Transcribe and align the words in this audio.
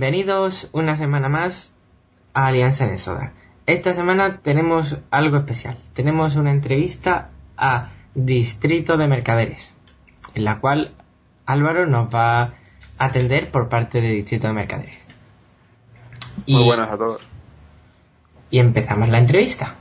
Bienvenidos 0.00 0.70
una 0.72 0.96
semana 0.96 1.28
más 1.28 1.74
a 2.32 2.46
Alianza 2.46 2.84
en 2.84 2.92
el 2.92 2.98
Soda. 2.98 3.34
Esta 3.66 3.92
semana 3.92 4.38
tenemos 4.38 4.96
algo 5.10 5.36
especial. 5.36 5.76
Tenemos 5.92 6.36
una 6.36 6.52
entrevista 6.52 7.28
a 7.58 7.90
Distrito 8.14 8.96
de 8.96 9.08
Mercaderes, 9.08 9.76
en 10.34 10.44
la 10.44 10.58
cual 10.58 10.94
Álvaro 11.44 11.84
nos 11.84 12.08
va 12.08 12.40
a 12.40 12.52
atender 12.98 13.50
por 13.50 13.68
parte 13.68 14.00
de 14.00 14.08
Distrito 14.08 14.46
de 14.46 14.54
Mercaderes. 14.54 14.98
Muy 16.46 16.64
buenas 16.64 16.90
a 16.90 16.96
todos. 16.96 17.20
Y 18.50 18.58
empezamos 18.58 19.10
la 19.10 19.18
entrevista. 19.18 19.74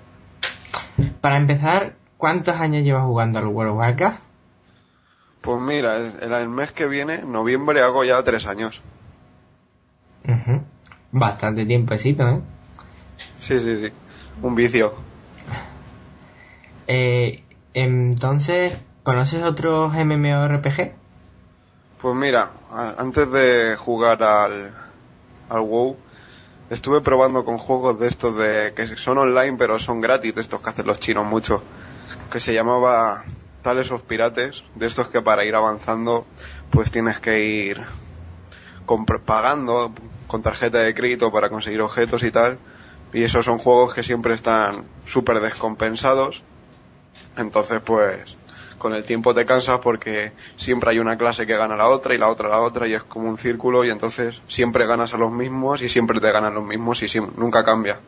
Para 1.22 1.38
empezar, 1.38 1.96
¿cuántos 2.18 2.58
años 2.58 2.84
llevas 2.84 3.06
jugando 3.06 3.40
al 3.40 3.48
World 3.48 3.72
of 3.72 3.78
Warcraft? 3.78 4.20
Pues 5.40 5.62
mira, 5.62 5.96
el, 5.96 6.34
el 6.34 6.50
mes 6.50 6.74
que 6.74 6.88
viene, 6.88 7.20
noviembre, 7.20 7.82
hago 7.82 8.04
ya 8.04 8.22
tres 8.22 8.48
años. 8.48 8.84
Bastante 11.12 11.66
tiempecito, 11.66 12.28
¿eh? 12.28 12.42
Sí, 13.38 13.60
sí, 13.60 13.82
sí. 13.82 13.94
Un 14.42 14.56
vicio. 14.56 14.94
Eh, 16.92 17.44
Entonces, 17.76 18.76
¿conoces 19.04 19.44
otros 19.44 19.94
MMORPG? 19.94 20.92
Pues 22.02 22.16
mira, 22.16 22.52
antes 22.98 23.32
de 23.32 23.76
jugar 23.78 24.24
al, 24.24 24.74
al 25.50 25.62
WoW, 25.62 25.98
estuve 26.70 27.02
probando 27.02 27.46
con 27.46 27.58
juegos 27.58 28.00
de 28.00 28.08
estos 28.08 28.38
de 28.38 28.74
que 28.76 28.88
son 28.98 29.18
online 29.18 29.56
pero 29.58 29.78
son 29.80 30.02
gratis, 30.02 30.34
de 30.34 30.42
estos 30.42 30.62
que 30.62 30.70
hacen 30.70 30.88
los 30.88 31.00
chinos 31.00 31.26
mucho, 31.26 31.62
que 32.32 32.40
se 32.40 32.54
llamaba 32.54 33.24
Tales 33.62 33.92
of 33.92 34.04
Pirates, 34.04 34.64
de 34.76 34.88
estos 34.88 35.10
que 35.10 35.22
para 35.22 35.46
ir 35.46 35.56
avanzando 35.56 36.26
pues 36.72 36.90
tienes 36.92 37.20
que 37.20 37.44
ir 37.46 37.82
pagando 39.26 39.92
con 40.30 40.42
tarjeta 40.42 40.78
de 40.78 40.94
crédito 40.94 41.30
para 41.34 41.50
conseguir 41.50 41.82
objetos 41.82 42.24
y 42.24 42.32
tal. 42.32 42.58
Y 43.12 43.24
esos 43.24 43.44
son 43.44 43.58
juegos 43.58 43.94
que 43.94 44.04
siempre 44.04 44.34
están 44.34 44.86
súper 45.06 45.42
descompensados. 45.42 46.44
Entonces, 47.36 47.82
pues, 47.84 48.38
con 48.78 48.94
el 48.94 49.04
tiempo 49.06 49.34
te 49.34 49.46
cansas 49.46 49.80
porque 49.80 50.32
siempre 50.56 50.92
hay 50.92 51.00
una 51.00 51.18
clase 51.18 51.46
que 51.48 51.58
gana 51.58 51.76
la 51.76 51.88
otra 51.90 52.14
y 52.14 52.18
la 52.18 52.30
otra 52.30 52.48
la 52.48 52.62
otra 52.62 52.88
y 52.88 52.94
es 52.94 53.04
como 53.04 53.28
un 53.28 53.38
círculo 53.38 53.84
y 53.84 53.90
entonces 53.90 54.42
siempre 54.48 54.86
ganas 54.86 55.14
a 55.14 55.18
los 55.18 55.32
mismos 55.32 55.82
y 55.82 55.90
siempre 55.90 56.20
te 56.22 56.32
ganan 56.32 56.54
los 56.54 56.64
mismos 56.64 57.02
y 57.04 57.08
siem- 57.08 57.32
nunca 57.36 57.64
cambia. 57.64 58.00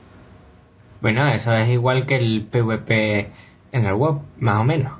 Bueno, 1.01 1.27
eso 1.29 1.51
es 1.53 1.67
igual 1.69 2.05
que 2.05 2.15
el 2.17 2.45
PvP 2.49 3.31
en 3.71 3.85
el 3.85 3.93
web, 3.95 4.19
más 4.37 4.59
o 4.59 4.63
menos. 4.63 4.93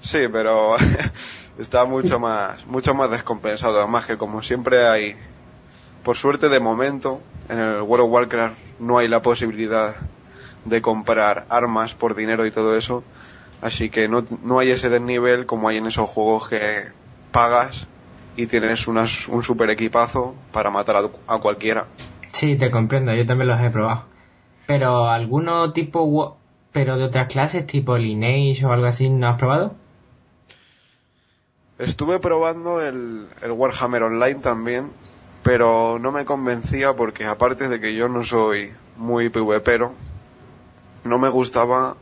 Sí, 0.00 0.20
pero 0.32 0.76
está 1.58 1.84
mucho 1.84 2.18
más, 2.18 2.64
mucho 2.66 2.94
más 2.94 3.10
descompensado. 3.10 3.78
Además 3.78 4.06
que 4.06 4.16
como 4.16 4.42
siempre 4.42 4.86
hay, 4.88 5.16
por 6.02 6.16
suerte 6.16 6.48
de 6.48 6.60
momento, 6.60 7.20
en 7.48 7.58
el 7.58 7.82
World 7.82 8.06
of 8.06 8.12
Warcraft 8.12 8.58
no 8.78 8.98
hay 8.98 9.08
la 9.08 9.22
posibilidad 9.22 9.96
de 10.64 10.82
comprar 10.82 11.46
armas 11.48 11.94
por 11.94 12.14
dinero 12.14 12.46
y 12.46 12.50
todo 12.50 12.76
eso. 12.76 13.04
Así 13.60 13.90
que 13.90 14.08
no, 14.08 14.24
no 14.42 14.58
hay 14.58 14.70
ese 14.70 14.88
desnivel 14.88 15.46
como 15.46 15.68
hay 15.68 15.78
en 15.78 15.86
esos 15.86 16.08
juegos 16.08 16.48
que 16.48 16.84
pagas 17.32 17.86
y 18.36 18.46
tienes 18.46 18.86
unas, 18.86 19.26
un 19.28 19.42
super 19.42 19.68
equipazo 19.70 20.34
para 20.52 20.70
matar 20.70 20.96
a, 20.96 21.34
a 21.34 21.38
cualquiera. 21.38 21.86
Sí, 22.32 22.56
te 22.56 22.70
comprendo, 22.70 23.12
yo 23.14 23.26
también 23.26 23.48
los 23.48 23.60
he 23.60 23.70
probado. 23.70 24.04
Pero 24.66 25.08
alguno 25.08 25.72
tipo, 25.72 26.36
pero 26.72 26.96
de 26.96 27.04
otras 27.04 27.26
clases, 27.26 27.66
tipo 27.66 27.98
Lineage 27.98 28.64
o 28.64 28.72
algo 28.72 28.86
así, 28.86 29.10
¿no 29.10 29.26
has 29.26 29.36
probado? 29.36 29.74
Estuve 31.78 32.18
probando 32.20 32.80
el, 32.80 33.26
el 33.42 33.52
Warhammer 33.52 34.02
Online 34.02 34.40
también, 34.40 34.90
pero 35.48 35.98
no 35.98 36.12
me 36.12 36.26
convencía 36.26 36.94
porque 36.94 37.24
aparte 37.24 37.68
de 37.68 37.80
que 37.80 37.94
yo 37.94 38.06
no 38.06 38.22
soy 38.22 38.74
muy 38.98 39.30
PvPero, 39.30 39.94
no 41.04 41.18
me 41.18 41.30
gustaba 41.30 41.96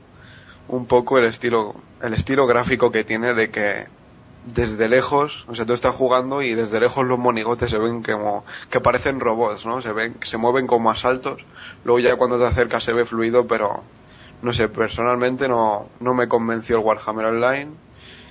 un 0.67 0.87
poco 0.87 1.17
el 1.19 1.27
estilo, 1.27 1.77
el 2.03 2.12
estilo 2.15 2.49
gráfico 2.49 2.91
que 2.91 3.05
tiene 3.05 3.34
de 3.34 3.51
que 3.51 3.87
desde 4.53 4.89
lejos, 4.89 5.45
o 5.47 5.55
sea, 5.55 5.65
tú 5.65 5.75
estás 5.75 5.95
jugando 5.95 6.43
y 6.43 6.55
desde 6.55 6.81
lejos 6.81 7.07
los 7.07 7.21
monigotes 7.21 7.71
se 7.71 7.79
ven 7.79 8.03
como 8.03 8.45
que 8.69 8.81
parecen 8.81 9.21
robots, 9.21 9.65
¿no? 9.65 9.81
Se 9.81 9.93
ven, 9.93 10.17
se 10.25 10.39
mueven 10.39 10.67
como 10.67 10.91
a 10.91 10.97
saltos. 10.97 11.45
Luego 11.84 12.01
ya 12.01 12.17
cuando 12.17 12.41
te 12.41 12.47
acercas 12.47 12.83
se 12.83 12.95
ve 12.95 13.05
fluido, 13.05 13.47
pero 13.47 13.84
no 14.43 14.53
sé, 14.55 14.69
personalmente 14.69 15.47
no, 15.47 15.89
no 16.01 16.15
me 16.15 16.27
convenció 16.27 16.78
el 16.78 16.84
Warhammer 16.84 17.27
Online. 17.27 17.71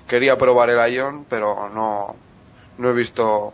Quería 0.09 0.37
probar 0.37 0.71
el 0.71 0.93
Ion, 0.93 1.25
pero 1.29 1.69
no, 1.69 2.17
no 2.77 2.89
he 2.89 2.93
visto 2.93 3.53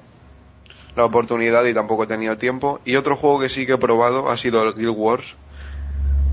la 0.95 1.05
oportunidad 1.05 1.65
y 1.65 1.73
tampoco 1.73 2.03
he 2.03 2.07
tenido 2.07 2.37
tiempo. 2.37 2.79
Y 2.85 2.95
otro 2.95 3.15
juego 3.15 3.39
que 3.39 3.49
sí 3.49 3.65
que 3.65 3.73
he 3.73 3.77
probado 3.77 4.29
ha 4.29 4.37
sido 4.37 4.63
el 4.63 4.73
Guild 4.73 4.95
Wars. 4.95 5.35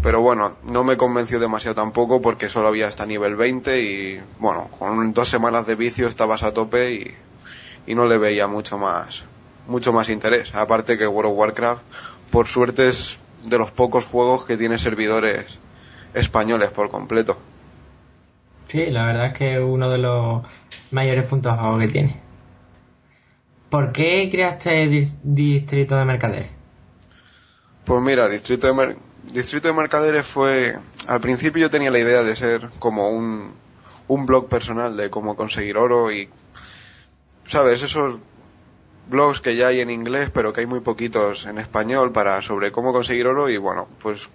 Pero 0.02 0.20
bueno, 0.20 0.56
no 0.62 0.84
me 0.84 0.96
convenció 0.96 1.40
demasiado 1.40 1.74
tampoco 1.74 2.22
porque 2.22 2.48
solo 2.48 2.68
había 2.68 2.86
hasta 2.86 3.04
nivel 3.04 3.34
20 3.34 3.82
y 3.82 4.20
bueno, 4.38 4.68
con 4.78 5.12
dos 5.12 5.28
semanas 5.28 5.66
de 5.66 5.74
vicio 5.74 6.06
estabas 6.06 6.44
a 6.44 6.52
tope 6.52 6.92
y, 6.92 7.14
y 7.86 7.94
no 7.96 8.06
le 8.06 8.16
veía 8.16 8.46
mucho 8.46 8.78
más, 8.78 9.24
mucho 9.66 9.92
más 9.92 10.08
interés. 10.08 10.54
Aparte 10.54 10.96
que 10.96 11.06
World 11.06 11.32
of 11.32 11.38
Warcraft, 11.38 11.82
por 12.30 12.46
suerte 12.46 12.88
es 12.88 13.18
de 13.44 13.58
los 13.58 13.72
pocos 13.72 14.04
juegos 14.04 14.44
que 14.44 14.56
tiene 14.56 14.78
servidores 14.78 15.58
españoles 16.14 16.70
por 16.70 16.90
completo. 16.90 17.36
Sí, 18.68 18.86
la 18.90 19.06
verdad 19.06 19.26
es 19.28 19.32
que 19.32 19.54
es 19.54 19.60
uno 19.60 19.88
de 19.88 19.98
los 19.98 20.42
mayores 20.90 21.24
puntos 21.24 21.52
a 21.52 21.56
favor 21.56 21.80
que 21.80 21.88
tiene. 21.88 22.27
¿Por 23.70 23.92
qué 23.92 24.28
creaste 24.30 24.86
dis- 24.88 25.16
Distrito 25.22 25.96
de 25.96 26.04
Mercaderes? 26.04 26.50
Pues 27.84 28.02
mira, 28.02 28.28
Distrito 28.28 28.66
de, 28.66 28.72
Mer- 28.74 28.96
Distrito 29.32 29.68
de 29.68 29.74
Mercaderes 29.74 30.26
fue... 30.26 30.76
Al 31.06 31.20
principio 31.20 31.62
yo 31.62 31.70
tenía 31.70 31.90
la 31.90 31.98
idea 31.98 32.22
de 32.22 32.36
ser 32.36 32.68
como 32.78 33.10
un, 33.10 33.52
un 34.08 34.26
blog 34.26 34.48
personal 34.48 34.96
de 34.96 35.10
cómo 35.10 35.36
conseguir 35.36 35.76
oro 35.76 36.12
y... 36.12 36.28
¿Sabes? 37.46 37.82
Esos 37.82 38.18
blogs 39.08 39.40
que 39.40 39.56
ya 39.56 39.68
hay 39.68 39.80
en 39.80 39.88
inglés 39.88 40.28
pero 40.32 40.52
que 40.52 40.60
hay 40.60 40.66
muy 40.66 40.80
poquitos 40.80 41.46
en 41.46 41.56
español 41.58 42.12
para 42.12 42.42
sobre 42.42 42.70
cómo 42.72 42.92
conseguir 42.92 43.26
oro 43.26 43.48
y 43.48 43.56
bueno, 43.56 43.88
pues 44.02 44.28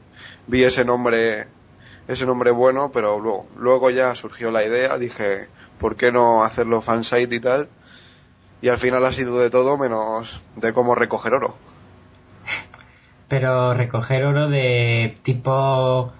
vi 0.48 0.64
ese 0.64 0.84
nombre 0.84 1.46
ese 2.08 2.26
nombre 2.26 2.50
bueno, 2.50 2.92
pero 2.92 3.20
luego, 3.20 3.46
luego 3.56 3.92
ya 3.92 4.16
surgió 4.16 4.50
la 4.50 4.66
idea, 4.66 4.98
dije, 4.98 5.48
¿por 5.78 5.96
qué 5.96 6.12
no 6.12 6.44
hacerlo 6.44 6.82
fansite 6.82 7.36
y 7.36 7.40
tal? 7.40 7.70
Y 8.64 8.70
al 8.70 8.80
final 8.80 9.06
ha 9.06 9.12
sido 9.12 9.38
de 9.40 9.52
todo 9.52 9.78
menos 9.78 10.42
de 10.56 10.74
cómo 10.74 10.96
recoger 10.96 11.36
oro. 11.36 11.54
Pero 13.28 13.74
recoger 13.74 14.24
oro 14.26 14.48
de 14.48 15.16
tipo 15.24 16.12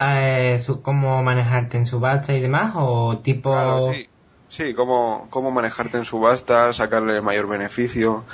eh, 0.00 0.58
cómo 0.82 1.22
manejarte 1.22 1.76
en 1.78 1.86
subasta 1.86 2.34
y 2.34 2.40
demás 2.40 2.74
o 2.76 3.18
tipo 3.18 3.50
Claro, 3.50 3.94
sí. 3.94 4.08
Sí, 4.48 4.74
cómo, 4.74 5.26
cómo 5.30 5.50
manejarte 5.50 5.98
en 5.98 6.04
subasta, 6.04 6.72
sacarle 6.72 7.16
el 7.16 7.22
mayor 7.22 7.48
beneficio, 7.48 8.24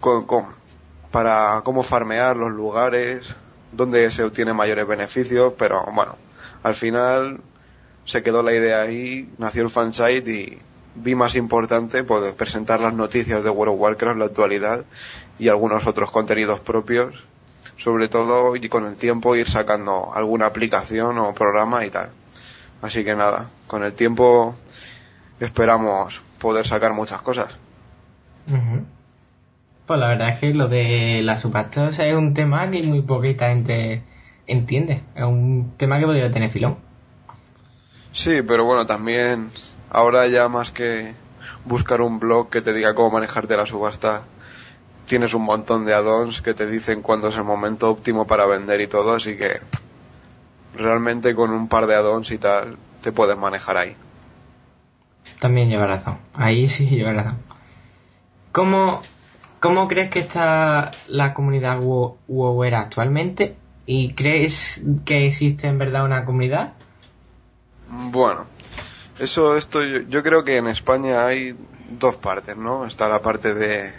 con, 0.00 0.26
con- 0.26 0.46
para 1.10 1.62
cómo 1.64 1.82
farmear 1.82 2.36
los 2.36 2.50
lugares, 2.52 3.26
dónde 3.72 4.10
se 4.10 4.24
obtienen 4.24 4.56
mayores 4.56 4.86
beneficios, 4.86 5.52
pero 5.58 5.84
bueno, 5.92 6.16
al 6.62 6.74
final 6.74 7.40
se 8.04 8.22
quedó 8.22 8.42
la 8.42 8.54
idea 8.54 8.82
ahí, 8.82 9.30
nació 9.38 9.62
el 9.62 9.70
fansite 9.70 10.30
y 10.32 10.58
vi 10.94 11.14
más 11.14 11.36
importante 11.36 12.04
poder 12.04 12.34
presentar 12.34 12.80
las 12.80 12.94
noticias 12.94 13.42
de 13.42 13.50
World 13.50 13.74
of 13.74 13.80
Warcraft, 13.80 14.18
la 14.18 14.24
actualidad 14.26 14.84
y 15.38 15.48
algunos 15.48 15.86
otros 15.86 16.10
contenidos 16.10 16.60
propios, 16.60 17.24
sobre 17.76 18.08
todo 18.08 18.56
y 18.56 18.68
con 18.68 18.84
el 18.86 18.96
tiempo 18.96 19.36
ir 19.36 19.48
sacando 19.48 20.12
alguna 20.14 20.46
aplicación 20.46 21.18
o 21.18 21.34
programa 21.34 21.84
y 21.84 21.90
tal. 21.90 22.10
Así 22.82 23.04
que 23.04 23.14
nada, 23.14 23.48
con 23.66 23.84
el 23.84 23.92
tiempo 23.92 24.56
esperamos 25.38 26.22
poder 26.38 26.66
sacar 26.66 26.92
muchas 26.92 27.22
cosas. 27.22 27.52
Pues 29.86 30.00
la 30.00 30.08
verdad 30.08 30.30
es 30.30 30.40
que 30.40 30.54
lo 30.54 30.68
de 30.68 31.20
las 31.22 31.40
subastas 31.40 31.98
es 31.98 32.14
un 32.14 32.34
tema 32.34 32.70
que 32.70 32.82
muy 32.82 33.02
poquita 33.02 33.48
gente 33.48 34.02
entiende. 34.46 35.02
Es 35.14 35.24
un 35.24 35.72
tema 35.76 35.98
que 35.98 36.06
podría 36.06 36.30
tener 36.30 36.50
filón. 36.50 36.76
Sí, 38.12 38.42
pero 38.42 38.64
bueno, 38.64 38.86
también 38.86 39.50
ahora 39.90 40.26
ya 40.28 40.48
más 40.48 40.70
que 40.72 41.14
buscar 41.64 42.00
un 42.00 42.18
blog 42.18 42.48
que 42.50 42.62
te 42.62 42.72
diga 42.72 42.94
cómo 42.94 43.10
manejarte 43.10 43.56
la 43.56 43.66
subasta, 43.66 44.22
tienes 45.06 45.34
un 45.34 45.42
montón 45.42 45.84
de 45.84 45.94
add-ons 45.94 46.40
que 46.42 46.54
te 46.54 46.66
dicen 46.66 47.02
cuándo 47.02 47.28
es 47.28 47.36
el 47.36 47.44
momento 47.44 47.90
óptimo 47.90 48.26
para 48.26 48.46
vender 48.46 48.80
y 48.80 48.86
todo, 48.86 49.14
así 49.14 49.36
que 49.36 49.60
realmente 50.76 51.34
con 51.34 51.50
un 51.50 51.68
par 51.68 51.86
de 51.86 51.94
add-ons 51.96 52.30
y 52.30 52.38
tal 52.38 52.76
te 53.02 53.12
puedes 53.12 53.36
manejar 53.36 53.76
ahí. 53.76 53.96
También 55.40 55.68
lleva 55.68 55.86
razón. 55.86 56.18
Ahí 56.34 56.68
sí 56.68 56.86
lleva 56.90 57.12
razón. 57.12 57.38
¿Cómo, 58.52 59.00
cómo 59.60 59.88
crees 59.88 60.10
que 60.10 60.18
está 60.20 60.90
la 61.08 61.34
comunidad 61.34 61.78
wo- 61.80 62.16
WoWera 62.28 62.80
actualmente? 62.80 63.56
¿Y 63.86 64.12
crees 64.12 64.82
que 65.04 65.26
existe 65.26 65.66
en 65.66 65.78
verdad 65.78 66.04
una 66.04 66.24
comunidad? 66.24 66.74
Bueno, 67.88 68.46
eso 69.20 69.56
esto 69.56 69.82
yo, 69.82 70.00
yo 70.00 70.22
creo 70.22 70.44
que 70.44 70.56
en 70.56 70.66
España 70.66 71.26
hay 71.26 71.56
dos 71.98 72.16
partes, 72.16 72.56
¿no? 72.56 72.86
Está 72.86 73.08
la 73.08 73.22
parte 73.22 73.54
de 73.54 73.92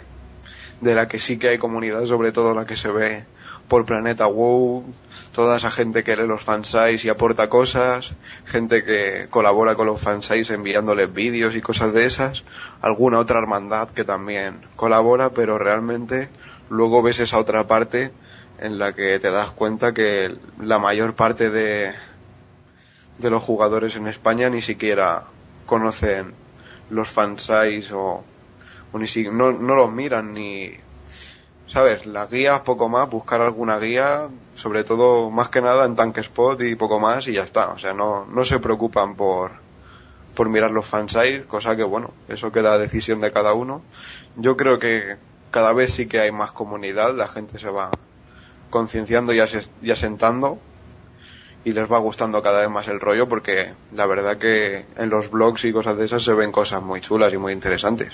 de 0.82 0.96
la 0.96 1.06
que 1.08 1.20
sí 1.20 1.38
que 1.38 1.48
hay 1.48 1.58
comunidad, 1.58 2.04
sobre 2.06 2.32
todo 2.32 2.54
la 2.54 2.66
que 2.66 2.76
se 2.76 2.90
ve 2.90 3.24
por 3.68 3.86
Planeta 3.86 4.26
WoW, 4.26 4.84
toda 5.32 5.56
esa 5.56 5.70
gente 5.70 6.02
que 6.02 6.16
lee 6.16 6.26
los 6.26 6.44
fansites 6.44 7.04
y 7.04 7.08
aporta 7.08 7.48
cosas, 7.48 8.14
gente 8.44 8.84
que 8.84 9.28
colabora 9.30 9.76
con 9.76 9.86
los 9.86 10.00
fansites 10.00 10.50
enviándoles 10.50 11.14
vídeos 11.14 11.54
y 11.54 11.60
cosas 11.60 11.94
de 11.94 12.04
esas, 12.04 12.44
alguna 12.82 13.20
otra 13.20 13.38
hermandad 13.38 13.90
que 13.90 14.02
también 14.02 14.60
colabora, 14.74 15.30
pero 15.30 15.56
realmente 15.56 16.28
luego 16.68 17.00
ves 17.00 17.20
esa 17.20 17.38
otra 17.38 17.66
parte 17.68 18.10
en 18.58 18.78
la 18.78 18.92
que 18.92 19.18
te 19.20 19.30
das 19.30 19.52
cuenta 19.52 19.94
que 19.94 20.36
la 20.60 20.80
mayor 20.80 21.14
parte 21.14 21.48
de, 21.48 21.94
de 23.18 23.30
los 23.30 23.42
jugadores 23.42 23.96
en 23.96 24.06
España 24.08 24.50
ni 24.50 24.60
siquiera 24.60 25.24
conocen 25.66 26.34
los 26.90 27.08
fansites 27.08 27.92
o, 27.92 28.24
o 28.92 28.98
ni 28.98 29.06
si, 29.06 29.28
no, 29.28 29.52
no 29.52 29.74
los 29.74 29.92
miran 29.92 30.32
ni 30.32 30.72
sabes 31.66 32.04
las 32.04 32.30
guías 32.30 32.60
poco 32.60 32.88
más 32.88 33.08
buscar 33.08 33.40
alguna 33.40 33.78
guía 33.78 34.28
sobre 34.54 34.84
todo 34.84 35.30
más 35.30 35.48
que 35.48 35.62
nada 35.62 35.86
en 35.86 35.96
Tank 35.96 36.18
Spot 36.18 36.60
y 36.60 36.74
poco 36.74 37.00
más 37.00 37.26
y 37.28 37.32
ya 37.32 37.42
está. 37.42 37.70
O 37.70 37.78
sea 37.78 37.94
no 37.94 38.26
no 38.26 38.44
se 38.44 38.58
preocupan 38.58 39.16
por 39.16 39.52
por 40.34 40.48
mirar 40.48 40.70
los 40.70 40.86
fansites 40.86 41.46
cosa 41.46 41.76
que 41.76 41.84
bueno 41.84 42.10
eso 42.28 42.52
queda 42.52 42.78
decisión 42.78 43.20
de 43.20 43.32
cada 43.32 43.54
uno. 43.54 43.82
Yo 44.36 44.56
creo 44.56 44.78
que 44.78 45.16
cada 45.50 45.72
vez 45.72 45.94
sí 45.94 46.06
que 46.06 46.20
hay 46.20 46.32
más 46.32 46.52
comunidad 46.52 47.14
la 47.14 47.28
gente 47.28 47.58
se 47.58 47.70
va 47.70 47.90
concienciando 48.70 49.32
y 49.32 49.40
asentando 49.90 50.58
y 51.64 51.72
les 51.72 51.90
va 51.90 51.98
gustando 51.98 52.42
cada 52.42 52.60
vez 52.60 52.70
más 52.70 52.88
el 52.88 53.00
rollo 53.00 53.28
porque 53.28 53.72
la 53.92 54.06
verdad 54.06 54.38
que 54.38 54.84
en 54.96 55.10
los 55.10 55.30
blogs 55.30 55.64
y 55.64 55.72
cosas 55.72 55.96
de 55.96 56.04
esas 56.04 56.22
se 56.22 56.34
ven 56.34 56.52
cosas 56.52 56.82
muy 56.82 57.00
chulas 57.00 57.32
y 57.32 57.38
muy 57.38 57.52
interesantes. 57.52 58.12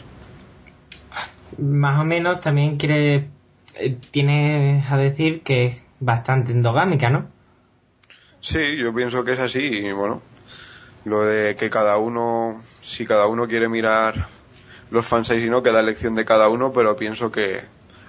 Más 1.56 2.00
o 2.00 2.04
menos 2.04 2.40
también 2.40 2.76
quiere, 2.76 3.28
eh, 3.74 3.96
tienes 4.10 4.90
a 4.90 4.96
decir 4.96 5.42
que 5.42 5.66
es 5.66 5.82
bastante 6.00 6.52
endogámica, 6.52 7.10
¿no? 7.10 7.26
Sí, 8.40 8.76
yo 8.76 8.94
pienso 8.94 9.24
que 9.24 9.32
es 9.32 9.40
así 9.40 9.62
y 9.62 9.92
bueno, 9.92 10.22
lo 11.04 11.22
de 11.22 11.56
que 11.56 11.70
cada 11.70 11.96
uno, 11.96 12.60
si 12.82 13.06
cada 13.06 13.26
uno 13.26 13.48
quiere 13.48 13.68
mirar 13.68 14.28
los 14.90 15.06
fansites 15.06 15.44
y 15.44 15.50
no, 15.50 15.62
queda 15.62 15.80
elección 15.80 16.14
de 16.14 16.24
cada 16.24 16.48
uno, 16.48 16.72
pero 16.72 16.96
pienso 16.96 17.30
que 17.30 17.60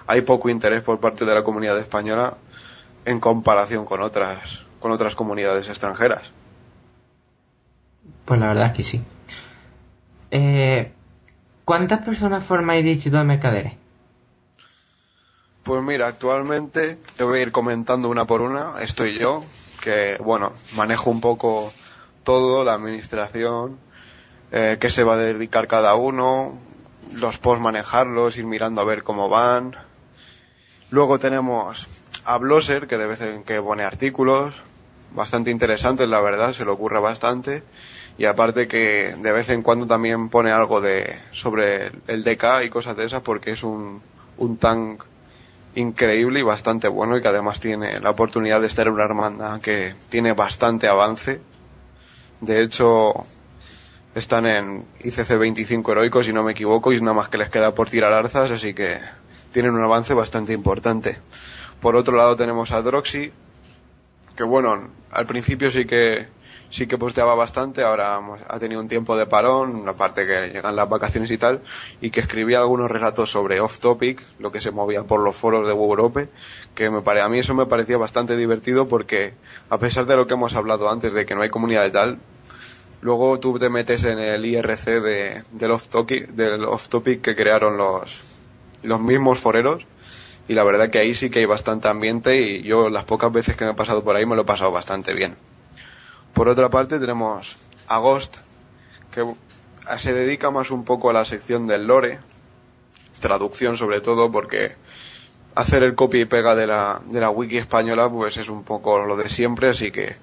hay 0.06 0.20
poco 0.22 0.48
interés 0.48 0.82
por 0.82 1.00
parte 1.00 1.24
de 1.24 1.34
la 1.34 1.42
comunidad 1.42 1.78
española 1.78 2.36
en 3.04 3.20
comparación 3.20 3.84
con 3.84 4.02
otras, 4.02 4.64
con 4.80 4.90
otras 4.90 5.14
comunidades 5.14 5.68
extranjeras. 5.68 6.22
Pues 8.24 8.40
la 8.40 8.48
verdad 8.48 8.66
es 8.66 8.72
que 8.72 8.82
sí. 8.82 9.04
Eh, 10.30 10.92
¿Cuántas 11.64 12.00
personas 12.00 12.44
formáis 12.44 12.84
Digital 12.84 13.26
Mercaderes? 13.26 13.74
Pues 15.62 15.82
mira, 15.82 16.08
actualmente 16.08 16.98
te 17.16 17.24
voy 17.24 17.38
a 17.38 17.42
ir 17.42 17.52
comentando 17.52 18.08
una 18.08 18.24
por 18.24 18.40
una. 18.40 18.80
Estoy 18.80 19.18
yo, 19.18 19.44
que 19.80 20.16
bueno, 20.22 20.52
manejo 20.74 21.10
un 21.10 21.20
poco 21.20 21.72
todo, 22.24 22.64
la 22.64 22.74
administración, 22.74 23.78
eh, 24.52 24.78
qué 24.80 24.90
se 24.90 25.04
va 25.04 25.14
a 25.14 25.18
dedicar 25.18 25.68
cada 25.68 25.94
uno, 25.94 26.58
los 27.12 27.38
posts 27.38 27.62
manejarlos, 27.62 28.36
ir 28.36 28.46
mirando 28.46 28.80
a 28.80 28.84
ver 28.84 29.02
cómo 29.02 29.28
van. 29.28 29.76
Luego 30.90 31.18
tenemos 31.18 31.88
a 32.24 32.38
Blosser, 32.38 32.86
que 32.86 32.98
de 32.98 33.06
vez 33.06 33.20
en 33.20 33.44
que 33.44 33.60
pone 33.60 33.84
artículos, 33.84 34.62
bastante 35.12 35.50
interesantes, 35.50 36.08
la 36.08 36.20
verdad, 36.20 36.52
se 36.52 36.64
le 36.64 36.70
ocurre 36.70 37.00
bastante. 37.00 37.62
Y 38.18 38.24
aparte 38.26 38.68
que 38.68 39.14
de 39.18 39.32
vez 39.32 39.48
en 39.48 39.62
cuando 39.62 39.86
también 39.86 40.28
pone 40.28 40.50
algo 40.50 40.80
de 40.80 41.20
sobre 41.32 41.92
el 42.06 42.22
DK 42.22 42.64
y 42.64 42.70
cosas 42.70 42.96
de 42.96 43.06
esas, 43.06 43.22
porque 43.22 43.52
es 43.52 43.62
un, 43.62 44.02
un 44.36 44.56
tank 44.58 45.04
increíble 45.74 46.40
y 46.40 46.42
bastante 46.42 46.88
bueno 46.88 47.16
y 47.16 47.22
que 47.22 47.28
además 47.28 47.60
tiene 47.60 48.00
la 48.00 48.10
oportunidad 48.10 48.60
de 48.60 48.66
estar 48.66 48.86
en 48.86 48.94
una 48.94 49.04
hermandad 49.04 49.60
que 49.60 49.94
tiene 50.08 50.32
bastante 50.32 50.88
avance. 50.88 51.40
De 52.40 52.62
hecho, 52.62 53.14
están 54.14 54.46
en 54.46 54.86
ICC 55.04 55.38
25 55.38 55.92
heroicos, 55.92 56.26
si 56.26 56.32
no 56.32 56.42
me 56.42 56.52
equivoco, 56.52 56.92
y 56.92 57.00
nada 57.00 57.14
más 57.14 57.28
que 57.28 57.38
les 57.38 57.50
queda 57.50 57.74
por 57.74 57.88
tirar 57.90 58.12
arzas, 58.12 58.50
así 58.50 58.74
que 58.74 58.98
tienen 59.52 59.72
un 59.72 59.84
avance 59.84 60.14
bastante 60.14 60.52
importante. 60.52 61.18
Por 61.80 61.96
otro 61.96 62.16
lado 62.16 62.36
tenemos 62.36 62.72
a 62.72 62.82
Droxy, 62.82 63.32
que 64.40 64.44
bueno, 64.44 64.88
al 65.10 65.26
principio 65.26 65.70
sí 65.70 65.84
que 65.84 66.26
sí 66.70 66.86
que 66.86 66.96
posteaba 66.96 67.34
bastante, 67.34 67.82
ahora 67.82 68.18
ha 68.48 68.58
tenido 68.58 68.80
un 68.80 68.88
tiempo 68.88 69.14
de 69.14 69.26
parón, 69.26 69.86
aparte 69.86 70.26
que 70.26 70.48
llegan 70.48 70.76
las 70.76 70.88
vacaciones 70.88 71.30
y 71.30 71.36
tal, 71.36 71.60
y 72.00 72.10
que 72.10 72.20
escribía 72.20 72.60
algunos 72.60 72.90
relatos 72.90 73.30
sobre 73.30 73.60
off 73.60 73.80
topic, 73.80 74.22
lo 74.38 74.50
que 74.50 74.62
se 74.62 74.70
movía 74.70 75.02
por 75.02 75.20
los 75.20 75.36
foros 75.36 75.66
de 75.66 75.74
Europe, 75.74 76.30
que 76.74 76.88
me 76.88 77.02
pare, 77.02 77.20
a 77.20 77.28
mí 77.28 77.38
eso 77.38 77.54
me 77.54 77.66
parecía 77.66 77.98
bastante 77.98 78.34
divertido 78.34 78.88
porque 78.88 79.34
a 79.68 79.76
pesar 79.76 80.06
de 80.06 80.16
lo 80.16 80.26
que 80.26 80.32
hemos 80.32 80.54
hablado 80.54 80.88
antes 80.88 81.12
de 81.12 81.26
que 81.26 81.34
no 81.34 81.42
hay 81.42 81.50
comunidad 81.50 81.84
y 81.84 81.90
tal, 81.90 82.18
luego 83.02 83.38
tú 83.40 83.58
te 83.58 83.68
metes 83.68 84.04
en 84.04 84.20
el 84.20 84.42
IRC 84.46 85.02
de, 85.02 85.44
del 85.52 85.70
off 85.70 85.88
topic, 85.88 86.28
del 86.28 86.64
off 86.64 86.88
topic 86.88 87.20
que 87.20 87.36
crearon 87.36 87.76
los 87.76 88.20
los 88.82 89.00
mismos 89.00 89.38
foreros 89.38 89.86
y 90.50 90.54
la 90.54 90.64
verdad 90.64 90.90
que 90.90 90.98
ahí 90.98 91.14
sí 91.14 91.30
que 91.30 91.38
hay 91.38 91.44
bastante 91.44 91.86
ambiente 91.86 92.42
y 92.42 92.62
yo 92.62 92.90
las 92.90 93.04
pocas 93.04 93.30
veces 93.30 93.54
que 93.54 93.64
me 93.64 93.70
he 93.70 93.74
pasado 93.74 94.02
por 94.02 94.16
ahí 94.16 94.26
me 94.26 94.34
lo 94.34 94.42
he 94.42 94.44
pasado 94.44 94.72
bastante 94.72 95.14
bien. 95.14 95.36
Por 96.34 96.48
otra 96.48 96.68
parte 96.70 96.98
tenemos 96.98 97.56
a 97.86 97.98
Ghost, 97.98 98.38
que 99.12 99.24
se 99.96 100.12
dedica 100.12 100.50
más 100.50 100.72
un 100.72 100.84
poco 100.84 101.08
a 101.08 101.12
la 101.12 101.24
sección 101.24 101.68
del 101.68 101.86
lore, 101.86 102.18
traducción 103.20 103.76
sobre 103.76 104.00
todo, 104.00 104.32
porque 104.32 104.74
hacer 105.54 105.84
el 105.84 105.94
copia 105.94 106.22
y 106.22 106.24
pega 106.24 106.56
de 106.56 106.66
la, 106.66 107.00
de 107.04 107.20
la 107.20 107.30
wiki 107.30 107.58
española 107.58 108.10
pues 108.10 108.36
es 108.36 108.48
un 108.48 108.64
poco 108.64 108.98
lo 108.98 109.16
de 109.16 109.28
siempre, 109.28 109.68
así 109.68 109.92
que 109.92 110.16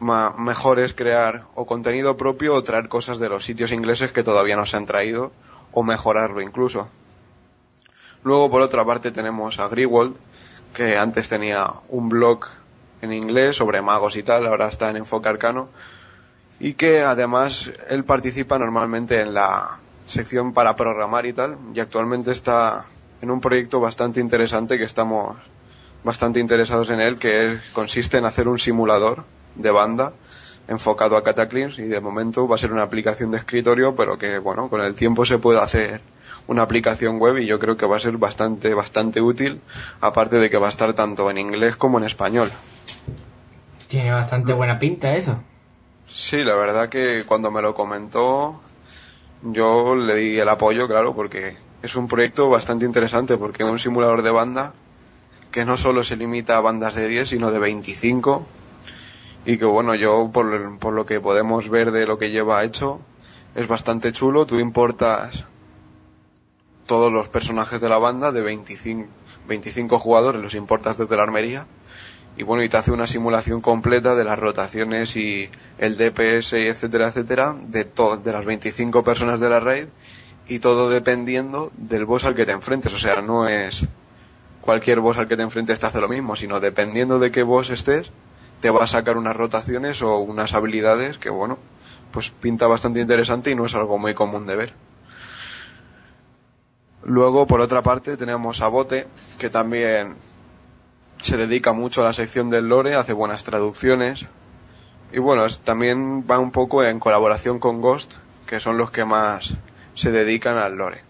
mejor 0.00 0.80
es 0.80 0.94
crear 0.94 1.44
o 1.54 1.64
contenido 1.64 2.16
propio 2.16 2.54
o 2.54 2.62
traer 2.64 2.88
cosas 2.88 3.20
de 3.20 3.28
los 3.28 3.44
sitios 3.44 3.70
ingleses 3.70 4.10
que 4.10 4.24
todavía 4.24 4.56
no 4.56 4.66
se 4.66 4.78
han 4.78 4.86
traído 4.86 5.30
o 5.70 5.84
mejorarlo 5.84 6.40
incluso. 6.40 6.88
Luego 8.24 8.50
por 8.50 8.62
otra 8.62 8.84
parte 8.84 9.10
tenemos 9.10 9.60
a 9.60 9.68
Greenwald, 9.68 10.16
que 10.72 10.96
antes 10.96 11.28
tenía 11.28 11.70
un 11.88 12.08
blog 12.08 12.46
en 13.02 13.12
inglés 13.12 13.56
sobre 13.56 13.82
magos 13.82 14.16
y 14.16 14.22
tal, 14.22 14.46
ahora 14.46 14.68
está 14.68 14.88
en 14.88 14.96
Enfoque 14.96 15.28
Arcano, 15.28 15.68
y 16.58 16.72
que 16.72 17.02
además 17.02 17.70
él 17.88 18.04
participa 18.04 18.58
normalmente 18.58 19.20
en 19.20 19.34
la 19.34 19.78
sección 20.06 20.54
para 20.54 20.74
programar 20.74 21.26
y 21.26 21.34
tal, 21.34 21.58
y 21.74 21.80
actualmente 21.80 22.32
está 22.32 22.86
en 23.20 23.30
un 23.30 23.42
proyecto 23.42 23.78
bastante 23.78 24.20
interesante 24.20 24.78
que 24.78 24.84
estamos 24.84 25.36
bastante 26.02 26.40
interesados 26.40 26.88
en 26.90 27.00
él, 27.00 27.18
que 27.18 27.60
consiste 27.74 28.16
en 28.16 28.24
hacer 28.24 28.48
un 28.48 28.58
simulador 28.58 29.24
de 29.54 29.70
banda 29.70 30.14
enfocado 30.66 31.18
a 31.18 31.22
Cataclysm 31.22 31.82
y 31.82 31.86
de 31.88 32.00
momento 32.00 32.48
va 32.48 32.54
a 32.54 32.58
ser 32.58 32.72
una 32.72 32.82
aplicación 32.82 33.30
de 33.30 33.36
escritorio, 33.36 33.94
pero 33.94 34.16
que 34.16 34.38
bueno, 34.38 34.70
con 34.70 34.80
el 34.80 34.94
tiempo 34.94 35.26
se 35.26 35.38
puede 35.38 35.60
hacer 35.60 36.00
una 36.46 36.62
aplicación 36.62 37.18
web 37.18 37.38
y 37.38 37.46
yo 37.46 37.58
creo 37.58 37.76
que 37.76 37.86
va 37.86 37.96
a 37.96 38.00
ser 38.00 38.16
bastante, 38.16 38.74
bastante 38.74 39.20
útil, 39.20 39.60
aparte 40.00 40.36
de 40.36 40.50
que 40.50 40.58
va 40.58 40.66
a 40.66 40.70
estar 40.70 40.92
tanto 40.92 41.30
en 41.30 41.38
inglés 41.38 41.76
como 41.76 41.98
en 41.98 42.04
español. 42.04 42.50
Tiene 43.88 44.12
bastante 44.12 44.52
buena 44.52 44.78
pinta 44.78 45.14
eso. 45.14 45.40
Sí, 46.06 46.44
la 46.44 46.54
verdad 46.54 46.88
que 46.88 47.24
cuando 47.26 47.50
me 47.50 47.62
lo 47.62 47.74
comentó 47.74 48.60
yo 49.42 49.94
le 49.94 50.14
di 50.14 50.38
el 50.38 50.48
apoyo, 50.48 50.88
claro, 50.88 51.14
porque 51.14 51.56
es 51.82 51.96
un 51.96 52.08
proyecto 52.08 52.48
bastante 52.48 52.86
interesante, 52.86 53.36
porque 53.36 53.62
es 53.62 53.68
un 53.68 53.78
simulador 53.78 54.22
de 54.22 54.30
banda 54.30 54.72
que 55.50 55.64
no 55.64 55.76
solo 55.76 56.02
se 56.02 56.16
limita 56.16 56.56
a 56.56 56.60
bandas 56.60 56.94
de 56.94 57.06
10, 57.08 57.28
sino 57.28 57.52
de 57.52 57.58
25, 57.58 58.46
y 59.44 59.58
que 59.58 59.64
bueno, 59.66 59.94
yo 59.94 60.30
por, 60.32 60.78
por 60.78 60.94
lo 60.94 61.04
que 61.06 61.20
podemos 61.20 61.68
ver 61.68 61.92
de 61.92 62.06
lo 62.06 62.18
que 62.18 62.30
lleva 62.30 62.64
hecho, 62.64 63.00
es 63.54 63.68
bastante 63.68 64.12
chulo, 64.12 64.46
tú 64.46 64.58
importas 64.58 65.44
todos 66.86 67.12
los 67.12 67.28
personajes 67.28 67.80
de 67.80 67.88
la 67.88 67.98
banda 67.98 68.32
de 68.32 68.40
25, 68.42 69.08
25 69.48 69.98
jugadores, 69.98 70.42
los 70.42 70.54
importas 70.54 70.98
desde 70.98 71.16
la 71.16 71.22
armería, 71.22 71.66
y 72.36 72.42
bueno, 72.42 72.64
y 72.64 72.68
te 72.68 72.76
hace 72.76 72.90
una 72.90 73.06
simulación 73.06 73.60
completa 73.60 74.14
de 74.16 74.24
las 74.24 74.38
rotaciones 74.38 75.16
y 75.16 75.48
el 75.78 75.96
DPS 75.96 76.54
y 76.54 76.66
etcétera, 76.66 77.08
etcétera, 77.08 77.54
de, 77.54 77.84
de 77.84 78.32
las 78.32 78.44
25 78.44 79.04
personas 79.04 79.38
de 79.38 79.48
la 79.48 79.60
raid 79.60 79.86
y 80.48 80.58
todo 80.58 80.90
dependiendo 80.90 81.70
del 81.76 82.04
boss 82.04 82.24
al 82.24 82.34
que 82.34 82.44
te 82.44 82.52
enfrentes. 82.52 82.92
O 82.92 82.98
sea, 82.98 83.22
no 83.22 83.46
es 83.46 83.86
cualquier 84.60 85.00
boss 85.00 85.18
al 85.18 85.28
que 85.28 85.36
te 85.36 85.42
enfrentes 85.42 85.78
te 85.78 85.86
hace 85.86 86.00
lo 86.00 86.08
mismo, 86.08 86.34
sino 86.34 86.58
dependiendo 86.58 87.18
de 87.18 87.30
qué 87.30 87.44
boss 87.44 87.70
estés, 87.70 88.10
te 88.60 88.70
va 88.70 88.84
a 88.84 88.88
sacar 88.88 89.16
unas 89.16 89.36
rotaciones 89.36 90.02
o 90.02 90.18
unas 90.18 90.54
habilidades 90.54 91.18
que, 91.18 91.30
bueno, 91.30 91.58
pues 92.10 92.30
pinta 92.30 92.66
bastante 92.66 93.00
interesante 93.00 93.50
y 93.50 93.54
no 93.54 93.66
es 93.66 93.74
algo 93.74 93.98
muy 93.98 94.14
común 94.14 94.46
de 94.46 94.56
ver. 94.56 94.72
Luego, 97.04 97.46
por 97.46 97.60
otra 97.60 97.82
parte, 97.82 98.16
tenemos 98.16 98.62
a 98.62 98.68
Bote, 98.68 99.06
que 99.38 99.50
también 99.50 100.16
se 101.22 101.36
dedica 101.36 101.72
mucho 101.72 102.02
a 102.02 102.04
la 102.04 102.12
sección 102.12 102.50
del 102.50 102.68
lore, 102.68 102.94
hace 102.94 103.12
buenas 103.12 103.44
traducciones. 103.44 104.26
Y 105.12 105.18
bueno, 105.18 105.46
también 105.62 106.26
va 106.28 106.38
un 106.38 106.50
poco 106.50 106.82
en 106.82 106.98
colaboración 106.98 107.58
con 107.58 107.80
Ghost, 107.80 108.14
que 108.46 108.60
son 108.60 108.78
los 108.78 108.90
que 108.90 109.04
más 109.04 109.54
se 109.94 110.10
dedican 110.10 110.56
al 110.56 110.76
lore. 110.76 111.02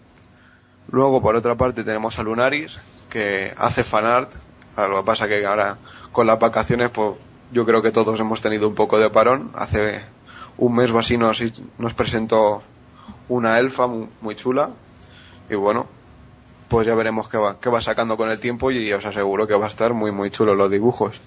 Luego, 0.89 1.21
por 1.21 1.35
otra 1.35 1.55
parte, 1.55 1.83
tenemos 1.83 2.19
a 2.19 2.23
Lunaris, 2.23 2.79
que 3.09 3.53
hace 3.57 3.83
fanart. 3.83 4.35
Lo 4.77 4.97
que 4.97 5.03
pasa 5.03 5.27
que 5.27 5.45
ahora, 5.45 5.77
con 6.11 6.27
las 6.27 6.39
vacaciones, 6.39 6.89
pues 6.91 7.15
yo 7.51 7.65
creo 7.65 7.81
que 7.81 7.91
todos 7.91 8.19
hemos 8.19 8.41
tenido 8.41 8.67
un 8.67 8.75
poco 8.75 8.99
de 8.99 9.09
parón. 9.09 9.51
Hace 9.55 10.03
un 10.57 10.75
mes 10.75 10.91
o 10.91 10.99
así 10.99 11.17
nos, 11.17 11.41
presentó 11.95 12.61
una 13.29 13.59
elfa 13.59 13.87
muy 13.87 14.35
chula. 14.35 14.69
Y 15.49 15.55
bueno, 15.55 15.87
pues 16.69 16.87
ya 16.87 16.95
veremos 16.95 17.29
qué 17.29 17.37
va, 17.37 17.59
qué 17.59 17.69
va 17.69 17.81
sacando 17.81 18.17
con 18.17 18.29
el 18.29 18.39
tiempo 18.39 18.71
y 18.71 18.91
os 18.93 19.05
aseguro 19.05 19.47
que 19.47 19.55
va 19.55 19.65
a 19.65 19.69
estar 19.69 19.93
muy 19.93 20.11
muy 20.11 20.31
chulo 20.31 20.55
los 20.55 20.71
dibujos. 20.71 21.21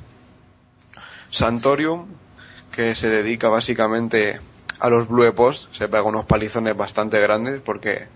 Santorium, 1.30 2.06
que 2.72 2.94
se 2.94 3.08
dedica 3.08 3.48
básicamente 3.48 4.40
a 4.80 4.88
los 4.88 5.08
Blue 5.08 5.32
Post, 5.34 5.72
se 5.72 5.88
pega 5.88 6.02
unos 6.02 6.24
palizones 6.24 6.76
bastante 6.76 7.20
grandes 7.20 7.60
porque 7.60 8.06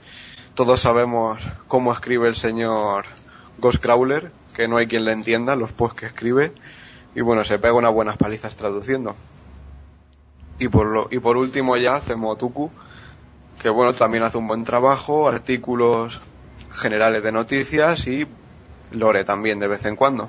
todos 0.54 0.80
sabemos 0.80 1.38
cómo 1.66 1.92
escribe 1.92 2.28
el 2.28 2.36
señor 2.36 3.06
Ghostcrawler, 3.58 4.30
que 4.54 4.68
no 4.68 4.76
hay 4.76 4.86
quien 4.86 5.04
le 5.04 5.12
entienda 5.12 5.56
los 5.56 5.72
posts 5.72 6.00
que 6.00 6.06
escribe, 6.06 6.52
y 7.14 7.20
bueno, 7.20 7.44
se 7.44 7.58
pega 7.58 7.74
unas 7.74 7.92
buenas 7.92 8.16
palizas 8.16 8.56
traduciendo. 8.56 9.16
Y 10.58 10.68
por, 10.68 10.86
lo, 10.86 11.08
y 11.10 11.18
por 11.18 11.36
último 11.36 11.76
ya 11.76 12.00
Cemotuku, 12.00 12.70
que 13.62 13.70
bueno, 13.70 13.94
también 13.94 14.24
hace 14.24 14.38
un 14.38 14.48
buen 14.48 14.64
trabajo, 14.64 15.28
artículos 15.28 16.20
generales 16.72 17.22
de 17.22 17.30
noticias 17.30 18.08
y 18.08 18.26
lore 18.90 19.24
también 19.24 19.60
de 19.60 19.68
vez 19.68 19.84
en 19.84 19.94
cuando. 19.94 20.28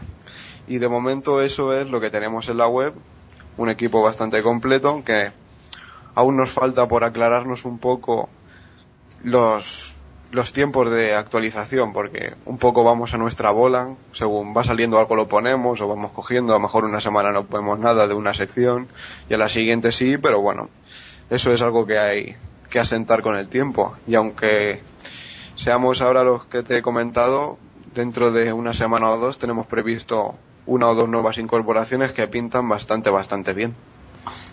Y 0.67 0.77
de 0.77 0.87
momento 0.87 1.41
eso 1.41 1.73
es 1.73 1.89
lo 1.89 1.99
que 1.99 2.11
tenemos 2.11 2.47
en 2.49 2.57
la 2.57 2.67
web, 2.67 2.93
un 3.57 3.69
equipo 3.69 4.03
bastante 4.03 4.41
completo 4.43 5.01
que 5.03 5.31
aún 6.13 6.37
nos 6.37 6.51
falta 6.51 6.87
por 6.87 7.03
aclararnos 7.03 7.65
un 7.65 7.79
poco 7.79 8.29
los, 9.23 9.95
los 10.31 10.53
tiempos 10.53 10.91
de 10.91 11.15
actualización, 11.15 11.91
porque 11.91 12.35
un 12.45 12.59
poco 12.59 12.83
vamos 12.83 13.15
a 13.15 13.17
nuestra 13.17 13.49
bola, 13.49 13.95
según 14.11 14.55
va 14.55 14.63
saliendo 14.63 14.99
algo 14.99 15.15
lo 15.15 15.27
ponemos 15.27 15.81
o 15.81 15.87
vamos 15.87 16.11
cogiendo, 16.11 16.53
a 16.53 16.57
lo 16.57 16.61
mejor 16.61 16.85
una 16.85 17.01
semana 17.01 17.31
no 17.31 17.45
ponemos 17.45 17.79
nada 17.79 18.07
de 18.07 18.13
una 18.13 18.35
sección 18.35 18.87
y 19.27 19.33
a 19.33 19.37
la 19.37 19.49
siguiente 19.49 19.91
sí, 19.91 20.19
pero 20.19 20.39
bueno, 20.39 20.69
eso 21.31 21.51
es 21.51 21.63
algo 21.63 21.87
que 21.87 21.97
hay 21.97 22.37
que 22.73 22.79
asentar 22.79 23.21
con 23.21 23.35
el 23.35 23.47
tiempo. 23.49 23.95
Y 24.07 24.15
aunque 24.15 24.81
seamos 25.53 26.01
ahora 26.01 26.23
los 26.23 26.45
que 26.45 26.63
te 26.63 26.77
he 26.77 26.81
comentado, 26.81 27.59
dentro 27.93 28.31
de 28.31 28.51
una 28.51 28.73
semana 28.73 29.11
o 29.11 29.17
dos 29.19 29.37
tenemos 29.37 29.67
previsto 29.67 30.33
una 30.65 30.87
o 30.87 30.95
dos 30.95 31.07
nuevas 31.07 31.37
incorporaciones 31.37 32.13
que 32.13 32.27
pintan 32.27 32.67
bastante, 32.67 33.11
bastante 33.11 33.53
bien. 33.53 33.75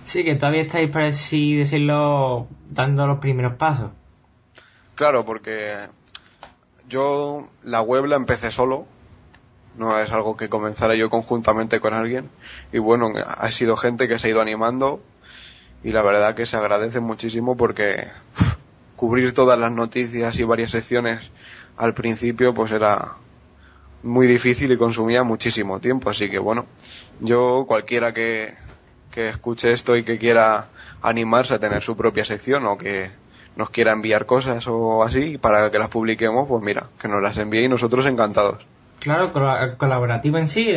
Sí, 0.05 0.23
que 0.23 0.35
todavía 0.35 0.61
estáis, 0.61 0.91
por 0.91 1.01
así 1.01 1.57
decirlo, 1.57 2.47
dando 2.69 3.07
los 3.07 3.21
primeros 3.21 3.55
pasos. 3.55 3.91
Claro, 4.97 5.25
porque 5.25 5.77
yo 6.91 7.49
la 7.63 7.81
web 7.81 8.05
la 8.05 8.17
empecé 8.17 8.51
solo, 8.51 8.85
no 9.79 9.99
es 9.99 10.13
algo 10.13 10.37
que 10.37 10.51
comenzara 10.51 10.95
yo 10.95 11.09
conjuntamente 11.09 11.81
con 11.81 11.95
alguien, 11.95 12.29
y 12.71 12.81
bueno, 12.81 13.15
ha 13.17 13.51
sido 13.51 13.79
gente 13.79 14.09
que 14.09 14.19
se 14.19 14.27
ha 14.27 14.31
ido 14.31 14.43
animando, 14.43 15.01
y 15.83 15.93
la 15.93 16.03
verdad 16.03 16.35
que 16.35 16.47
se 16.47 16.57
agradece 16.57 17.01
muchísimo 17.01 17.57
porque 17.57 18.09
cubrir 18.97 19.33
todas 19.33 19.59
las 19.59 19.73
noticias 19.73 20.39
y 20.39 20.45
varias 20.45 20.73
secciones 20.73 21.31
al 21.77 21.95
principio 21.95 22.53
pues 22.53 22.73
era 22.73 23.17
muy 24.03 24.27
difícil 24.27 24.73
y 24.73 24.77
consumía 24.77 25.23
muchísimo 25.23 25.81
tiempo. 25.81 26.11
Así 26.11 26.31
que 26.31 26.39
bueno, 26.39 26.67
yo 27.21 27.65
cualquiera 27.67 28.13
que, 28.13 28.55
que 29.11 29.29
escuche 29.31 29.73
esto 29.73 29.97
y 29.97 30.05
que 30.05 30.19
quiera 30.19 30.69
animarse 31.03 31.55
a 31.55 31.59
tener 31.59 31.83
su 31.83 31.97
propia 31.97 32.25
sección 32.25 32.67
o 32.67 32.77
que 32.77 33.11
nos 33.57 33.71
quiera 33.71 33.93
enviar 33.93 34.27
cosas 34.27 34.67
o 34.69 35.03
así 35.03 35.39
para 35.39 35.71
que 35.71 35.79
las 35.79 35.89
publiquemos, 35.89 36.47
pues 36.49 36.63
mira, 36.63 36.89
que 37.01 37.09
nos 37.09 37.23
las 37.23 37.39
envíe 37.39 37.65
y 37.65 37.69
nosotros 37.69 38.07
encantados. 38.07 38.67
Claro, 38.99 39.33
colaborativo 39.79 40.39
en 40.39 40.47
sí. 40.47 40.69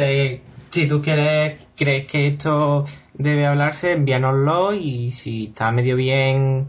si 0.72 0.88
tú 0.88 1.02
quieres, 1.02 1.62
crees 1.76 2.08
que 2.08 2.28
esto 2.28 2.86
debe 3.14 3.46
hablarse, 3.46 3.92
envíanoslo 3.92 4.74
y 4.74 5.12
si 5.12 5.46
está 5.46 5.72
medio 5.72 5.96
bien 5.96 6.68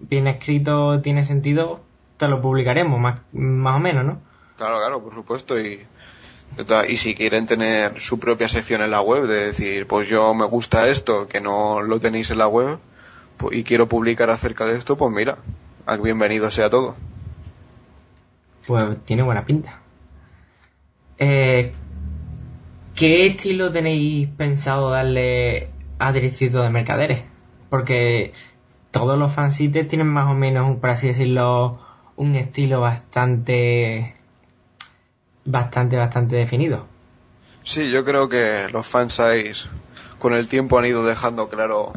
bien 0.00 0.26
escrito, 0.26 1.00
tiene 1.00 1.24
sentido, 1.24 1.80
te 2.16 2.28
lo 2.28 2.40
publicaremos, 2.40 3.00
más, 3.00 3.20
más 3.32 3.76
o 3.76 3.80
menos, 3.80 4.04
¿no? 4.04 4.20
Claro, 4.56 4.78
claro, 4.78 5.02
por 5.02 5.14
supuesto. 5.14 5.58
Y, 5.60 5.86
y 6.88 6.96
si 6.96 7.14
quieren 7.14 7.46
tener 7.46 8.00
su 8.00 8.18
propia 8.18 8.48
sección 8.48 8.82
en 8.82 8.90
la 8.90 9.00
web, 9.00 9.26
de 9.26 9.46
decir, 9.46 9.86
pues 9.86 10.08
yo 10.08 10.34
me 10.34 10.44
gusta 10.46 10.88
esto, 10.88 11.28
que 11.28 11.40
no 11.40 11.82
lo 11.82 12.00
tenéis 12.00 12.30
en 12.30 12.38
la 12.38 12.48
web, 12.48 12.78
pues, 13.36 13.56
y 13.56 13.64
quiero 13.64 13.88
publicar 13.88 14.30
acerca 14.30 14.66
de 14.66 14.76
esto, 14.76 14.96
pues 14.96 15.12
mira, 15.12 15.38
bienvenido 16.02 16.50
sea 16.50 16.70
todo. 16.70 16.96
Pues 18.66 18.84
tiene 19.04 19.22
buena 19.22 19.46
pinta. 19.46 19.80
Eh, 21.18 21.72
¿Qué 22.94 23.26
estilo 23.26 23.70
tenéis 23.70 24.28
pensado 24.36 24.90
darle 24.90 25.70
a 25.98 26.12
Distrito 26.12 26.62
de 26.62 26.70
Mercaderes? 26.70 27.24
Porque 27.70 28.32
todos 28.90 29.18
los 29.18 29.32
fansites 29.32 29.86
tienen 29.88 30.08
más 30.08 30.30
o 30.30 30.34
menos, 30.34 30.76
por 30.78 30.90
así 30.90 31.08
decirlo, 31.08 31.80
un 32.16 32.34
estilo 32.34 32.80
bastante, 32.80 34.16
bastante, 35.44 35.96
bastante 35.96 36.36
definido. 36.36 36.86
Sí, 37.64 37.90
yo 37.90 38.04
creo 38.04 38.28
que 38.28 38.68
los 38.72 38.86
fansites 38.86 39.68
con 40.18 40.32
el 40.32 40.48
tiempo 40.48 40.78
han 40.78 40.86
ido 40.86 41.04
dejando 41.04 41.48
claro 41.48 41.92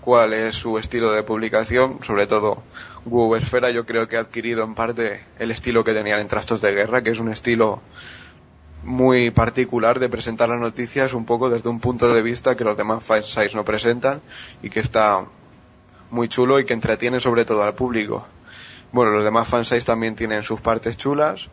cuál 0.00 0.32
es 0.32 0.54
su 0.54 0.78
estilo 0.78 1.10
de 1.10 1.24
publicación, 1.24 1.98
sobre 2.02 2.28
todo 2.28 2.62
Google 3.04 3.42
Esfera 3.42 3.70
yo 3.70 3.84
creo 3.84 4.08
que 4.08 4.16
ha 4.16 4.20
adquirido 4.20 4.62
en 4.62 4.76
parte 4.76 5.24
el 5.40 5.50
estilo 5.50 5.82
que 5.82 5.92
tenían 5.92 6.20
en 6.20 6.28
Trastos 6.28 6.60
de 6.60 6.72
Guerra, 6.72 7.02
que 7.02 7.10
es 7.10 7.18
un 7.18 7.30
estilo 7.30 7.80
muy 8.82 9.30
particular 9.30 9.98
de 9.98 10.08
presentar 10.08 10.48
las 10.48 10.60
noticias 10.60 11.14
un 11.14 11.24
poco 11.24 11.50
desde 11.50 11.68
un 11.68 11.80
punto 11.80 12.12
de 12.12 12.22
vista 12.22 12.56
que 12.56 12.64
los 12.64 12.76
demás 12.76 13.04
fansites 13.04 13.54
no 13.54 13.64
presentan 13.64 14.20
y 14.62 14.70
que 14.70 14.80
está 14.80 15.26
muy 16.10 16.28
chulo 16.28 16.60
y 16.60 16.64
que 16.64 16.74
entretiene 16.74 17.20
sobre 17.20 17.44
todo 17.44 17.62
al 17.62 17.74
público. 17.74 18.26
Bueno, 18.92 19.10
los 19.10 19.24
demás 19.24 19.48
fansites 19.48 19.84
también 19.84 20.14
tienen 20.14 20.42
sus 20.42 20.60
partes 20.60 20.96
chulas. 20.96 21.48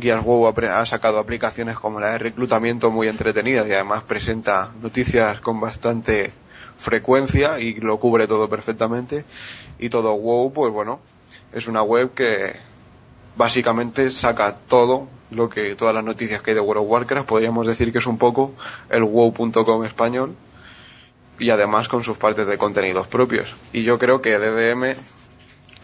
Gears 0.00 0.24
WoW 0.24 0.46
ha 0.48 0.86
sacado 0.86 1.18
aplicaciones 1.18 1.78
como 1.78 2.00
la 2.00 2.12
de 2.12 2.18
reclutamiento 2.18 2.90
muy 2.90 3.08
entretenidas 3.08 3.66
y 3.68 3.72
además 3.72 4.04
presenta 4.04 4.72
noticias 4.80 5.40
con 5.40 5.60
bastante 5.60 6.32
frecuencia 6.78 7.58
y 7.58 7.74
lo 7.74 7.98
cubre 7.98 8.26
todo 8.26 8.48
perfectamente. 8.48 9.24
Y 9.78 9.90
todo 9.90 10.14
WoW, 10.14 10.52
pues 10.52 10.72
bueno, 10.72 11.00
es 11.52 11.66
una 11.66 11.82
web 11.82 12.14
que 12.14 12.56
básicamente 13.38 14.10
saca 14.10 14.56
todo 14.68 15.08
lo 15.30 15.48
que 15.48 15.76
todas 15.76 15.94
las 15.94 16.04
noticias 16.04 16.42
que 16.42 16.50
hay 16.50 16.54
de 16.56 16.60
World 16.60 16.82
of 16.82 16.90
Warcraft. 16.90 17.28
Podríamos 17.28 17.66
decir 17.66 17.92
que 17.92 17.98
es 17.98 18.06
un 18.06 18.18
poco 18.18 18.52
el 18.90 19.04
wow.com 19.04 19.84
español 19.84 20.34
y 21.38 21.50
además 21.50 21.88
con 21.88 22.02
sus 22.02 22.18
partes 22.18 22.48
de 22.48 22.58
contenidos 22.58 23.06
propios. 23.06 23.56
Y 23.72 23.84
yo 23.84 23.96
creo 23.96 24.20
que 24.20 24.36
DDM 24.38 24.96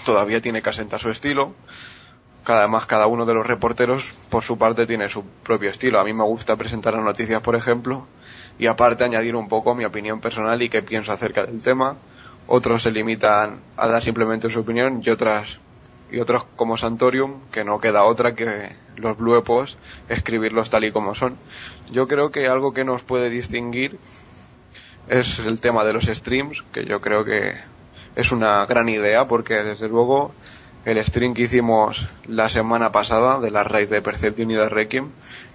todavía 0.04 0.42
tiene 0.42 0.62
que 0.62 0.70
asentar 0.70 0.98
su 0.98 1.10
estilo. 1.10 1.54
Además 2.44 2.86
cada 2.86 3.06
uno 3.06 3.24
de 3.24 3.34
los 3.34 3.46
reporteros 3.46 4.12
por 4.28 4.42
su 4.42 4.58
parte 4.58 4.84
tiene 4.86 5.08
su 5.08 5.24
propio 5.24 5.70
estilo. 5.70 6.00
A 6.00 6.04
mí 6.04 6.12
me 6.12 6.24
gusta 6.24 6.56
presentar 6.56 6.94
las 6.94 7.04
noticias 7.04 7.40
por 7.40 7.54
ejemplo 7.54 8.06
y 8.58 8.66
aparte 8.66 9.04
añadir 9.04 9.36
un 9.36 9.48
poco 9.48 9.76
mi 9.76 9.84
opinión 9.84 10.20
personal 10.20 10.60
y 10.60 10.68
qué 10.68 10.82
pienso 10.82 11.12
acerca 11.12 11.46
del 11.46 11.62
tema. 11.62 11.96
Otros 12.48 12.82
se 12.82 12.90
limitan 12.90 13.60
a 13.76 13.86
dar 13.86 14.02
simplemente 14.02 14.50
su 14.50 14.60
opinión 14.60 15.00
y 15.04 15.08
otras 15.08 15.60
y 16.14 16.20
otros 16.20 16.44
como 16.56 16.76
Santorium, 16.76 17.40
que 17.50 17.64
no 17.64 17.80
queda 17.80 18.04
otra 18.04 18.34
que 18.34 18.76
los 18.96 19.16
Blue 19.16 19.42
Post 19.42 19.78
escribirlos 20.08 20.70
tal 20.70 20.84
y 20.84 20.92
como 20.92 21.14
son. 21.14 21.36
Yo 21.90 22.06
creo 22.06 22.30
que 22.30 22.46
algo 22.46 22.72
que 22.72 22.84
nos 22.84 23.02
puede 23.02 23.30
distinguir 23.30 23.98
es 25.08 25.40
el 25.40 25.60
tema 25.60 25.84
de 25.84 25.92
los 25.92 26.04
streams, 26.04 26.62
que 26.72 26.84
yo 26.84 27.00
creo 27.00 27.24
que 27.24 27.54
es 28.14 28.32
una 28.32 28.64
gran 28.66 28.88
idea 28.88 29.26
porque 29.26 29.54
desde 29.54 29.88
luego 29.88 30.32
el 30.84 31.04
stream 31.04 31.34
que 31.34 31.42
hicimos 31.42 32.06
la 32.28 32.48
semana 32.48 32.92
pasada 32.92 33.40
de 33.40 33.50
la 33.50 33.64
raid 33.64 33.88
de 33.88 34.02
Perception 34.02 34.50
y 34.50 34.54
de 34.54 34.68
Requiem, 34.68 35.10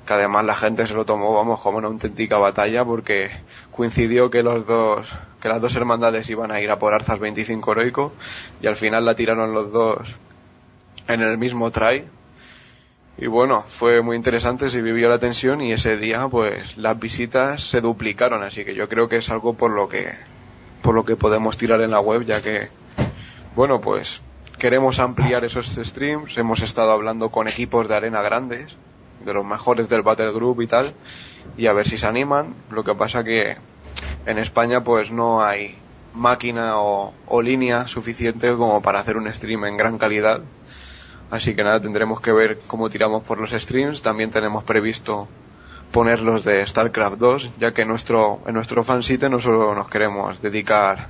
que 0.06 0.13
además 0.13 0.44
la 0.44 0.56
gente 0.56 0.88
se 0.88 0.94
lo 0.94 1.06
tomó, 1.06 1.34
vamos, 1.34 1.62
como 1.62 1.78
una 1.78 1.88
auténtica 1.88 2.38
batalla 2.38 2.84
porque 2.84 3.30
coincidió 3.72 4.30
que 4.30 4.44
los 4.44 4.66
dos, 4.66 5.10
que 5.39 5.48
las 5.48 5.62
dos 5.62 5.75
hermandades 5.75 6.30
iban 6.30 6.51
a 6.51 6.60
ir 6.60 6.72
a 6.72 6.80
por 6.80 6.94
Arzas 6.94 7.20
25 7.20 7.72
heroico 7.72 8.12
y 8.60 8.68
al 8.68 8.75
final 8.75 9.06
la 9.06 9.16
tiraron 9.16 9.54
los 9.54 9.72
dos 9.72 10.16
en 11.10 11.22
el 11.22 11.38
mismo 11.38 11.72
try. 11.72 12.06
Y 13.18 13.28
bueno, 13.28 13.66
fue 13.68 14.01
muy 14.01 14.16
interesante, 14.16 14.70
se 14.70 14.82
vivió 14.82 15.10
la 15.10 15.20
tensión 15.20 15.60
y 15.60 15.74
ese 15.74 15.98
día 15.98 16.30
pues 16.30 16.78
las 16.78 16.98
visitas 16.98 17.62
se 17.62 17.82
duplicaron, 17.82 18.44
así 18.44 18.63
que 18.63 18.75
yo 18.75 18.88
creo 18.88 19.10
que 19.10 19.18
es 19.18 19.30
algo 19.30 19.56
por 19.56 19.72
lo 19.72 19.89
que 19.89 20.13
por 20.82 20.96
lo 20.96 21.04
que 21.04 21.18
podemos 21.18 21.58
tirar 21.58 21.82
en 21.82 21.92
la 21.92 22.00
web, 22.00 22.24
ya 22.24 22.42
que 22.42 22.70
bueno, 23.56 23.82
pues 23.82 24.22
queremos 24.58 25.00
ampliar 25.00 25.44
esos 25.44 25.68
streams, 25.68 26.38
hemos 26.38 26.62
estado 26.62 26.92
hablando 26.92 27.30
con 27.30 27.50
equipos 27.50 27.89
de 27.89 27.96
arena 27.96 28.22
grandes, 28.22 28.78
de 29.25 29.34
los 29.34 29.46
mejores 29.46 29.89
del 29.89 30.04
Battle 30.04 30.32
Group 30.32 30.62
y 30.62 30.68
tal, 30.68 30.94
y 31.58 31.66
a 31.66 31.74
ver 31.74 31.88
si 31.88 31.98
se 31.98 32.08
animan. 32.08 32.54
Lo 32.70 32.86
que 32.86 32.96
pasa 32.96 33.24
que 33.24 33.58
en 34.25 34.38
España 34.38 34.84
pues 34.84 35.12
no 35.12 35.44
hay 35.44 35.75
máquina 36.13 36.80
o, 36.80 37.13
o 37.25 37.42
línea 37.42 37.88
suficiente 37.88 38.54
como 38.56 38.82
para 38.82 39.00
hacer 39.00 39.18
un 39.18 39.34
stream 39.34 39.66
en 39.66 39.75
gran 39.75 39.98
calidad 39.98 40.42
Así 41.31 41.55
que 41.55 41.63
nada, 41.63 41.79
tendremos 41.79 42.21
que 42.21 42.31
ver 42.31 42.59
cómo 42.67 42.89
tiramos 42.89 43.24
por 43.24 43.39
los 43.39 43.51
streams. 43.51 44.01
También 44.01 44.31
tenemos 44.31 44.63
previsto 44.63 45.27
ponerlos 45.91 46.43
de 46.43 46.65
StarCraft 46.65 47.17
2, 47.17 47.50
ya 47.59 47.74
que 47.74 47.83
en 47.83 47.88
nuestro, 47.88 48.39
en 48.45 48.53
nuestro 48.53 48.83
fansite 48.83 49.29
no 49.29 49.39
solo 49.39 49.75
nos 49.75 49.89
queremos 49.89 50.41
dedicar 50.41 51.07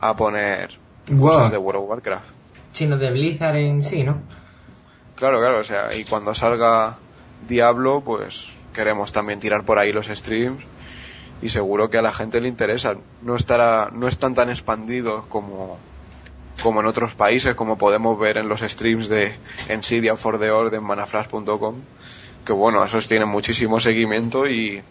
a 0.00 0.16
poner 0.16 0.78
cosas 1.18 1.50
de 1.50 1.58
World 1.58 1.82
of 1.82 1.90
Warcraft. 1.90 2.30
Sino 2.72 2.96
de 2.96 3.10
Blizzard 3.10 3.56
en 3.56 3.82
sí, 3.82 4.02
¿no? 4.04 4.18
Claro, 5.16 5.38
claro, 5.38 5.58
o 5.58 5.64
sea, 5.64 5.94
y 5.94 6.04
cuando 6.04 6.34
salga 6.34 6.96
Diablo, 7.46 8.00
pues 8.00 8.46
queremos 8.72 9.12
también 9.12 9.40
tirar 9.40 9.64
por 9.64 9.78
ahí 9.78 9.92
los 9.92 10.06
streams 10.06 10.62
y 11.42 11.48
seguro 11.48 11.90
que 11.90 11.98
a 11.98 12.02
la 12.02 12.12
gente 12.12 12.40
le 12.40 12.48
interesa. 12.48 12.94
No 13.22 13.36
estará, 13.36 13.90
no 13.92 14.08
están 14.08 14.34
tan 14.34 14.50
expandidos 14.50 15.24
como 15.28 15.78
como 16.62 16.80
en 16.80 16.86
otros 16.86 17.14
países, 17.14 17.54
como 17.54 17.78
podemos 17.78 18.18
ver 18.18 18.36
en 18.36 18.48
los 18.48 18.60
streams 18.60 19.08
de 19.08 19.36
Nvidia 19.68 20.16
for 20.16 20.38
the 20.38 20.50
Order 20.50 20.80
manaflash.com, 20.80 21.76
que 22.44 22.52
bueno, 22.52 22.84
esos 22.84 23.08
tienen 23.08 23.28
muchísimo 23.28 23.80
seguimiento 23.80 24.46
y 24.48 24.82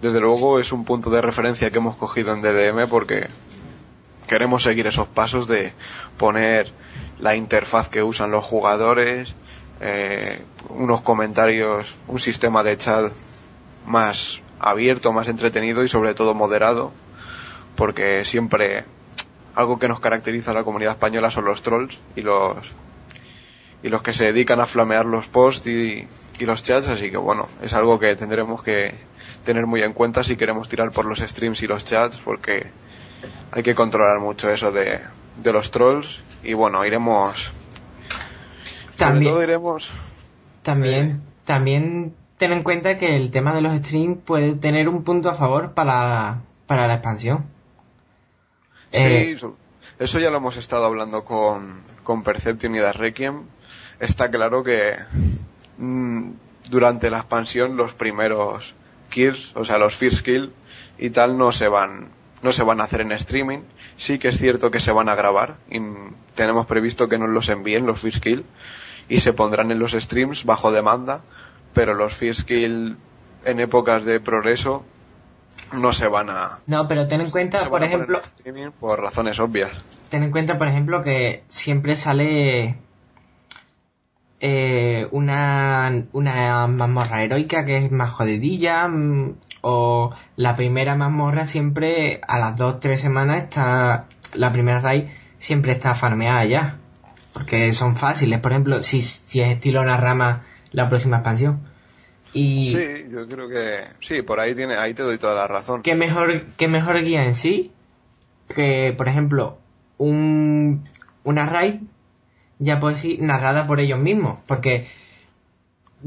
desde 0.00 0.20
luego 0.20 0.58
es 0.58 0.72
un 0.72 0.84
punto 0.84 1.10
de 1.10 1.20
referencia 1.20 1.70
que 1.70 1.78
hemos 1.78 1.96
cogido 1.96 2.32
en 2.32 2.42
DDM 2.42 2.88
porque 2.88 3.28
queremos 4.26 4.62
seguir 4.62 4.86
esos 4.86 5.08
pasos 5.08 5.48
de 5.48 5.72
poner 6.16 6.70
la 7.18 7.34
interfaz 7.34 7.88
que 7.88 8.02
usan 8.02 8.30
los 8.30 8.44
jugadores, 8.44 9.34
eh, 9.80 10.40
unos 10.68 11.00
comentarios, 11.00 11.96
un 12.06 12.20
sistema 12.20 12.62
de 12.62 12.76
chat 12.76 13.12
más 13.86 14.42
abierto, 14.60 15.12
más 15.12 15.28
entretenido 15.28 15.82
y 15.82 15.88
sobre 15.88 16.14
todo 16.14 16.34
moderado, 16.34 16.92
porque 17.74 18.24
siempre 18.24 18.84
algo 19.58 19.80
que 19.80 19.88
nos 19.88 19.98
caracteriza 19.98 20.52
a 20.52 20.54
la 20.54 20.62
comunidad 20.62 20.92
española 20.92 21.32
son 21.32 21.44
los 21.44 21.62
trolls 21.62 22.00
y 22.14 22.22
los 22.22 22.74
y 23.82 23.88
los 23.88 24.02
que 24.02 24.14
se 24.14 24.26
dedican 24.26 24.60
a 24.60 24.66
flamear 24.66 25.04
los 25.04 25.26
posts 25.26 25.66
y, 25.66 26.06
los 26.38 26.62
chats, 26.62 26.88
así 26.88 27.10
que 27.10 27.16
bueno, 27.16 27.48
es 27.60 27.74
algo 27.74 27.98
que 27.98 28.14
tendremos 28.14 28.62
que 28.62 28.94
tener 29.44 29.66
muy 29.66 29.82
en 29.82 29.92
cuenta 29.92 30.22
si 30.22 30.36
queremos 30.36 30.68
tirar 30.68 30.92
por 30.92 31.06
los 31.06 31.18
streams 31.18 31.60
y 31.62 31.66
los 31.66 31.84
chats, 31.84 32.18
porque 32.18 32.66
hay 33.50 33.64
que 33.64 33.74
controlar 33.74 34.20
mucho 34.20 34.48
eso 34.48 34.70
de, 34.70 35.00
de 35.42 35.52
los 35.52 35.72
trolls. 35.72 36.22
Y 36.44 36.54
bueno, 36.54 36.84
iremos 36.84 37.50
también 38.96 39.42
iremos 39.42 39.90
también 40.62 41.22
también 41.44 42.14
ten 42.36 42.52
en 42.52 42.62
cuenta 42.62 42.96
que 42.96 43.16
el 43.16 43.32
tema 43.32 43.52
de 43.52 43.60
los 43.60 43.72
streams 43.76 44.18
puede 44.24 44.54
tener 44.54 44.88
un 44.88 45.02
punto 45.02 45.28
a 45.28 45.34
favor 45.34 45.72
para, 45.72 46.42
para 46.68 46.86
la 46.86 46.94
expansión 46.94 47.57
Sí, 48.92 48.98
eh, 48.98 49.36
eso 49.98 50.20
ya 50.20 50.30
lo 50.30 50.36
hemos 50.36 50.56
estado 50.56 50.84
hablando 50.86 51.24
con, 51.24 51.82
con 52.02 52.22
Perception 52.22 52.74
y 52.74 52.80
Requiem. 52.80 53.42
Está 54.00 54.30
claro 54.30 54.62
que 54.62 54.96
mm, 55.78 56.30
durante 56.70 57.10
la 57.10 57.18
expansión 57.18 57.76
los 57.76 57.94
primeros 57.94 58.74
kills, 59.10 59.52
o 59.56 59.64
sea, 59.64 59.78
los 59.78 59.96
first 59.96 60.24
kill 60.24 60.52
y 60.98 61.10
tal 61.10 61.36
no 61.36 61.52
se 61.52 61.68
van 61.68 62.08
no 62.42 62.52
se 62.52 62.62
van 62.62 62.80
a 62.80 62.84
hacer 62.84 63.00
en 63.00 63.12
streaming. 63.12 63.60
Sí 63.96 64.18
que 64.18 64.28
es 64.28 64.38
cierto 64.38 64.70
que 64.70 64.78
se 64.78 64.92
van 64.92 65.08
a 65.08 65.16
grabar 65.16 65.56
y 65.70 65.80
tenemos 66.34 66.66
previsto 66.66 67.08
que 67.08 67.18
nos 67.18 67.30
los 67.30 67.48
envíen 67.48 67.86
los 67.86 68.00
first 68.00 68.22
kill 68.22 68.44
y 69.08 69.20
se 69.20 69.32
pondrán 69.32 69.72
en 69.72 69.80
los 69.80 69.92
streams 69.92 70.44
bajo 70.44 70.70
demanda, 70.70 71.22
pero 71.74 71.94
los 71.94 72.14
first 72.14 72.42
kill 72.42 72.96
en 73.44 73.60
épocas 73.60 74.04
de 74.04 74.20
progreso 74.20 74.84
no 75.72 75.92
se 75.92 76.08
van 76.08 76.30
a... 76.30 76.60
No, 76.66 76.88
pero 76.88 77.06
ten 77.08 77.20
en 77.20 77.30
cuenta, 77.30 77.68
por 77.68 77.82
ejemplo... 77.82 78.20
Por 78.80 79.00
razones 79.00 79.40
obvias. 79.40 79.70
Ten 80.10 80.22
en 80.22 80.30
cuenta, 80.30 80.58
por 80.58 80.68
ejemplo, 80.68 81.02
que 81.02 81.44
siempre 81.48 81.96
sale 81.96 82.76
eh, 84.40 85.08
una, 85.10 86.04
una 86.12 86.66
mazmorra 86.66 87.22
heroica 87.22 87.64
que 87.64 87.78
es 87.78 87.90
más 87.90 88.10
jodidilla, 88.10 88.88
mm, 88.88 89.34
o 89.62 90.14
la 90.36 90.56
primera 90.56 90.94
mazmorra 90.94 91.46
siempre 91.46 92.20
a 92.26 92.38
las 92.38 92.56
dos, 92.56 92.80
tres 92.80 93.00
semanas 93.00 93.44
está... 93.44 94.06
La 94.34 94.52
primera 94.52 94.80
raid 94.80 95.04
siempre 95.38 95.72
está 95.72 95.94
farmeada 95.94 96.44
ya. 96.44 96.76
Porque 97.32 97.72
son 97.72 97.96
fáciles. 97.96 98.40
Por 98.40 98.52
ejemplo, 98.52 98.82
si, 98.82 99.00
si 99.00 99.40
es 99.40 99.48
estilo 99.48 99.80
una 99.80 99.96
rama 99.96 100.42
la 100.70 100.88
próxima 100.88 101.18
expansión 101.18 101.67
y 102.32 102.72
sí, 102.72 103.06
yo 103.10 103.26
creo 103.26 103.48
que 103.48 103.78
sí, 104.00 104.22
por 104.22 104.40
ahí 104.40 104.54
tiene, 104.54 104.76
ahí 104.76 104.94
te 104.94 105.02
doy 105.02 105.18
toda 105.18 105.34
la 105.34 105.46
razón. 105.46 105.82
¿Qué 105.82 105.94
mejor, 105.94 106.44
qué 106.56 106.68
mejor 106.68 107.02
guía 107.02 107.24
en 107.24 107.34
sí 107.34 107.72
que, 108.54 108.94
por 108.96 109.08
ejemplo, 109.08 109.58
un, 109.96 110.88
una 111.24 111.46
raid 111.46 111.76
ya 112.58 112.80
puede 112.80 112.96
ser 112.96 113.20
narrada 113.20 113.66
por 113.66 113.80
ellos 113.80 113.98
mismos, 113.98 114.38
porque 114.46 114.86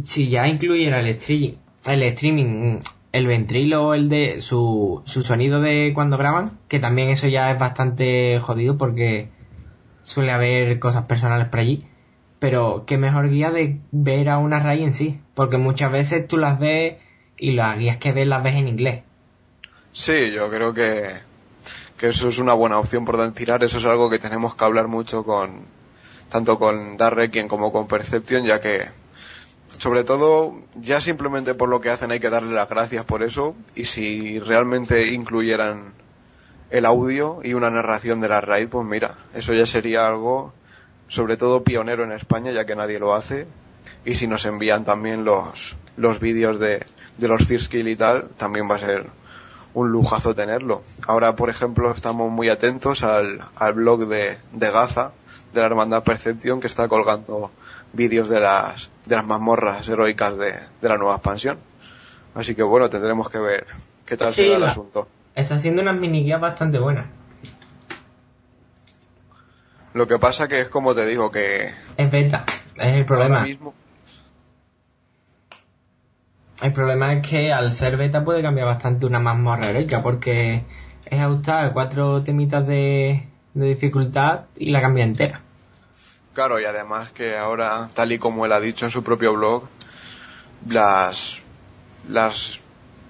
si 0.04 0.30
ya 0.30 0.48
incluyera 0.48 1.00
el, 1.00 1.14
stream, 1.20 1.56
el 1.86 2.04
streaming, 2.04 2.80
el 3.12 3.28
ventrilo, 3.28 3.94
el 3.94 4.10
de 4.10 4.42
su, 4.42 5.02
su 5.06 5.24
sonido 5.24 5.62
de 5.62 5.92
cuando 5.94 6.18
graban, 6.18 6.60
que 6.68 6.80
también 6.80 7.10
eso 7.10 7.28
ya 7.28 7.52
es 7.52 7.60
bastante 7.60 8.40
jodido 8.40 8.78
porque 8.78 9.30
suele 10.04 10.32
haber 10.32 10.80
cosas 10.80 11.06
personales 11.06 11.48
por 11.48 11.60
allí 11.60 11.88
pero 12.42 12.86
qué 12.88 12.98
mejor 12.98 13.30
guía 13.30 13.52
de 13.52 13.78
ver 13.92 14.28
a 14.28 14.40
una 14.40 14.60
raíz 14.60 14.82
en 14.82 14.94
sí, 14.94 15.22
porque 15.36 15.58
muchas 15.58 15.92
veces 15.92 16.28
tú 16.28 16.38
las 16.40 16.60
ves 16.60 16.96
y 17.38 17.52
las 17.52 17.78
guías 17.78 17.98
que 17.98 18.14
ves 18.14 18.26
las 18.26 18.42
ves 18.42 18.56
en 18.56 18.68
inglés. 18.68 19.04
Sí, 19.94 20.32
yo 20.32 20.50
creo 20.50 20.74
que, 20.74 21.20
que 21.98 22.08
eso 22.08 22.30
es 22.30 22.40
una 22.40 22.54
buena 22.54 22.80
opción 22.80 23.06
por 23.06 23.32
tirar, 23.34 23.64
eso 23.64 23.78
es 23.78 23.86
algo 23.86 24.10
que 24.10 24.18
tenemos 24.18 24.56
que 24.56 24.66
hablar 24.66 24.88
mucho 24.88 25.24
con, 25.24 25.68
tanto 26.30 26.58
con 26.58 26.98
Darrequien 26.98 27.48
como 27.48 27.72
con 27.72 27.88
Perception, 27.88 28.44
ya 28.44 28.60
que, 28.60 28.88
sobre 29.78 30.04
todo, 30.04 30.56
ya 30.74 31.00
simplemente 31.00 31.54
por 31.54 31.70
lo 31.70 31.80
que 31.80 31.92
hacen 31.92 32.10
hay 32.10 32.20
que 32.20 32.32
darle 32.32 32.56
las 32.56 32.68
gracias 32.68 33.06
por 33.06 33.22
eso, 33.22 33.56
y 33.76 33.86
si 33.86 34.40
realmente 34.40 35.14
incluyeran 35.14 35.94
el 36.72 36.88
audio 36.88 37.42
y 37.44 37.54
una 37.54 37.70
narración 37.70 38.20
de 38.20 38.30
la 38.30 38.42
raid, 38.42 38.68
pues 38.68 38.88
mira, 38.88 39.16
eso 39.36 39.54
ya 39.54 39.68
sería 39.68 40.08
algo 40.08 40.54
sobre 41.12 41.36
todo 41.36 41.62
pionero 41.64 42.06
en 42.06 42.14
España, 42.14 42.52
ya 42.52 42.66
que 42.66 42.74
nadie 42.74 42.98
lo 43.00 43.14
hace. 43.14 43.46
Y 44.06 44.16
si 44.16 44.28
nos 44.28 44.46
envían 44.46 44.86
también 44.86 45.26
los, 45.26 45.76
los 45.98 46.22
vídeos 46.22 46.58
de, 46.58 46.86
de 47.18 47.28
los 47.28 47.44
First 47.46 47.70
Kill 47.70 47.90
y 47.90 47.98
tal, 47.98 48.30
también 48.38 48.70
va 48.72 48.76
a 48.76 48.80
ser 48.80 49.08
un 49.74 49.92
lujazo 49.92 50.34
tenerlo. 50.36 50.84
Ahora, 51.08 51.36
por 51.36 51.50
ejemplo, 51.50 51.92
estamos 51.92 52.32
muy 52.32 52.48
atentos 52.48 53.04
al, 53.04 53.42
al 53.56 53.74
blog 53.74 54.08
de, 54.08 54.38
de 54.54 54.72
Gaza, 54.72 55.12
de 55.54 55.60
la 55.60 55.66
Hermandad 55.66 56.04
Percepción, 56.04 56.62
que 56.62 56.68
está 56.68 56.88
colgando 56.88 57.52
vídeos 57.92 58.30
de 58.30 58.40
las, 58.40 58.90
de 59.06 59.16
las 59.18 59.26
mazmorras 59.26 59.90
heroicas 59.90 60.38
de, 60.38 60.54
de 60.82 60.90
la 60.90 60.98
nueva 60.98 61.16
expansión. 61.16 61.58
Así 62.36 62.56
que 62.56 62.64
bueno, 62.64 62.90
tendremos 62.90 63.30
que 63.30 63.40
ver 63.40 63.68
qué 64.06 64.16
tal 64.16 64.32
Sí, 64.32 64.44
será 64.44 64.56
el 64.56 64.62
la- 64.62 64.68
asunto. 64.72 65.08
Está 65.36 65.56
haciendo 65.56 65.82
unas 65.82 65.98
mini 65.98 66.24
guías 66.24 66.40
bastante 66.40 66.80
buenas. 66.80 67.06
Lo 69.94 70.08
que 70.08 70.20
pasa 70.20 70.48
que 70.48 70.62
es 70.62 70.70
como 70.70 70.96
te 70.96 71.06
digo, 71.06 71.32
que 71.32 71.74
Es 71.98 72.12
beta, 72.12 72.46
es 72.76 72.96
el 72.96 73.06
problema. 73.06 73.40
ahora 73.40 73.48
mismo 73.48 73.74
El 76.62 76.74
problema 76.74 77.14
es 77.14 77.28
que 77.28 77.52
al 77.52 77.72
ser 77.72 77.98
beta 77.98 78.24
puede 78.24 78.42
cambiar 78.42 78.68
bastante 78.68 79.06
una 79.06 79.20
mazmorra 79.20 79.68
heroica 79.70 80.04
porque 80.04 80.64
es 81.06 81.20
ajustar 81.20 81.74
cuatro 81.74 82.24
temitas 82.24 82.66
de, 82.68 83.28
de 83.54 83.66
dificultad 83.66 84.42
y 84.56 84.70
la 84.70 84.80
cambia 84.80 85.04
entera. 85.04 85.42
Claro, 86.34 86.60
y 86.62 86.66
además 86.66 87.12
que 87.12 87.36
ahora, 87.36 87.90
tal 87.94 88.12
y 88.12 88.20
como 88.20 88.46
él 88.46 88.54
ha 88.54 88.60
dicho 88.60 88.86
en 88.86 88.92
su 88.92 89.04
propio 89.04 89.34
blog, 89.34 89.64
las, 90.70 91.42
las 92.08 92.60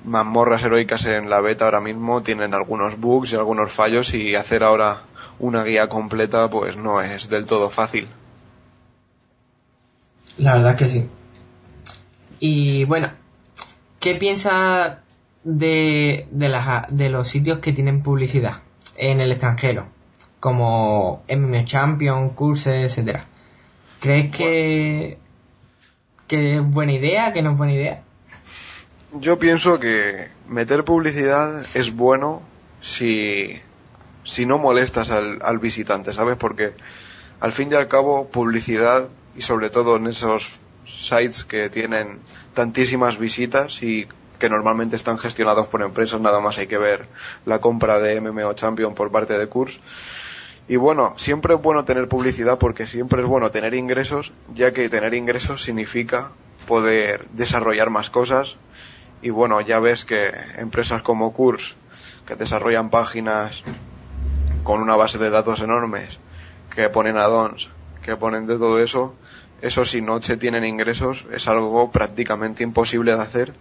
mazmorras 0.06 0.64
heroicas 0.64 1.06
en 1.06 1.30
la 1.30 1.42
beta 1.42 1.66
ahora 1.66 1.82
mismo 1.82 2.24
tienen 2.24 2.54
algunos 2.54 3.00
bugs 3.00 3.34
y 3.34 3.36
algunos 3.36 3.72
fallos 3.72 4.14
y 4.14 4.36
hacer 4.36 4.64
ahora 4.64 5.02
una 5.42 5.64
guía 5.64 5.90
completa 5.90 6.50
pues 6.50 6.78
no 6.78 7.02
es 7.02 7.28
del 7.28 7.46
todo 7.46 7.70
fácil. 7.70 8.08
La 10.38 10.56
verdad 10.56 10.74
es 10.74 10.78
que 10.78 10.90
sí. 10.90 11.10
Y 12.40 12.86
bueno, 12.86 13.10
¿qué 14.00 14.16
piensas 14.16 14.98
de, 15.44 16.28
de, 16.32 16.50
las, 16.50 16.96
de 16.96 17.10
los 17.10 17.28
sitios 17.28 17.60
que 17.60 17.74
tienen 17.74 18.04
publicidad 18.04 18.62
en 18.96 19.20
el 19.20 19.32
extranjero? 19.32 19.88
Como 20.40 21.24
MMO 21.28 21.66
Champion, 21.66 22.30
Curses, 22.30 22.92
etcétera. 22.92 23.26
¿Crees 24.00 24.36
que, 24.36 25.18
que 26.28 26.56
es 26.58 26.64
buena 26.64 26.94
idea, 26.94 27.34
que 27.34 27.42
no 27.42 27.52
es 27.52 27.58
buena 27.58 27.74
idea? 27.74 28.04
Yo 29.20 29.40
pienso 29.40 29.80
que 29.80 30.30
meter 30.48 30.84
publicidad 30.84 31.66
es 31.76 31.96
bueno 31.96 32.42
si, 32.80 33.60
si 34.24 34.46
no 34.46 34.58
molestas 34.58 35.12
al, 35.12 35.40
al 35.42 35.60
visitante, 35.60 36.14
¿sabes? 36.14 36.38
Porque 36.38 36.74
al 37.40 37.52
fin 37.52 37.70
y 37.72 37.76
al 37.76 37.88
cabo 37.88 38.28
publicidad 38.28 39.10
y 39.36 39.42
sobre 39.42 39.70
todo 39.70 39.96
en 39.98 40.08
esos 40.08 40.60
sites 40.86 41.44
que 41.44 41.70
tienen 41.70 42.20
tantísimas 42.54 43.18
visitas 43.18 43.82
y 43.82 44.08
que 44.40 44.50
normalmente 44.50 44.96
están 44.96 45.20
gestionados 45.20 45.68
por 45.68 45.82
empresas, 45.84 46.20
nada 46.20 46.40
más 46.40 46.58
hay 46.58 46.68
que 46.68 46.78
ver 46.78 47.08
la 47.46 47.60
compra 47.60 48.00
de 48.00 48.20
MMO 48.20 48.54
Champion 48.54 48.96
por 48.96 49.12
parte 49.12 49.38
de 49.38 49.48
Kurs. 49.48 49.80
Y 50.68 50.78
bueno, 50.78 51.14
siempre 51.18 51.56
es 51.56 51.62
bueno 51.62 51.86
tener 51.86 52.08
publicidad 52.08 52.58
porque 52.58 52.88
siempre 52.88 53.22
es 53.22 53.28
bueno 53.28 53.52
tener 53.52 53.74
ingresos, 53.74 54.34
ya 54.54 54.74
que 54.74 54.90
tener 54.90 55.14
ingresos 55.14 55.64
significa 55.64 56.32
poder 56.66 57.28
desarrollar 57.34 57.90
más 57.90 58.10
cosas. 58.10 58.58
Y 59.22 59.30
bueno, 59.30 59.62
ya 59.62 59.80
ves 59.80 60.06
que 60.06 60.32
empresas 60.58 61.04
como 61.04 61.34
Kurs, 61.34 61.76
que 62.26 62.36
desarrollan 62.36 62.90
páginas 62.90 63.64
con 64.64 64.82
una 64.82 64.96
base 64.96 65.18
de 65.18 65.30
datos 65.30 65.62
enormes, 65.62 66.20
que 66.74 66.90
ponen 66.90 67.18
add-ons, 67.18 67.70
que 68.04 68.16
ponen 68.16 68.48
de 68.48 68.58
todo 68.58 68.80
eso, 68.80 69.14
eso 69.62 69.86
si 69.86 70.02
no 70.02 70.22
se 70.22 70.38
tienen 70.38 70.66
ingresos 70.66 71.28
es 71.32 71.48
algo 71.48 71.92
prácticamente 71.92 72.64
imposible 72.64 73.16
de 73.16 73.22
hacer. 73.22 73.54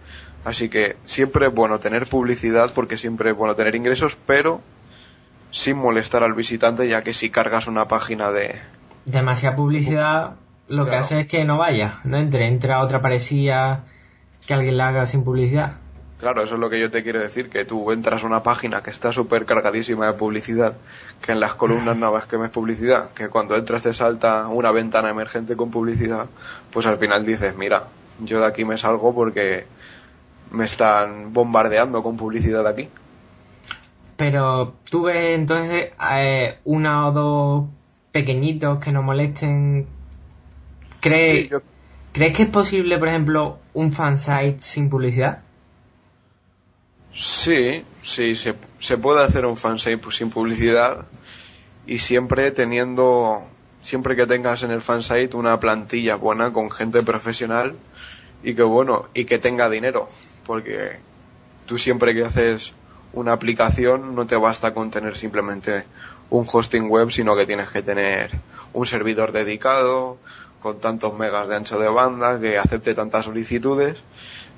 Así 0.43 0.67
que 0.69 0.97
siempre 1.05 1.47
es 1.47 1.53
bueno 1.53 1.79
tener 1.79 2.07
publicidad 2.07 2.71
porque 2.73 2.97
siempre 2.97 3.29
es 3.31 3.37
bueno 3.37 3.55
tener 3.55 3.75
ingresos, 3.75 4.17
pero 4.25 4.61
sin 5.51 5.77
molestar 5.77 6.23
al 6.23 6.33
visitante, 6.33 6.87
ya 6.87 7.03
que 7.03 7.13
si 7.13 7.29
cargas 7.29 7.67
una 7.67 7.87
página 7.87 8.31
de... 8.31 8.59
Demasiada 9.05 9.55
publicidad 9.55 10.35
lo 10.67 10.85
que 10.85 10.95
hace 10.95 11.21
es 11.21 11.27
que 11.27 11.43
no 11.43 11.57
vaya, 11.57 11.99
no 12.03 12.17
entre, 12.17 12.45
entra 12.45 12.79
otra 12.79 13.01
parecida 13.01 13.83
que 14.47 14.53
alguien 14.53 14.77
la 14.77 14.87
haga 14.87 15.05
sin 15.05 15.23
publicidad. 15.23 15.80
Claro, 16.21 16.43
eso 16.43 16.53
es 16.53 16.59
lo 16.61 16.69
que 16.69 16.79
yo 16.79 16.91
te 16.91 17.01
quiero 17.01 17.19
decir, 17.19 17.49
que 17.49 17.65
tú 17.65 17.91
entras 17.91 18.23
a 18.23 18.27
una 18.27 18.43
página 18.43 18.81
que 18.83 18.91
está 18.91 19.11
súper 19.11 19.43
cargadísima 19.45 20.05
de 20.05 20.13
publicidad, 20.13 20.75
que 21.19 21.31
en 21.31 21.39
las 21.39 21.55
columnas 21.55 21.97
nada 21.97 22.13
más 22.13 22.27
que 22.27 22.37
ves 22.37 22.51
publicidad, 22.51 23.09
que 23.11 23.27
cuando 23.29 23.55
entras 23.55 23.81
te 23.81 23.91
salta 23.91 24.47
una 24.47 24.71
ventana 24.71 25.09
emergente 25.09 25.55
con 25.57 25.71
publicidad, 25.71 26.27
pues 26.71 26.85
al 26.85 26.97
final 26.97 27.25
dices, 27.25 27.55
mira, 27.57 27.85
yo 28.23 28.39
de 28.39 28.45
aquí 28.45 28.63
me 28.65 28.77
salgo 28.77 29.15
porque 29.15 29.65
me 30.51 30.65
están 30.65 31.33
bombardeando 31.33 32.03
con 32.03 32.17
publicidad 32.17 32.67
aquí. 32.67 32.87
Pero 34.15 34.75
tú 34.91 35.03
ves 35.03 35.35
entonces 35.39 35.89
eh, 36.13 36.59
una 36.65 37.07
o 37.07 37.11
dos 37.11 37.65
pequeñitos 38.11 38.77
que 38.77 38.91
no 38.91 39.01
molesten. 39.01 39.87
¿Crees, 40.99 41.45
Sí, 41.45 41.49
yo- 41.49 41.61
¿Crees 42.13 42.35
que 42.37 42.43
es 42.43 42.49
posible, 42.49 42.99
por 42.99 43.07
ejemplo, 43.07 43.57
un 43.73 43.91
fansite 43.91 44.57
sin 44.59 44.87
publicidad? 44.89 45.39
Sí, 47.13 47.83
sí, 48.01 48.35
se, 48.35 48.55
se 48.79 48.97
puede 48.97 49.23
hacer 49.23 49.45
un 49.45 49.57
fansite 49.57 49.97
pues, 49.97 50.15
sin 50.15 50.29
publicidad 50.29 51.05
y 51.85 51.99
siempre 51.99 52.51
teniendo, 52.51 53.47
siempre 53.79 54.15
que 54.15 54.25
tengas 54.25 54.63
en 54.63 54.71
el 54.71 54.81
fansite 54.81 55.35
una 55.35 55.59
plantilla 55.59 56.15
buena 56.15 56.53
con 56.53 56.71
gente 56.71 57.03
profesional 57.03 57.75
y 58.43 58.55
que 58.55 58.63
bueno, 58.63 59.09
y 59.13 59.25
que 59.25 59.39
tenga 59.39 59.69
dinero, 59.69 60.09
porque 60.45 60.99
tú 61.65 61.77
siempre 61.77 62.13
que 62.13 62.23
haces 62.23 62.73
una 63.13 63.33
aplicación 63.33 64.15
no 64.15 64.25
te 64.25 64.37
basta 64.37 64.73
con 64.73 64.89
tener 64.89 65.17
simplemente 65.17 65.85
un 66.29 66.47
hosting 66.51 66.89
web, 66.89 67.11
sino 67.11 67.35
que 67.35 67.45
tienes 67.45 67.69
que 67.69 67.81
tener 67.81 68.31
un 68.73 68.85
servidor 68.85 69.33
dedicado 69.33 70.17
con 70.61 70.79
tantos 70.79 71.17
megas 71.17 71.49
de 71.49 71.55
ancho 71.57 71.77
de 71.79 71.89
banda 71.89 72.39
que 72.39 72.57
acepte 72.57 72.93
tantas 72.93 73.25
solicitudes. 73.25 73.97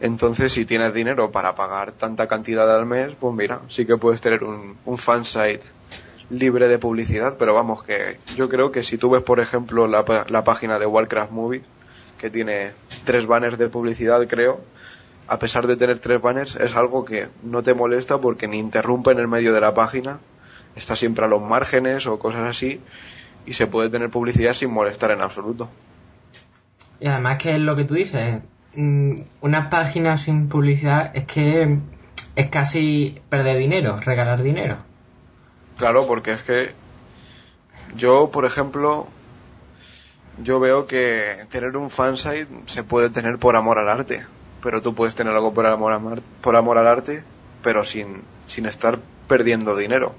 Entonces, 0.01 0.51
si 0.51 0.65
tienes 0.65 0.93
dinero 0.93 1.31
para 1.31 1.55
pagar 1.55 1.93
tanta 1.93 2.27
cantidad 2.27 2.69
al 2.75 2.85
mes, 2.85 3.13
pues 3.19 3.33
mira, 3.33 3.61
sí 3.69 3.85
que 3.85 3.97
puedes 3.97 4.21
tener 4.21 4.43
un, 4.43 4.77
un 4.85 4.97
fansite 4.97 5.63
libre 6.29 6.67
de 6.67 6.77
publicidad, 6.77 7.37
pero 7.37 7.53
vamos, 7.53 7.83
que 7.83 8.17
yo 8.35 8.49
creo 8.49 8.71
que 8.71 8.83
si 8.83 8.97
tú 8.97 9.09
ves, 9.09 9.23
por 9.23 9.39
ejemplo, 9.39 9.87
la, 9.87 10.25
la 10.27 10.43
página 10.43 10.77
de 10.77 10.85
Warcraft 10.85 11.31
Movie, 11.31 11.63
que 12.17 12.29
tiene 12.29 12.71
tres 13.05 13.25
banners 13.25 13.57
de 13.57 13.69
publicidad, 13.69 14.27
creo, 14.27 14.61
a 15.27 15.39
pesar 15.39 15.67
de 15.67 15.77
tener 15.77 15.99
tres 15.99 16.21
banners, 16.21 16.55
es 16.57 16.75
algo 16.75 17.05
que 17.05 17.29
no 17.43 17.63
te 17.63 17.73
molesta 17.73 18.19
porque 18.19 18.47
ni 18.47 18.59
interrumpe 18.59 19.11
en 19.11 19.19
el 19.19 19.27
medio 19.27 19.53
de 19.53 19.61
la 19.61 19.73
página, 19.73 20.19
está 20.75 20.95
siempre 20.95 21.25
a 21.25 21.27
los 21.27 21.41
márgenes 21.41 22.07
o 22.07 22.19
cosas 22.19 22.49
así, 22.49 22.81
y 23.45 23.53
se 23.53 23.67
puede 23.67 23.89
tener 23.89 24.09
publicidad 24.09 24.53
sin 24.53 24.71
molestar 24.71 25.11
en 25.11 25.21
absoluto. 25.21 25.69
Y 27.03 27.07
además 27.09 27.37
que 27.37 27.55
es 27.55 27.59
lo 27.59 27.75
que 27.75 27.83
tú 27.83 27.95
dices, 27.95 28.41
mm, 28.75 29.15
una 29.41 29.69
página 29.69 30.17
sin 30.17 30.47
publicidad 30.47 31.11
es 31.13 31.25
que 31.25 31.79
es 32.33 32.47
casi 32.47 33.19
perder 33.27 33.57
dinero, 33.57 33.99
regalar 33.99 34.41
dinero. 34.41 34.77
Claro, 35.77 36.07
porque 36.07 36.31
es 36.31 36.43
que 36.43 36.71
yo, 37.97 38.29
por 38.31 38.45
ejemplo, 38.45 39.05
yo 40.41 40.61
veo 40.61 40.87
que 40.87 41.45
tener 41.49 41.75
un 41.75 41.89
fansite 41.89 42.47
se 42.67 42.85
puede 42.85 43.09
tener 43.09 43.37
por 43.37 43.57
amor 43.57 43.79
al 43.79 43.89
arte, 43.89 44.25
pero 44.61 44.81
tú 44.81 44.95
puedes 44.95 45.13
tener 45.13 45.33
algo 45.33 45.53
por 45.53 45.65
amor, 45.65 46.21
por 46.39 46.55
amor 46.55 46.77
al 46.77 46.87
arte, 46.87 47.25
pero 47.61 47.83
sin, 47.83 48.21
sin 48.45 48.65
estar 48.65 48.97
perdiendo 49.27 49.75
dinero. 49.75 50.15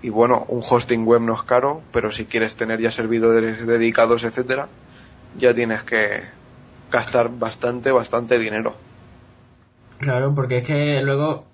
Y 0.00 0.10
bueno, 0.10 0.44
un 0.46 0.62
hosting 0.62 1.06
web 1.06 1.22
no 1.22 1.34
es 1.34 1.42
caro, 1.42 1.82
pero 1.90 2.12
si 2.12 2.24
quieres 2.24 2.54
tener 2.54 2.80
ya 2.80 2.92
servidores 2.92 3.66
dedicados, 3.66 4.22
etcétera, 4.22 4.68
ya 5.38 5.52
tienes 5.54 5.82
que 5.82 6.20
gastar 6.90 7.30
bastante, 7.30 7.90
bastante 7.92 8.38
dinero. 8.38 8.74
Claro, 9.98 10.34
porque 10.34 10.58
es 10.58 10.66
que 10.66 11.00
luego 11.02 11.44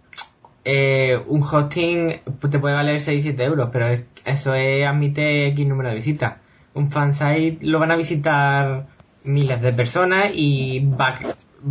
eh, 0.64 1.18
un 1.26 1.42
hosting 1.42 2.20
te 2.50 2.58
puede 2.58 2.74
valer 2.74 3.00
6-7 3.00 3.40
euros, 3.44 3.70
pero 3.72 3.86
es- 3.88 4.04
eso 4.24 4.54
es, 4.54 4.86
admite 4.86 5.46
X 5.48 5.66
número 5.66 5.88
de 5.90 5.94
visitas. 5.96 6.34
Un 6.74 6.90
fansite 6.90 7.58
lo 7.62 7.78
van 7.78 7.90
a 7.90 7.96
visitar 7.96 8.86
miles 9.24 9.60
de 9.60 9.72
personas 9.72 10.30
y 10.34 10.80
va, 10.80 11.18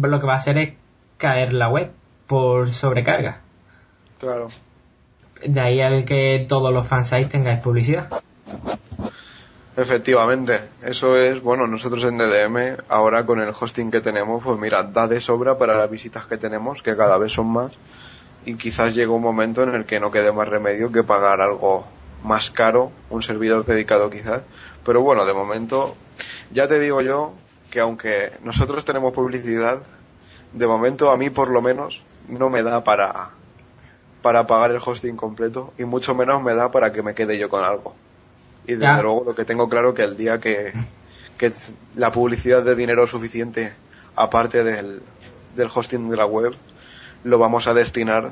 lo 0.01 0.19
que 0.19 0.25
va 0.25 0.33
a 0.33 0.37
hacer 0.37 0.57
es 0.57 0.73
caer 1.17 1.53
la 1.53 1.69
web 1.69 1.91
por 2.27 2.69
sobrecarga. 2.69 3.41
Claro. 4.19 4.47
De 5.45 5.59
ahí 5.59 5.79
al 5.81 6.03
que 6.05 6.45
todos 6.49 6.73
los 6.73 6.87
fansites 6.87 7.29
tengáis 7.29 7.59
publicidad. 7.61 8.09
Efectivamente, 9.79 10.59
eso 10.83 11.15
es, 11.15 11.41
bueno, 11.41 11.65
nosotros 11.65 12.03
en 12.03 12.17
DDM, 12.17 12.83
ahora 12.89 13.25
con 13.25 13.39
el 13.39 13.53
hosting 13.57 13.89
que 13.89 14.01
tenemos, 14.01 14.43
pues 14.43 14.59
mira, 14.59 14.83
da 14.83 15.07
de 15.07 15.21
sobra 15.21 15.57
para 15.57 15.77
las 15.77 15.89
visitas 15.89 16.25
que 16.25 16.35
tenemos, 16.35 16.83
que 16.83 16.97
cada 16.97 17.17
vez 17.17 17.31
son 17.31 17.47
más, 17.47 17.71
y 18.45 18.55
quizás 18.55 18.93
llegue 18.93 19.07
un 19.07 19.21
momento 19.21 19.63
en 19.63 19.73
el 19.73 19.85
que 19.85 20.01
no 20.01 20.11
quede 20.11 20.33
más 20.33 20.49
remedio 20.49 20.91
que 20.91 21.03
pagar 21.03 21.39
algo 21.39 21.85
más 22.25 22.51
caro, 22.51 22.91
un 23.09 23.21
servidor 23.21 23.65
dedicado 23.65 24.09
quizás, 24.09 24.41
pero 24.83 25.01
bueno, 25.01 25.25
de 25.25 25.33
momento, 25.33 25.95
ya 26.51 26.67
te 26.67 26.77
digo 26.77 26.99
yo 26.99 27.31
que 27.71 27.79
aunque 27.79 28.33
nosotros 28.43 28.83
tenemos 28.83 29.13
publicidad, 29.13 29.81
de 30.51 30.67
momento 30.67 31.09
a 31.09 31.15
mí 31.15 31.29
por 31.29 31.49
lo 31.51 31.61
menos 31.61 32.03
no 32.27 32.49
me 32.49 32.63
da 32.63 32.83
para, 32.83 33.29
para 34.21 34.45
pagar 34.45 34.71
el 34.71 34.81
hosting 34.85 35.15
completo, 35.15 35.71
y 35.77 35.85
mucho 35.85 36.15
menos 36.15 36.43
me 36.43 36.53
da 36.53 36.69
para 36.69 36.91
que 36.91 37.01
me 37.01 37.15
quede 37.15 37.37
yo 37.37 37.47
con 37.47 37.63
algo. 37.63 37.95
Y 38.69 38.73
desde 38.73 38.83
Ya. 38.85 39.01
luego 39.01 39.23
lo 39.25 39.33
que 39.35 39.45
tengo 39.45 39.67
claro 39.67 39.93
que 39.95 40.03
el 40.03 40.15
día 40.15 40.39
que, 40.39 40.73
que 41.39 41.51
la 41.95 42.11
publicidad 42.11 42.61
de 42.63 42.75
dinero 42.75 43.07
suficiente, 43.07 43.73
aparte 44.15 44.63
del, 44.63 45.01
del 45.55 45.69
hosting 45.73 46.07
de 46.09 46.15
la 46.17 46.27
web, 46.27 46.53
lo 47.23 47.39
vamos 47.39 47.67
a 47.67 47.73
destinar 47.73 48.31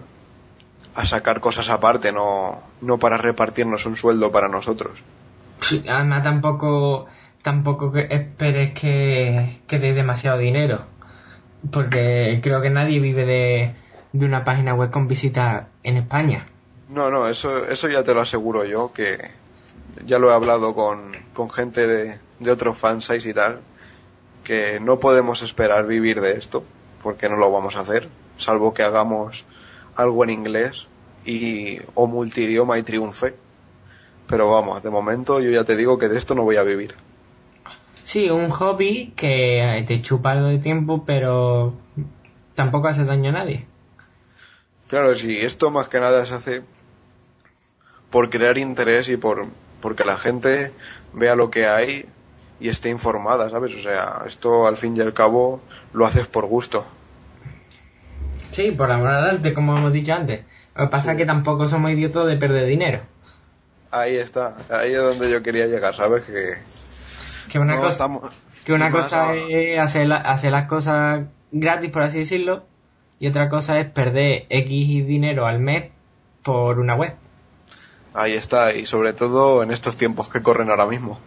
a 0.93 1.05
sacar 1.05 1.39
cosas 1.39 1.69
aparte, 1.69 2.11
no, 2.11 2.61
no 2.81 2.99
para 2.99 3.17
repartirnos 3.17 3.85
un 3.87 3.95
sueldo 3.95 4.31
para 4.31 4.47
nosotros. 4.47 4.99
Sí, 5.61 5.83
además 5.89 6.21
tampoco 6.23 7.07
tampoco 7.41 7.91
esperes 7.95 8.73
que, 8.79 9.61
que 9.67 9.79
dé 9.79 9.93
demasiado 9.93 10.37
dinero. 10.37 10.81
Porque 11.71 12.39
creo 12.43 12.61
que 12.61 12.69
nadie 12.69 12.99
vive 12.99 13.25
de, 13.25 13.75
de 14.13 14.25
una 14.25 14.43
página 14.43 14.75
web 14.75 14.91
con 14.91 15.07
visitas 15.07 15.65
en 15.83 15.97
España. 15.97 16.45
No, 16.89 17.09
no, 17.09 17.27
eso, 17.27 17.65
eso 17.65 17.87
ya 17.89 18.03
te 18.03 18.13
lo 18.13 18.21
aseguro 18.21 18.65
yo, 18.65 18.91
que 18.93 19.17
ya 20.05 20.19
lo 20.19 20.31
he 20.31 20.33
hablado 20.33 20.75
con, 20.75 21.11
con 21.33 21.49
gente 21.49 21.87
de, 21.87 22.19
de 22.39 22.51
otros 22.51 22.77
fansites 22.77 23.25
y 23.25 23.33
tal, 23.33 23.61
que 24.43 24.79
no 24.79 24.99
podemos 24.99 25.41
esperar 25.41 25.85
vivir 25.85 26.21
de 26.21 26.33
esto, 26.33 26.63
porque 27.03 27.29
no 27.29 27.37
lo 27.37 27.51
vamos 27.51 27.75
a 27.75 27.81
hacer, 27.81 28.09
salvo 28.37 28.73
que 28.73 28.83
hagamos 28.83 29.45
algo 29.95 30.23
en 30.23 30.29
inglés 30.29 30.87
y 31.25 31.79
o 31.95 32.07
multidioma 32.07 32.77
y 32.77 32.83
triunfe. 32.83 33.35
Pero 34.27 34.51
vamos, 34.51 34.83
de 34.83 34.89
momento 34.89 35.39
yo 35.39 35.49
ya 35.49 35.63
te 35.63 35.75
digo 35.75 35.97
que 35.97 36.09
de 36.09 36.17
esto 36.17 36.35
no 36.35 36.43
voy 36.43 36.57
a 36.57 36.63
vivir. 36.63 36.95
Sí, 38.03 38.29
un 38.29 38.49
hobby 38.49 39.13
que 39.15 39.83
te 39.87 40.01
chupa 40.01 40.31
algo 40.31 40.47
de 40.47 40.59
tiempo, 40.59 41.03
pero 41.05 41.73
tampoco 42.55 42.87
hace 42.87 43.03
daño 43.03 43.29
a 43.29 43.33
nadie. 43.33 43.67
Claro, 44.87 45.15
sí, 45.15 45.37
esto 45.37 45.71
más 45.71 45.89
que 45.89 45.99
nada 45.99 46.25
se 46.25 46.33
hace 46.33 46.61
por 48.09 48.29
crear 48.29 48.57
interés 48.57 49.09
y 49.09 49.17
por 49.17 49.47
porque 49.81 50.03
la 50.05 50.17
gente 50.17 50.71
vea 51.13 51.35
lo 51.35 51.49
que 51.49 51.67
hay 51.67 52.05
y 52.59 52.69
esté 52.69 52.89
informada, 52.89 53.49
¿sabes? 53.49 53.73
O 53.75 53.81
sea, 53.81 54.23
esto 54.25 54.67
al 54.67 54.77
fin 54.77 54.97
y 54.97 55.01
al 55.01 55.13
cabo 55.13 55.61
lo 55.93 56.05
haces 56.05 56.27
por 56.27 56.45
gusto. 56.47 56.85
Sí, 58.51 58.71
por 58.71 58.91
amor 58.91 59.09
al 59.09 59.29
arte, 59.29 59.53
como 59.53 59.77
hemos 59.77 59.93
dicho 59.93 60.13
antes. 60.13 60.41
Lo 60.75 60.85
que 60.85 60.89
pasa 60.91 61.11
es 61.11 61.17
que 61.17 61.25
tampoco 61.25 61.67
somos 61.67 61.91
idiotas 61.91 62.25
de 62.27 62.37
perder 62.37 62.65
dinero. 62.65 62.99
Ahí 63.91 64.15
está, 64.15 64.57
ahí 64.69 64.93
es 64.93 64.99
donde 64.99 65.29
yo 65.31 65.41
quería 65.43 65.65
llegar, 65.67 65.95
¿sabes? 65.95 66.23
Que, 66.23 66.55
Que 67.51 67.59
una 67.59 67.75
no 67.75 67.81
cosa, 67.81 67.91
estamos- 67.93 68.31
que 68.65 68.73
una 68.73 68.91
cosa 68.91 69.33
es 69.35 69.79
hacer, 69.79 70.07
la- 70.07 70.17
hacer 70.17 70.51
las 70.51 70.67
cosas 70.67 71.21
gratis, 71.51 71.89
por 71.91 72.01
así 72.01 72.19
decirlo, 72.19 72.65
y 73.19 73.27
otra 73.27 73.49
cosa 73.49 73.79
es 73.79 73.85
perder 73.85 74.45
X 74.49 75.07
dinero 75.07 75.45
al 75.45 75.59
mes 75.59 75.85
por 76.43 76.79
una 76.79 76.95
web. 76.95 77.13
Ahí 78.19 78.33
está, 78.33 78.73
y 78.73 78.85
sobre 78.87 79.13
todo 79.13 79.61
en 79.61 79.69
estos 79.71 79.95
tiempos 79.95 80.27
que 80.27 80.41
corren 80.41 80.69
ahora 80.71 80.87
mismo. 80.87 81.19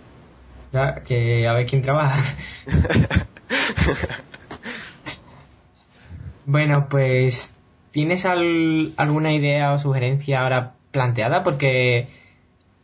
Ya, 0.72 1.02
que 1.04 1.46
a 1.46 1.52
ver 1.52 1.64
quién 1.66 1.82
trabaja. 1.82 2.20
bueno, 6.46 6.88
pues, 6.88 7.54
¿tienes 7.90 8.24
al- 8.24 8.92
alguna 8.96 9.32
idea 9.32 9.72
o 9.72 9.78
sugerencia 9.78 10.42
ahora 10.42 10.74
planteada? 10.90 11.42
Porque 11.44 12.08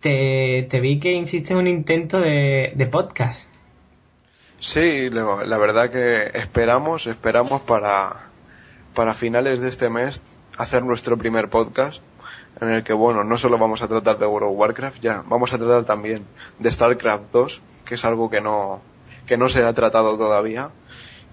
te, 0.01 0.66
te 0.71 0.81
vi 0.81 1.01
que 1.01 1.12
insiste 1.12 1.53
en 1.53 1.59
un 1.59 1.66
intento 1.66 2.21
de, 2.21 2.73
de 2.75 2.87
podcast. 2.87 3.49
Sí, 4.61 5.11
la 5.11 5.45
la 5.45 5.59
verdad 5.59 5.90
que 5.90 6.31
esperamos, 6.38 7.07
esperamos 7.07 7.61
para, 7.62 8.27
para 8.95 9.14
finales 9.14 9.61
de 9.61 9.69
este 9.69 9.90
mes 9.90 10.23
hacer 10.57 10.83
nuestro 10.85 11.19
primer 11.19 11.51
podcast 11.51 12.01
en 12.61 12.69
el 12.71 12.83
que, 12.83 12.92
bueno, 12.92 13.25
no 13.25 13.37
solo 13.37 13.59
vamos 13.59 13.83
a 13.83 13.88
tratar 13.88 14.19
de 14.19 14.27
World 14.27 14.51
of 14.51 14.59
Warcraft, 14.59 15.01
ya, 15.01 15.23
vamos 15.27 15.53
a 15.53 15.59
tratar 15.59 15.85
también 15.85 16.25
de 16.59 16.73
StarCraft 16.73 17.25
2, 17.33 17.62
que 17.85 17.95
es 17.97 18.05
algo 18.05 18.31
que 18.31 18.40
no, 18.40 18.81
que 19.27 19.37
no 19.37 19.49
se 19.49 19.62
ha 19.64 19.73
tratado 19.73 20.16
todavía 20.16 20.71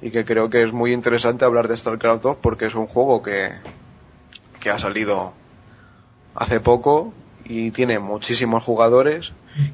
y 0.01 0.11
que 0.11 0.25
creo 0.25 0.49
que 0.49 0.63
es 0.63 0.73
muy 0.73 0.91
interesante 0.91 1.45
hablar 1.45 1.67
de 1.67 1.77
StarCraft 1.77 2.23
2 2.23 2.37
porque 2.41 2.65
es 2.65 2.75
un 2.75 2.87
juego 2.87 3.21
que, 3.21 3.51
que 4.59 4.69
ha 4.69 4.77
salido 4.77 5.33
hace 6.35 6.59
poco 6.59 7.13
y 7.45 7.71
tiene 7.71 7.99
muchísimos 7.99 8.63
jugadores 8.63 9.33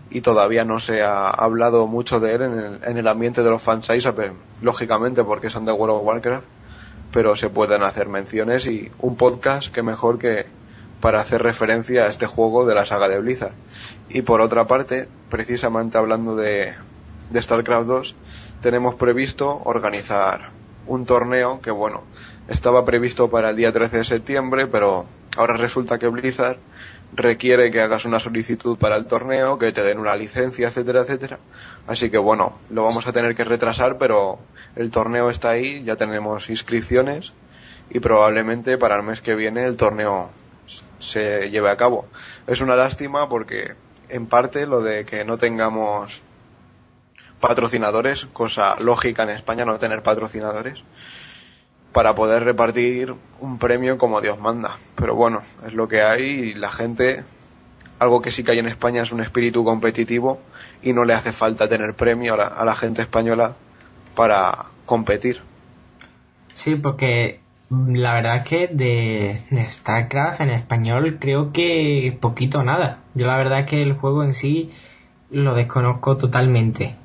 y 0.10 0.22
todavía 0.22 0.66
no 0.66 0.80
se 0.80 1.02
ha 1.02 1.30
hablado 1.30 1.88
mucho 1.88 2.20
de 2.20 2.34
él 2.34 2.42
en 2.42 2.60
el, 2.60 2.84
en 2.84 2.98
el 2.98 3.08
ambiente 3.08 3.42
de 3.44 3.50
los 3.50 3.62
fansites, 3.62 4.14
lógicamente 4.62 5.24
porque 5.24 5.50
son 5.50 5.66
de 5.66 5.72
World 5.72 5.98
of 5.98 6.06
Warcraft, 6.06 6.46
pero 7.12 7.36
se 7.36 7.50
pueden 7.50 7.82
hacer 7.84 8.08
menciones 8.08 8.68
y 8.68 8.92
un 9.00 9.16
podcast 9.16 9.74
que 9.74 9.82
mejor 9.82 10.20
que 10.20 10.46
para 11.02 11.22
hacer 11.22 11.42
referencia 11.42 12.06
a 12.06 12.10
este 12.10 12.26
juego 12.26 12.66
de 12.66 12.76
la 12.76 12.86
saga 12.86 13.08
de 13.08 13.20
Blizzard. 13.20 13.54
Y 14.10 14.22
por 14.22 14.42
otra 14.42 14.68
parte, 14.68 15.08
precisamente 15.30 15.98
hablando 15.98 16.36
de, 16.36 16.74
de 17.30 17.44
StarCraft 17.44 17.88
2, 17.88 18.16
tenemos 18.62 18.96
previsto 18.96 19.62
organizar 19.64 20.52
un 20.88 21.06
torneo 21.06 21.62
que, 21.62 21.72
bueno, 21.72 22.04
estaba 22.48 22.84
previsto 22.84 23.30
para 23.30 23.52
el 23.52 23.56
día 23.56 23.72
13 23.72 23.98
de 23.98 24.04
septiembre, 24.04 24.68
pero 24.68 25.06
ahora 25.38 25.56
resulta 25.56 26.00
que 26.00 26.08
Blizzard 26.08 26.58
requiere 27.14 27.72
que 27.72 27.82
hagas 27.82 28.06
una 28.06 28.20
solicitud 28.20 28.78
para 28.78 28.96
el 28.96 29.06
torneo, 29.06 29.58
que 29.58 29.72
te 29.72 29.84
den 29.84 30.00
una 30.00 30.16
licencia, 30.16 30.68
etcétera, 30.68 31.02
etcétera. 31.02 31.40
Así 31.88 32.10
que 32.10 32.18
bueno, 32.18 32.58
lo 32.70 32.84
vamos 32.84 33.08
a 33.08 33.14
tener 33.14 33.36
que 33.36 33.44
retrasar, 33.44 33.98
pero 33.98 34.40
el 34.76 34.92
torneo 34.92 35.30
está 35.30 35.52
ahí, 35.52 35.84
ya 35.84 35.96
tenemos 35.96 36.50
inscripciones 36.50 37.34
y 37.90 38.00
probablemente 38.00 38.78
para 38.78 38.96
el 38.98 39.04
mes 39.04 39.22
que 39.22 39.36
viene 39.36 39.66
el 39.66 39.76
torneo 39.76 40.30
se 41.00 41.50
lleve 41.50 41.70
a 41.70 41.78
cabo. 41.78 42.06
Es 42.48 42.62
una 42.62 42.76
lástima 42.76 43.28
porque 43.30 43.76
en 44.10 44.28
parte 44.28 44.66
lo 44.66 44.82
de 44.82 45.06
que 45.06 45.26
no 45.26 45.38
tengamos 45.38 46.22
patrocinadores, 47.40 48.26
cosa 48.34 48.76
lógica 48.80 49.24
en 49.24 49.30
España 49.30 49.66
no 49.66 49.80
tener 49.80 50.04
patrocinadores, 50.04 50.84
para 51.92 52.14
poder 52.14 52.44
repartir 52.44 53.16
un 53.40 53.58
premio 53.58 53.98
como 53.98 54.22
Dios 54.22 54.40
manda. 54.40 54.78
Pero 54.96 55.16
bueno, 55.16 55.42
es 55.66 55.74
lo 55.74 55.88
que 55.88 56.02
hay 56.02 56.24
y 56.24 56.54
la 56.54 56.72
gente, 56.72 57.24
algo 57.98 58.22
que 58.22 58.32
sí 58.32 58.44
que 58.44 58.52
hay 58.52 58.60
en 58.60 58.68
España 58.68 59.02
es 59.02 59.12
un 59.12 59.22
espíritu 59.22 59.64
competitivo 59.64 60.40
y 60.84 60.94
no 60.94 61.06
le 61.06 61.14
hace 61.14 61.32
falta 61.32 61.68
tener 61.68 61.96
premio 61.96 62.34
a 62.34 62.38
la, 62.38 62.48
a 62.48 62.66
la 62.66 62.76
gente 62.76 63.02
española 63.02 63.56
para 64.16 64.66
competir. 64.86 65.42
Sí, 66.54 66.76
porque 66.76 67.40
la 67.70 68.16
verdad 68.16 68.38
es 68.38 68.48
que 68.48 68.68
de, 68.68 69.70
StarCraft 69.70 70.42
en 70.42 70.50
español 70.50 71.18
creo 71.20 71.54
que 71.54 72.18
poquito 72.20 72.60
o 72.60 72.64
nada. 72.64 73.04
Yo 73.14 73.28
la 73.28 73.38
verdad 73.38 73.60
es 73.60 73.68
que 73.68 73.82
el 73.82 73.94
juego 73.94 74.24
en 74.24 74.34
sí 74.34 74.72
lo 75.30 75.54
desconozco 75.54 76.18
totalmente. 76.18 76.98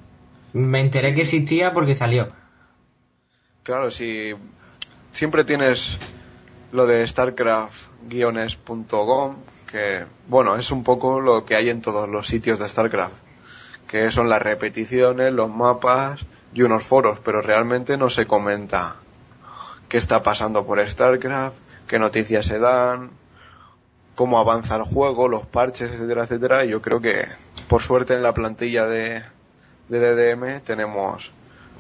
Me 0.53 0.81
enteré 0.81 1.15
que 1.15 1.21
existía 1.23 1.73
porque 1.73 1.95
salió. 1.95 2.29
Claro, 3.63 3.91
si 3.91 4.35
siempre 5.13 5.45
tienes 5.45 5.99
lo 6.73 6.87
de 6.87 7.07
starcraft-com, 7.07 9.37
que 9.71 10.05
bueno, 10.29 10.57
es 10.57 10.71
un 10.71 10.85
poco 10.85 11.21
lo 11.21 11.45
que 11.45 11.57
hay 11.57 11.69
en 11.69 11.83
todos 11.83 12.09
los 12.09 12.27
sitios 12.27 12.59
de 12.59 12.67
StarCraft, 12.69 13.23
que 13.87 14.11
son 14.11 14.31
las 14.31 14.41
repeticiones, 14.41 15.33
los 15.33 15.51
mapas 15.51 16.25
y 16.55 16.63
unos 16.63 16.85
foros, 16.85 17.19
pero 17.21 17.43
realmente 17.43 17.97
no 17.97 18.11
se 18.11 18.27
comenta 18.27 18.97
qué 19.95 19.99
está 19.99 20.25
pasando 20.25 20.67
por 20.67 20.85
StarCraft, 20.85 21.57
qué 21.87 22.01
noticias 22.01 22.47
se 22.47 22.59
dan, 22.59 23.11
cómo 24.17 24.41
avanza 24.41 24.75
el 24.75 24.83
juego, 24.83 25.29
los 25.29 25.47
parches, 25.47 25.89
etcétera, 25.89 26.25
etcétera. 26.25 26.65
Y 26.65 26.71
yo 26.71 26.83
creo 26.83 27.01
que, 27.01 27.29
por 27.69 27.81
suerte, 27.81 28.15
en 28.15 28.25
la 28.25 28.35
plantilla 28.35 28.89
de, 28.89 29.23
de 29.89 30.01
DDM 30.01 30.63
tenemos 30.63 31.31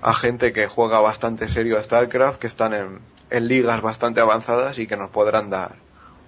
a 0.01 0.15
gente 0.15 0.53
que 0.53 0.69
juega 0.69 1.01
bastante 1.01 1.49
serio 1.49 1.77
a 1.77 1.83
StarCraft, 1.83 2.39
que 2.39 2.47
están 2.47 2.73
en, 2.73 3.01
en 3.31 3.49
ligas 3.49 3.83
bastante 3.83 4.21
avanzadas 4.21 4.79
y 4.79 4.87
que 4.87 4.97
nos 4.97 5.11
podrán 5.11 5.51
dar 5.51 5.75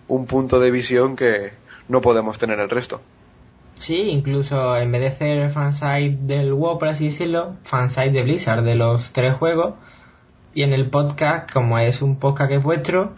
un 0.09 0.27
punto 0.27 0.59
de 0.59 0.73
visión 0.73 1.15
que 1.15 1.53
no 1.87 2.01
podemos 2.01 2.37
tener 2.37 2.59
el 2.59 2.69
resto. 2.69 3.01
Sí, 3.77 4.09
incluso 4.09 4.77
en 4.77 4.91
vez 4.91 5.03
de 5.03 5.07
hacer 5.07 5.51
fansite 5.51 6.19
del 6.23 6.53
WoW, 6.53 6.81
por 6.81 6.89
así 6.89 7.05
decirlo, 7.05 7.59
fansite 7.63 8.11
de 8.11 8.25
Blizzard, 8.25 8.65
de 8.65 8.75
los 8.75 9.13
tres 9.13 9.35
juegos, 9.35 9.75
y 10.57 10.63
en 10.63 10.73
el 10.73 10.89
podcast, 10.89 11.53
como 11.53 11.79
es 11.79 12.01
un 12.01 12.17
podcast 12.17 12.49
que 12.49 12.57
es 12.57 12.63
vuestro, 12.63 13.13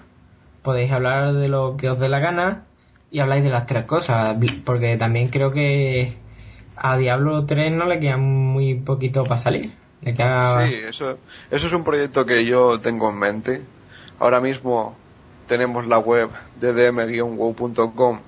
podéis 0.63 0.91
hablar 0.91 1.35
de 1.35 1.47
lo 1.47 1.77
que 1.77 1.89
os 1.89 1.97
dé 1.97 2.09
la 2.09 2.19
gana 2.19 2.65
y 3.13 3.21
habláis 3.21 3.45
de 3.45 3.51
las 3.51 3.65
tres 3.65 3.85
cosas, 3.85 4.37
porque 4.65 4.97
también 4.97 5.29
creo 5.29 5.53
que 5.53 6.17
a 6.75 6.97
Diablo 6.97 7.47
3 7.47 7.71
no 7.71 7.87
le 7.87 8.01
queda 8.01 8.17
muy 8.17 8.75
poquito 8.75 9.23
para 9.23 9.39
salir. 9.39 9.73
Sí, 10.03 10.75
eso, 10.85 11.19
eso 11.53 11.67
es 11.69 11.73
un 11.73 11.85
proyecto 11.85 12.27
que 12.27 12.45
yo 12.45 12.81
tengo 12.81 13.09
en 13.09 13.19
mente. 13.21 13.63
Ahora 14.19 14.41
mismo 14.41 14.97
tenemos 15.47 15.87
la 15.87 16.01
web 16.01 16.31
ddm-wow.com 16.61 18.19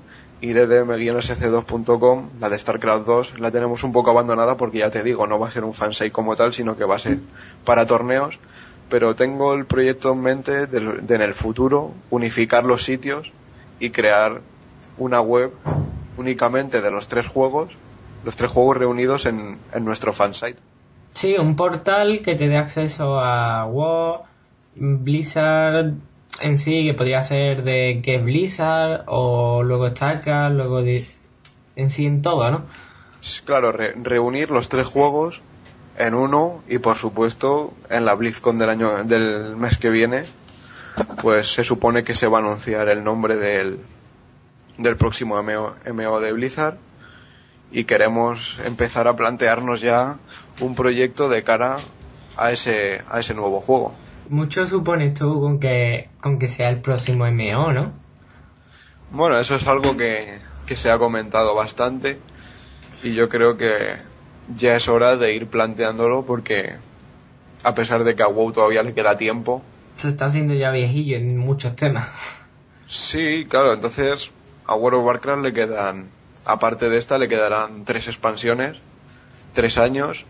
y 0.41 0.53
ddm-sc2.com, 0.53 2.29
la 2.39 2.49
de 2.49 2.59
StarCraft 2.61 3.07
2, 3.07 3.41
la 3.41 3.51
tenemos 3.51 3.83
un 3.83 3.91
poco 3.91 4.11
abandonada 4.11 4.57
porque 4.57 4.79
ya 4.79 4.91
te 4.91 5.03
digo, 5.03 5.27
no 5.27 5.41
va 5.41 5.49
a 5.49 5.51
ser 5.51 5.65
un 5.65 5.75
fansite 5.75 6.13
como 6.13 6.37
tal, 6.37 6.55
sino 6.55 6.77
que 6.77 6.85
va 6.85 6.95
a 6.95 7.01
ser 7.01 7.19
para 7.65 7.87
torneos. 7.87 8.39
Pero 8.91 9.15
tengo 9.15 9.55
el 9.55 9.65
proyecto 9.65 10.13
en 10.13 10.21
mente 10.21 10.67
de, 10.67 10.81
de 10.81 11.15
en 11.15 11.23
el 11.23 11.33
futuro 11.33 11.93
unificar 12.11 12.65
los 12.65 12.85
sitios 12.85 13.33
y 13.79 13.91
crear 13.91 14.43
una 14.99 15.21
web 15.21 15.53
únicamente 16.19 16.83
de 16.83 16.91
los 16.91 17.09
tres 17.09 17.27
juegos, 17.27 17.73
los 18.25 18.37
tres 18.37 18.51
juegos 18.51 18.77
reunidos 18.77 19.25
en, 19.25 19.59
en 19.73 19.85
nuestro 19.85 20.13
fansite. 20.13 20.59
Sí, 21.15 21.37
un 21.39 21.57
portal 21.57 22.21
que 22.21 22.35
te 22.35 22.49
dé 22.49 22.57
acceso 22.57 23.19
a 23.19 23.65
WoW, 23.65 24.23
Blizzard 24.75 25.95
en 26.41 26.59
sí, 26.59 26.87
que 26.87 26.95
podría 26.95 27.23
ser 27.23 27.65
de 27.65 28.01
que 28.03 28.19
Blizzard 28.19 29.05
o 29.07 29.63
luego 29.63 29.89
StarCraft, 29.91 30.55
luego 30.55 30.83
de, 30.83 31.05
en 31.77 31.91
sí 31.91 32.07
en 32.07 32.23
todo, 32.23 32.51
¿no? 32.51 32.63
Claro, 33.45 33.73
reunir 33.73 34.51
los 34.51 34.69
tres 34.69 34.87
juegos 34.87 35.43
en 36.01 36.15
uno 36.15 36.63
y 36.67 36.79
por 36.79 36.97
supuesto 36.97 37.75
en 37.91 38.05
la 38.05 38.15
BlizzCon 38.15 38.57
del 38.57 38.71
año 38.71 39.05
del 39.05 39.55
mes 39.57 39.79
que 39.79 39.91
viene 39.91 40.25
pues 41.21 41.53
se 41.53 41.63
supone 41.63 42.05
que 42.05 42.15
se 42.15 42.27
va 42.27 42.39
a 42.39 42.41
anunciar 42.41 42.89
el 42.89 43.05
nombre 43.05 43.37
del, 43.37 43.79
del 44.79 44.97
próximo 44.97 45.43
MO, 45.43 46.21
de 46.21 46.33
Blizzard 46.33 46.77
y 47.71 47.85
queremos 47.85 48.59
empezar 48.65 49.09
a 49.09 49.15
plantearnos 49.15 49.81
ya 49.81 50.19
un 50.61 50.75
proyecto 50.75 51.29
de 51.29 51.43
cara 51.43 51.77
a 52.37 52.51
ese, 52.51 53.03
a 53.09 53.21
ese 53.21 53.35
nuevo 53.35 53.61
juego. 53.61 53.95
Mucho 54.29 54.67
supones 54.67 55.15
tú 55.15 55.41
con 55.41 55.61
que, 55.61 56.09
con 56.21 56.39
que 56.39 56.49
sea 56.49 56.71
el 56.71 56.81
próximo 56.81 57.31
MO, 57.31 57.73
¿no? 57.73 57.93
Bueno, 59.13 59.39
eso 59.39 59.55
es 59.57 59.67
algo 59.67 59.97
que, 59.97 60.39
que 60.67 60.77
se 60.77 60.91
ha 60.91 60.99
comentado 60.99 61.55
bastante 61.55 62.19
y 63.03 63.15
yo 63.15 63.29
creo 63.29 63.57
que 63.57 64.10
ya 64.57 64.77
es 64.77 64.89
hora 64.89 65.17
de 65.17 65.35
ir 65.35 65.47
planteándolo 65.47 66.25
porque 66.25 66.77
a 67.63 67.75
pesar 67.75 68.05
de 68.05 68.15
que 68.15 68.23
a 68.23 68.29
WoW 68.29 68.53
todavía 68.53 68.83
le 68.83 68.95
queda 68.95 69.17
tiempo. 69.17 69.63
Se 69.97 70.09
está 70.09 70.27
haciendo 70.27 70.55
ya 70.55 70.71
viejillo 70.71 71.17
en 71.17 71.37
muchos 71.37 71.77
temas. 71.77 72.09
Sí, 72.87 73.47
claro, 73.49 73.73
entonces 73.73 74.31
a 74.67 74.75
World 74.75 75.01
of 75.01 75.07
Warcraft 75.07 75.43
le 75.43 75.53
quedan, 75.53 76.09
aparte 76.45 76.89
de 76.89 76.99
esta, 76.99 77.19
le 77.19 77.29
quedarán 77.29 77.85
tres 77.85 78.09
expansiones, 78.09 78.79
tres 79.53 79.79
años, 79.79 80.27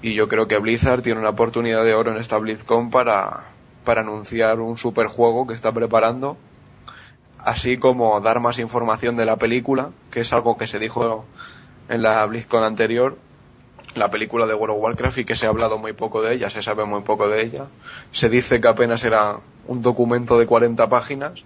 y 0.00 0.14
yo 0.14 0.28
creo 0.28 0.48
que 0.48 0.58
Blizzard 0.58 1.02
tiene 1.02 1.20
una 1.20 1.30
oportunidad 1.30 1.84
de 1.84 1.94
oro 1.94 2.12
en 2.12 2.18
esta 2.18 2.38
BlizzCon 2.38 2.90
para, 2.90 3.44
para 3.84 4.00
anunciar 4.00 4.60
un 4.60 4.78
superjuego 4.78 5.46
que 5.46 5.54
está 5.54 5.72
preparando, 5.72 6.36
así 7.38 7.76
como 7.76 8.20
dar 8.20 8.40
más 8.40 8.58
información 8.58 9.16
de 9.16 9.26
la 9.26 9.36
película, 9.36 9.90
que 10.10 10.20
es 10.20 10.32
algo 10.32 10.56
que 10.56 10.66
se 10.66 10.78
dijo 10.78 11.24
en 11.88 12.02
la 12.02 12.24
BlizzCon 12.26 12.64
anterior, 12.64 13.16
la 13.94 14.10
película 14.10 14.46
de 14.46 14.54
World 14.54 14.76
of 14.76 14.82
Warcraft 14.82 15.18
y 15.18 15.24
que 15.24 15.36
se 15.36 15.46
ha 15.46 15.50
hablado 15.50 15.78
muy 15.78 15.92
poco 15.92 16.22
de 16.22 16.34
ella, 16.34 16.50
se 16.50 16.62
sabe 16.62 16.84
muy 16.84 17.02
poco 17.02 17.28
de 17.28 17.42
ella. 17.42 17.66
Se 18.10 18.28
dice 18.28 18.60
que 18.60 18.68
apenas 18.68 19.04
era 19.04 19.40
un 19.66 19.82
documento 19.82 20.38
de 20.38 20.46
40 20.46 20.88
páginas, 20.88 21.44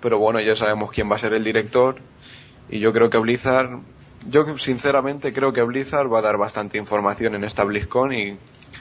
pero 0.00 0.18
bueno, 0.18 0.40
ya 0.40 0.56
sabemos 0.56 0.90
quién 0.92 1.10
va 1.10 1.16
a 1.16 1.18
ser 1.18 1.32
el 1.32 1.44
director 1.44 1.96
y 2.70 2.78
yo 2.80 2.92
creo 2.92 3.10
que 3.10 3.18
Blizzard, 3.18 3.78
yo 4.28 4.58
sinceramente 4.58 5.32
creo 5.32 5.52
que 5.52 5.62
Blizzard 5.62 6.12
va 6.12 6.20
a 6.20 6.22
dar 6.22 6.36
bastante 6.36 6.78
información 6.78 7.34
en 7.34 7.44
esta 7.44 7.64
BlizzCon 7.64 8.12
y 8.12 8.36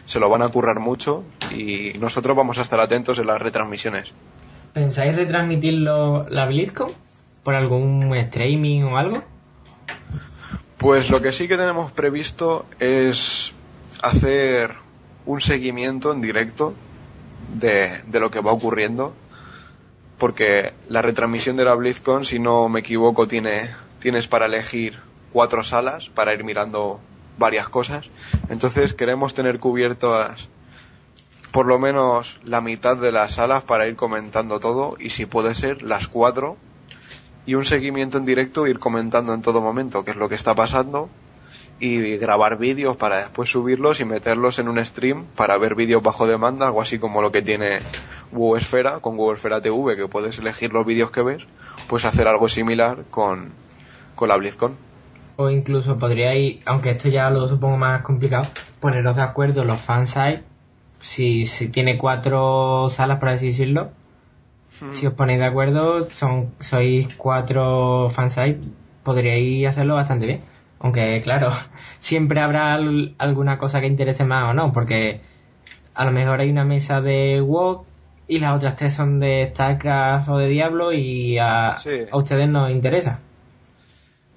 se 0.06 0.20
lo 0.20 0.30
van 0.30 0.42
a 0.42 0.50
currar 0.50 0.80
mucho 0.80 1.24
y 1.52 1.94
nosotros 2.00 2.36
vamos 2.36 2.60
a 2.60 2.62
estar 2.62 2.80
atentos 2.80 3.20
en 3.20 3.28
las 3.28 3.42
retransmisiones. 3.42 4.12
¿Pensáis 4.74 5.16
retransmitirlo 5.16 6.28
la 6.30 6.46
BlizzCon 6.46 6.92
por 7.44 7.56
algún 7.56 8.14
streaming 8.16 8.84
o 8.84 8.98
algo? 8.98 9.24
Pues 10.78 11.10
lo 11.10 11.22
que 11.22 11.32
sí 11.32 11.48
que 11.48 11.58
tenemos 11.58 11.92
previsto 11.92 12.66
es 12.80 13.54
hacer 14.04 14.76
un 15.26 15.42
seguimiento 15.42 16.12
en 16.12 16.22
directo 16.22 16.76
de, 17.56 18.04
lo 18.12 18.30
que 18.30 18.42
va 18.42 18.52
ocurriendo, 18.52 19.14
porque 20.20 20.74
la 20.88 21.02
retransmisión 21.02 21.56
de 21.56 21.66
la 21.66 21.74
BlizzCon, 21.74 22.26
si 22.26 22.38
no 22.38 22.70
me 22.70 22.82
equivoco, 22.82 23.28
tiene, 23.28 23.72
tienes 24.00 24.28
para 24.28 24.46
elegir 24.46 25.00
cuatro 25.34 25.64
salas 25.64 26.10
para 26.10 26.34
ir 26.34 26.44
mirando 26.44 27.00
varias 27.40 27.70
cosas. 27.70 28.06
Entonces 28.50 28.94
queremos 28.94 29.34
tener 29.34 29.60
cubiertas 29.60 30.48
por 31.52 31.66
lo 31.66 31.80
menos 31.80 32.40
la 32.44 32.62
mitad 32.62 32.98
de 32.98 33.12
las 33.12 33.36
salas 33.36 33.64
para 33.64 33.88
ir 33.88 33.96
comentando 33.96 34.60
todo 34.60 34.96
y 35.00 35.10
si 35.10 35.26
puede 35.26 35.56
ser 35.56 35.82
las 35.82 36.08
cuatro 36.08 36.58
y 37.48 37.56
un 37.56 37.66
seguimiento 37.66 38.18
en 38.18 38.26
directo, 38.26 38.68
ir 38.68 38.78
comentando 38.78 39.34
en 39.34 39.42
todo 39.42 39.62
momento 39.62 40.04
qué 40.04 40.12
es 40.12 40.18
lo 40.18 40.28
que 40.30 40.36
está 40.36 40.54
pasando 40.54 41.10
y 41.80 42.18
grabar 42.18 42.58
vídeos 42.58 42.98
para 42.98 43.20
después 43.20 43.50
subirlos 43.50 44.02
y 44.02 44.06
meterlos 44.06 44.60
en 44.60 44.68
un 44.68 44.84
stream 44.84 45.26
para 45.36 45.58
ver 45.58 45.74
vídeos 45.74 46.04
bajo 46.04 46.28
demanda, 46.28 46.66
algo 46.66 46.82
así 46.82 47.00
como 47.00 47.22
lo 47.22 47.32
que 47.32 47.42
tiene 47.42 47.80
Esfera 48.58 49.00
con 49.00 49.18
Esfera 49.34 49.62
TV, 49.62 49.96
que 49.96 50.08
puedes 50.10 50.38
elegir 50.40 50.74
los 50.74 50.86
vídeos 50.86 51.10
que 51.10 51.22
ves, 51.22 51.44
pues 51.88 52.04
hacer 52.04 52.28
algo 52.28 52.50
similar 52.50 53.06
con, 53.10 53.52
con 54.16 54.28
la 54.28 54.36
BlizzCon. 54.36 54.76
O 55.38 55.50
incluso 55.50 55.98
podríais, 55.98 56.60
aunque 56.66 56.92
esto 56.92 57.08
ya 57.08 57.30
lo 57.30 57.48
supongo 57.48 57.78
más 57.78 58.02
complicado, 58.02 58.46
poneros 58.82 59.16
de 59.16 59.22
acuerdo 59.22 59.64
los 59.64 59.80
fansite, 59.80 60.44
si, 61.00 61.46
si 61.46 61.70
tiene 61.70 61.98
cuatro 61.98 62.90
salas, 62.90 63.20
por 63.20 63.30
así 63.30 63.48
decirlo, 63.48 63.92
si 64.92 65.08
os 65.08 65.14
ponéis 65.14 65.40
de 65.40 65.46
acuerdo, 65.46 66.10
son 66.10 66.54
sois 66.60 67.08
cuatro 67.16 68.10
fansite, 68.10 68.60
podríais 69.04 69.68
hacerlo 69.68 69.96
bastante 69.96 70.26
bien. 70.26 70.42
Aunque, 70.80 71.22
claro, 71.24 71.52
siempre 72.00 72.40
habrá 72.40 72.74
alguna 73.18 73.58
cosa 73.58 73.82
que 73.82 73.88
interese 73.88 74.26
más 74.26 74.50
o 74.50 74.54
no, 74.54 74.74
porque 74.74 75.22
a 75.94 76.06
lo 76.06 76.12
mejor 76.12 76.40
hay 76.40 76.50
una 76.50 76.66
mesa 76.66 77.02
de 77.02 77.42
WoW 77.42 77.86
y 78.28 78.40
las 78.40 78.56
otras 78.56 78.76
tres 78.76 78.94
son 78.94 79.20
de 79.20 79.50
StarCraft 79.52 80.30
o 80.30 80.38
de 80.38 80.48
Diablo 80.48 80.94
y 80.94 81.38
a, 81.38 81.70
a 81.70 82.18
ustedes 82.18 82.50
no 82.50 82.70
interesa. 82.70 83.22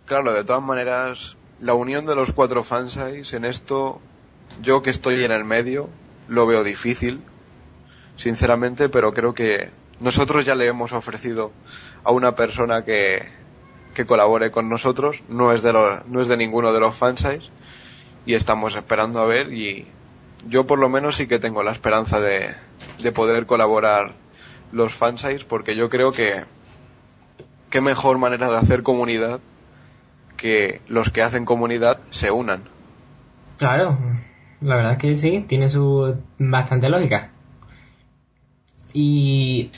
Claro, 0.07 0.33
de 0.33 0.44
todas 0.44 0.62
maneras, 0.62 1.37
la 1.61 1.74
unión 1.74 2.07
de 2.07 2.14
los 2.14 2.33
cuatro 2.33 2.64
fansites 2.64 3.33
en 3.35 3.44
esto, 3.44 4.00
yo 4.62 4.83
que 4.83 4.90
estoy 4.90 5.22
en 5.24 5.33
el 5.33 5.44
medio, 5.44 5.88
lo 6.29 6.46
veo 6.46 6.64
difícil, 6.64 7.20
sinceramente, 8.16 8.88
pero 8.88 9.12
creo 9.12 9.35
que 9.35 9.70
nosotros 10.01 10.45
ya 10.45 10.55
le 10.55 10.67
hemos 10.67 10.93
ofrecido 10.93 11.53
a 12.05 12.11
una 12.11 12.35
persona 12.35 12.85
que, 12.85 13.23
que 13.95 14.07
colabore 14.07 14.51
con 14.51 14.69
nosotros, 14.69 15.23
no 15.29 15.53
es 15.53 15.63
de 15.63 15.73
no 16.07 16.21
es 16.21 16.29
de 16.29 16.37
ninguno 16.37 16.73
de 16.73 16.81
los 16.81 16.97
fansites 16.97 17.51
y 18.27 18.35
estamos 18.35 18.77
esperando 18.77 19.21
a 19.21 19.27
ver 19.27 19.53
y 19.53 19.87
yo 20.49 20.67
por 20.67 20.79
lo 20.79 20.89
menos 20.89 21.17
sí 21.17 21.27
que 21.27 21.39
tengo 21.39 21.63
la 21.63 21.73
esperanza 21.73 22.21
de, 22.21 22.55
de 22.99 23.13
poder 23.13 23.47
colaborar 23.47 24.15
los 24.73 24.95
fansites 24.95 25.45
porque 25.45 25.77
yo 25.77 25.89
creo 25.89 26.13
que 26.13 26.45
qué 27.69 27.81
mejor 27.81 28.19
manera 28.19 28.51
de 28.51 28.57
hacer 28.57 28.83
comunidad 28.83 29.41
que 30.37 30.81
los 30.89 31.11
que 31.11 31.23
hacen 31.23 31.45
comunidad 31.45 32.01
se 32.11 32.31
unan. 32.31 32.63
Claro, 33.59 33.99
la 34.63 34.77
verdad 34.77 34.93
es 34.93 34.99
que 34.99 35.17
sí, 35.17 35.45
tiene 35.47 35.69
su 35.69 36.17
bastante 36.39 36.89
lógica. 36.89 37.31
Y 38.93 39.71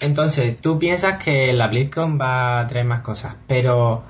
entonces, 0.00 0.60
tú 0.60 0.78
piensas 0.78 1.22
que 1.22 1.52
la 1.52 1.68
BlizzCon 1.68 2.20
va 2.20 2.60
a 2.60 2.66
traer 2.66 2.84
más 2.84 3.00
cosas, 3.00 3.36
pero 3.46 4.02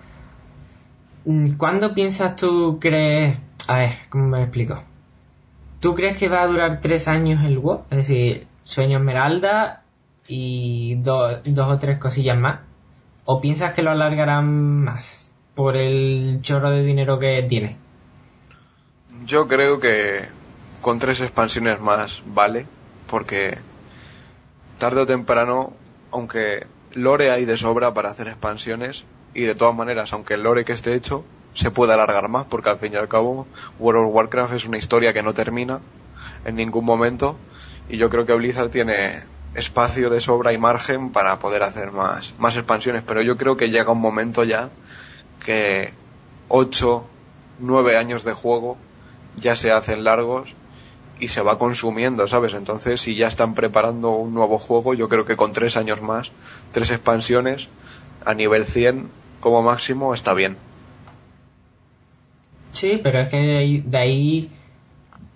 mm, 1.24 1.52
¿cuándo 1.52 1.94
piensas 1.94 2.36
tú 2.36 2.78
crees... 2.80 3.38
A 3.68 3.78
ver, 3.78 3.98
¿cómo 4.08 4.26
me 4.28 4.42
explico? 4.42 4.82
¿Tú 5.80 5.94
crees 5.94 6.16
que 6.16 6.28
va 6.28 6.42
a 6.42 6.46
durar 6.46 6.80
tres 6.80 7.06
años 7.08 7.44
el 7.44 7.58
WoW? 7.58 7.84
Es 7.90 7.98
decir, 7.98 8.46
Sueño 8.64 8.98
Esmeralda 8.98 9.82
y 10.26 10.96
dos 10.96 11.40
o 11.46 11.78
tres 11.78 11.98
cosillas 11.98 12.38
más. 12.38 12.60
¿O 13.24 13.40
piensas 13.40 13.72
que 13.72 13.82
lo 13.82 13.90
alargarán 13.90 14.84
más 14.84 15.30
por 15.54 15.76
el 15.76 16.40
chorro 16.42 16.70
de 16.70 16.82
dinero 16.82 17.18
que 17.18 17.42
tiene? 17.42 17.76
Yo 19.24 19.48
creo 19.48 19.80
que 19.80 20.28
con 20.80 20.98
tres 20.98 21.20
expansiones 21.20 21.80
más 21.80 22.22
vale, 22.26 22.66
porque 23.08 23.58
tarde 24.78 25.00
o 25.00 25.06
temprano, 25.06 25.72
aunque 26.10 26.66
lore 26.92 27.30
hay 27.30 27.44
de 27.44 27.56
sobra 27.56 27.94
para 27.94 28.10
hacer 28.10 28.28
expansiones, 28.28 29.04
y 29.34 29.42
de 29.42 29.54
todas 29.54 29.74
maneras, 29.74 30.12
aunque 30.12 30.34
el 30.34 30.42
lore 30.42 30.64
que 30.64 30.72
esté 30.72 30.94
hecho, 30.94 31.24
se 31.52 31.70
puede 31.70 31.92
alargar 31.92 32.28
más, 32.28 32.46
porque 32.46 32.70
al 32.70 32.78
fin 32.78 32.92
y 32.92 32.96
al 32.96 33.08
cabo, 33.08 33.46
World 33.78 34.08
of 34.08 34.14
Warcraft 34.14 34.54
es 34.54 34.66
una 34.66 34.78
historia 34.78 35.12
que 35.12 35.22
no 35.22 35.34
termina 35.34 35.80
en 36.44 36.56
ningún 36.56 36.84
momento, 36.84 37.36
y 37.88 37.96
yo 37.96 38.10
creo 38.10 38.26
que 38.26 38.34
Blizzard 38.34 38.70
tiene 38.70 39.24
espacio 39.54 40.10
de 40.10 40.20
sobra 40.20 40.52
y 40.52 40.58
margen 40.58 41.10
para 41.10 41.38
poder 41.38 41.62
hacer 41.62 41.92
más, 41.92 42.34
más 42.38 42.56
expansiones, 42.56 43.02
pero 43.06 43.22
yo 43.22 43.36
creo 43.36 43.56
que 43.56 43.70
llega 43.70 43.92
un 43.92 44.00
momento 44.00 44.44
ya 44.44 44.70
que 45.44 45.92
8, 46.48 47.06
9 47.60 47.96
años 47.96 48.24
de 48.24 48.32
juego 48.32 48.76
ya 49.36 49.56
se 49.56 49.72
hacen 49.72 50.04
largos 50.04 50.54
y 51.18 51.28
se 51.28 51.42
va 51.42 51.58
consumiendo, 51.58 52.28
¿sabes? 52.28 52.54
Entonces, 52.54 53.00
si 53.00 53.16
ya 53.16 53.26
están 53.26 53.54
preparando 53.54 54.10
un 54.10 54.34
nuevo 54.34 54.58
juego, 54.58 54.94
yo 54.94 55.08
creo 55.08 55.24
que 55.24 55.36
con 55.36 55.52
tres 55.52 55.76
años 55.76 56.02
más, 56.02 56.30
tres 56.72 56.90
expansiones, 56.90 57.68
a 58.24 58.34
nivel 58.34 58.64
100 58.66 59.08
como 59.40 59.62
máximo, 59.62 60.12
está 60.14 60.34
bien. 60.34 60.56
Sí, 62.72 63.00
pero 63.02 63.20
es 63.20 63.28
que 63.28 63.82
de 63.84 63.98
ahí, 63.98 64.50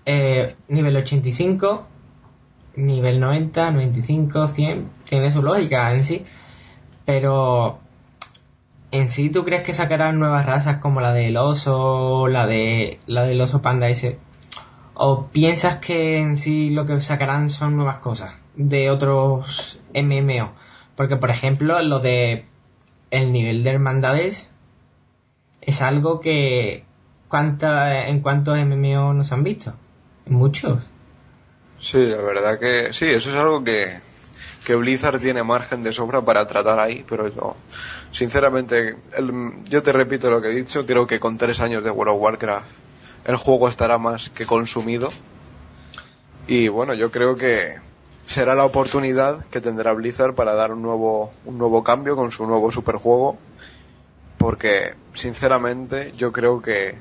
eh, 0.05 0.57
nivel 0.69 0.97
85, 0.97 1.87
nivel 2.77 3.21
90, 3.21 3.71
95, 3.71 4.49
100, 4.49 4.91
tiene 5.09 5.31
su 5.31 5.43
lógica 5.43 5.93
en 5.93 6.05
sí. 6.05 6.25
Pero 7.07 7.79
en 8.91 9.09
sí, 9.09 9.31
¿tú 9.31 9.45
crees 9.45 9.63
que 9.63 9.73
sacarán 9.73 10.19
nuevas 10.19 10.45
razas 10.45 10.79
como 10.79 11.01
la 11.01 11.13
del 11.13 11.37
oso, 11.37 12.29
la 12.29 12.47
de 12.47 12.99
la 13.07 13.25
del 13.25 13.41
oso 13.41 13.63
panda 13.63 13.89
ese? 13.89 14.19
¿O 15.03 15.29
piensas 15.29 15.77
que 15.77 16.19
en 16.19 16.37
sí 16.37 16.69
lo 16.69 16.85
que 16.85 17.01
sacarán 17.01 17.49
son 17.49 17.75
nuevas 17.75 18.01
cosas 18.01 18.35
de 18.55 18.91
otros 18.91 19.79
MMO? 19.95 20.53
Porque, 20.95 21.17
por 21.17 21.31
ejemplo, 21.31 21.81
lo 21.81 22.01
de 22.01 22.45
el 23.11 23.33
nivel 23.33 23.65
de 23.65 23.71
hermandades 23.71 24.51
es 25.63 25.81
algo 25.81 26.21
que... 26.21 26.85
¿cuánta, 27.29 28.09
¿En 28.09 28.21
cuántos 28.21 28.59
MMO 28.59 29.15
nos 29.15 29.33
han 29.33 29.43
visto? 29.43 29.73
¿En 30.27 30.35
muchos? 30.35 30.83
Sí, 31.79 32.05
la 32.05 32.19
verdad 32.19 32.59
que 32.59 32.93
sí, 32.93 33.07
eso 33.07 33.31
es 33.31 33.37
algo 33.37 33.65
que, 33.65 34.01
que 34.67 34.75
Blizzard 34.75 35.19
tiene 35.19 35.43
margen 35.43 35.83
de 35.83 35.93
sobra 35.93 36.21
para 36.21 36.47
tratar 36.47 36.79
ahí, 36.79 37.07
pero 37.09 37.27
yo, 37.29 37.57
sinceramente, 38.13 38.97
yo 39.71 39.83
te 39.83 39.93
repito 39.93 40.29
lo 40.29 40.43
que 40.43 40.49
he 40.49 40.55
dicho, 40.55 40.85
creo 40.85 41.07
que 41.07 41.19
con 41.19 41.39
tres 41.39 41.63
años 41.63 41.85
de 41.85 41.91
World 41.91 42.17
of 42.17 42.21
Warcraft 42.21 42.90
el 43.25 43.37
juego 43.37 43.69
estará 43.69 43.99
más 43.99 44.31
que 44.31 44.47
consumido. 44.47 45.09
Y 46.47 46.69
bueno, 46.69 46.95
yo 46.95 47.11
creo 47.11 47.37
que 47.37 47.77
será 48.27 48.55
la 48.55 48.65
oportunidad 48.65 49.45
que 49.47 49.61
tendrá 49.61 49.93
Blizzard 49.93 50.35
para 50.35 50.55
dar 50.55 50.73
un 50.73 50.83
nuevo, 50.83 51.33
un 51.45 51.59
nuevo 51.59 51.85
cambio 51.85 52.17
con 52.17 52.33
su 52.33 52.47
nuevo 52.47 52.71
superjuego. 52.71 53.39
Porque, 54.39 54.95
sinceramente, 55.13 56.13
yo 56.17 56.33
creo 56.33 56.63
que 56.63 56.97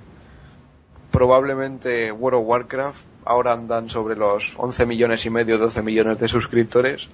probablemente 1.11 2.11
World 2.11 2.41
of 2.41 2.47
Warcraft 2.47 3.05
ahora 3.25 3.53
andan 3.53 3.89
sobre 3.89 4.15
los 4.15 4.55
11 4.57 4.85
millones 4.85 5.25
y 5.25 5.29
medio, 5.29 5.57
12 5.57 5.81
millones 5.81 6.19
de 6.19 6.27
suscriptores 6.27 7.09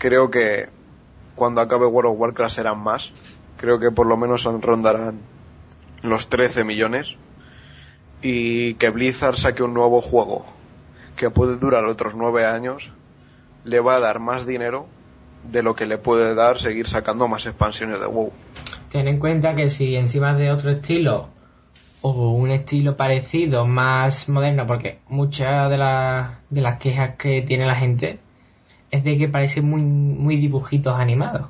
creo 0.00 0.30
que 0.30 0.68
cuando 1.36 1.60
acabe 1.60 1.86
World 1.86 2.12
of 2.12 2.18
Warcraft 2.18 2.54
serán 2.56 2.80
más. 2.80 3.12
Creo 3.56 3.78
que 3.78 3.92
por 3.92 4.06
lo 4.06 4.16
menos 4.16 4.44
rondarán 4.44 5.20
los 6.02 6.28
13 6.28 6.64
millones. 6.64 7.16
Y 8.22 8.74
que 8.74 8.90
Blizzard 8.90 9.36
saque 9.36 9.62
un 9.62 9.74
nuevo 9.74 10.00
juego 10.00 10.44
que 11.16 11.30
puede 11.30 11.56
durar 11.56 11.84
otros 11.84 12.14
9 12.14 12.44
años, 12.44 12.92
le 13.64 13.80
va 13.80 13.96
a 13.96 14.00
dar 14.00 14.20
más 14.20 14.46
dinero 14.46 14.86
de 15.50 15.62
lo 15.62 15.74
que 15.74 15.86
le 15.86 15.98
puede 15.98 16.34
dar 16.34 16.58
seguir 16.58 16.86
sacando 16.86 17.28
más 17.28 17.46
expansiones 17.46 18.00
de 18.00 18.06
WoW. 18.06 18.32
Ten 18.90 19.08
en 19.08 19.18
cuenta 19.18 19.54
que 19.54 19.70
si 19.70 19.96
encima 19.96 20.34
de 20.34 20.50
otro 20.50 20.70
estilo 20.70 21.28
o 22.02 22.30
un 22.30 22.50
estilo 22.50 22.96
parecido, 22.96 23.66
más 23.66 24.28
moderno, 24.28 24.66
porque 24.66 24.98
muchas 25.08 25.68
de, 25.68 25.76
de 25.76 26.60
las 26.60 26.78
quejas 26.78 27.16
que 27.16 27.42
tiene 27.42 27.66
la 27.66 27.74
gente 27.74 28.18
es 28.90 29.04
de 29.04 29.18
que 29.18 29.28
parece 29.28 29.62
muy, 29.62 29.82
muy 29.82 30.36
dibujitos 30.36 30.98
animados. 30.98 31.46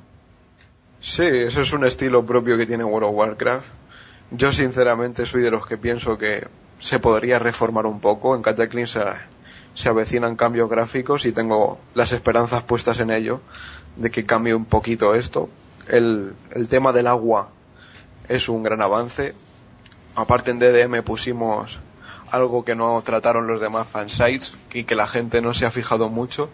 Sí, 1.00 1.22
eso 1.24 1.62
es 1.62 1.72
un 1.72 1.86
estilo 1.86 2.26
propio 2.26 2.58
que 2.58 2.66
tiene 2.66 2.84
World 2.84 3.08
of 3.08 3.14
Warcraft. 3.14 3.68
Yo 4.30 4.52
sinceramente 4.52 5.26
soy 5.26 5.42
de 5.42 5.50
los 5.50 5.66
que 5.66 5.76
pienso 5.76 6.16
que 6.16 6.46
se 6.78 7.00
podría 7.00 7.40
reformar 7.40 7.86
un 7.86 8.00
poco. 8.00 8.36
En 8.36 8.42
Cataclysm 8.42 9.02
se, 9.74 9.88
avecinan 9.88 10.36
cambios 10.36 10.70
gráficos 10.70 11.26
y 11.26 11.32
tengo 11.32 11.80
las 11.94 12.12
esperanzas 12.12 12.62
puestas 12.62 13.00
en 13.00 13.10
ello 13.10 13.40
de 13.96 14.10
que 14.10 14.24
cambie 14.24 14.54
un 14.54 14.66
poquito 14.66 15.14
esto. 15.16 15.48
El, 15.88 16.34
el 16.52 16.68
tema 16.68 16.92
del 16.92 17.08
agua 17.08 17.48
es 18.28 18.48
un 18.48 18.62
gran 18.62 18.80
avance. 18.82 19.34
Aparte 20.14 20.52
en 20.52 20.60
DDM 20.60 21.02
pusimos 21.02 21.80
algo 22.30 22.64
que 22.64 22.76
no 22.76 23.00
trataron 23.02 23.48
los 23.48 23.60
demás 23.60 23.88
fansites 23.88 24.54
y 24.72 24.84
que 24.84 24.94
la 24.94 25.08
gente 25.08 25.42
no 25.42 25.54
se 25.54 25.66
ha 25.66 25.72
fijado 25.72 26.08
mucho, 26.08 26.50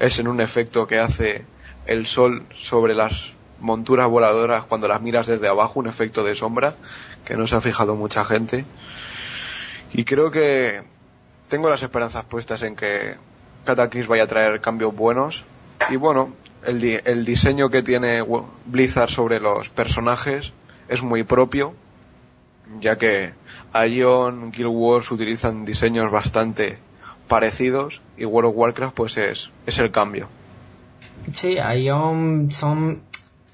es 0.00 0.18
en 0.18 0.28
un 0.28 0.40
efecto 0.40 0.86
que 0.86 0.98
hace 0.98 1.44
el 1.84 2.06
sol 2.06 2.46
sobre 2.54 2.94
las 2.94 3.32
monturas 3.60 4.08
voladoras 4.08 4.64
cuando 4.66 4.88
las 4.88 5.00
miras 5.00 5.26
desde 5.26 5.48
abajo, 5.48 5.80
un 5.80 5.86
efecto 5.86 6.24
de 6.24 6.34
sombra 6.34 6.74
que 7.24 7.36
no 7.36 7.46
se 7.46 7.56
ha 7.56 7.60
fijado 7.60 7.94
mucha 7.94 8.24
gente. 8.24 8.64
Y 9.92 10.04
creo 10.04 10.30
que 10.30 10.82
tengo 11.48 11.68
las 11.68 11.82
esperanzas 11.82 12.24
puestas 12.24 12.62
en 12.62 12.76
que 12.76 13.16
Cataclysm 13.64 14.10
vaya 14.10 14.24
a 14.24 14.28
traer 14.28 14.60
cambios 14.60 14.94
buenos. 14.94 15.44
Y 15.90 15.96
bueno, 15.96 16.32
el, 16.64 16.82
el 17.04 17.24
diseño 17.24 17.70
que 17.70 17.82
tiene 17.82 18.24
Blizzard 18.66 19.10
sobre 19.10 19.40
los 19.40 19.70
personajes 19.70 20.52
es 20.88 21.02
muy 21.02 21.22
propio, 21.22 21.74
ya 22.80 22.96
que 22.96 23.32
Ion, 23.88 24.50
Guild 24.50 24.70
Wars 24.70 25.10
utilizan 25.10 25.64
diseños 25.64 26.10
bastante 26.10 26.78
parecidos 27.28 28.00
y 28.16 28.24
World 28.24 28.50
of 28.50 28.56
Warcraft 28.56 28.94
pues 28.94 29.16
es, 29.16 29.50
es 29.66 29.78
el 29.78 29.90
cambio. 29.90 30.28
Sí, 31.32 31.56
Ion 31.56 32.50
son... 32.50 33.02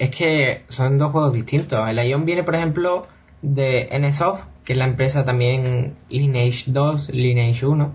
Es 0.04 0.10
que 0.10 0.64
son 0.68 0.98
dos 0.98 1.12
juegos 1.12 1.32
distintos. 1.32 1.88
El 1.88 1.96
Ion 2.06 2.26
viene, 2.26 2.42
por 2.42 2.54
ejemplo, 2.54 3.06
de 3.40 3.88
NSOFT, 3.98 4.44
que 4.62 4.74
es 4.74 4.78
la 4.78 4.84
empresa 4.84 5.24
también 5.24 5.96
Lineage 6.10 6.64
2, 6.66 7.08
Lineage 7.08 7.64
1. 7.64 7.90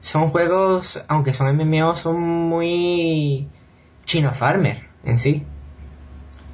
Son 0.00 0.28
juegos, 0.28 1.02
aunque 1.08 1.32
son 1.32 1.56
MMO, 1.56 1.94
son 1.94 2.20
muy 2.20 3.48
chino 4.04 4.30
farmer 4.32 4.82
en 5.04 5.18
sí. 5.18 5.42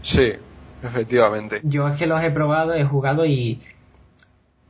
Sí, 0.01 0.31
efectivamente. 0.81 1.61
Yo 1.65 1.89
es 1.89 1.99
que 1.99 2.07
los 2.07 2.23
he 2.23 2.31
probado, 2.31 2.73
he 2.75 2.85
jugado 2.85 3.27
y 3.27 3.63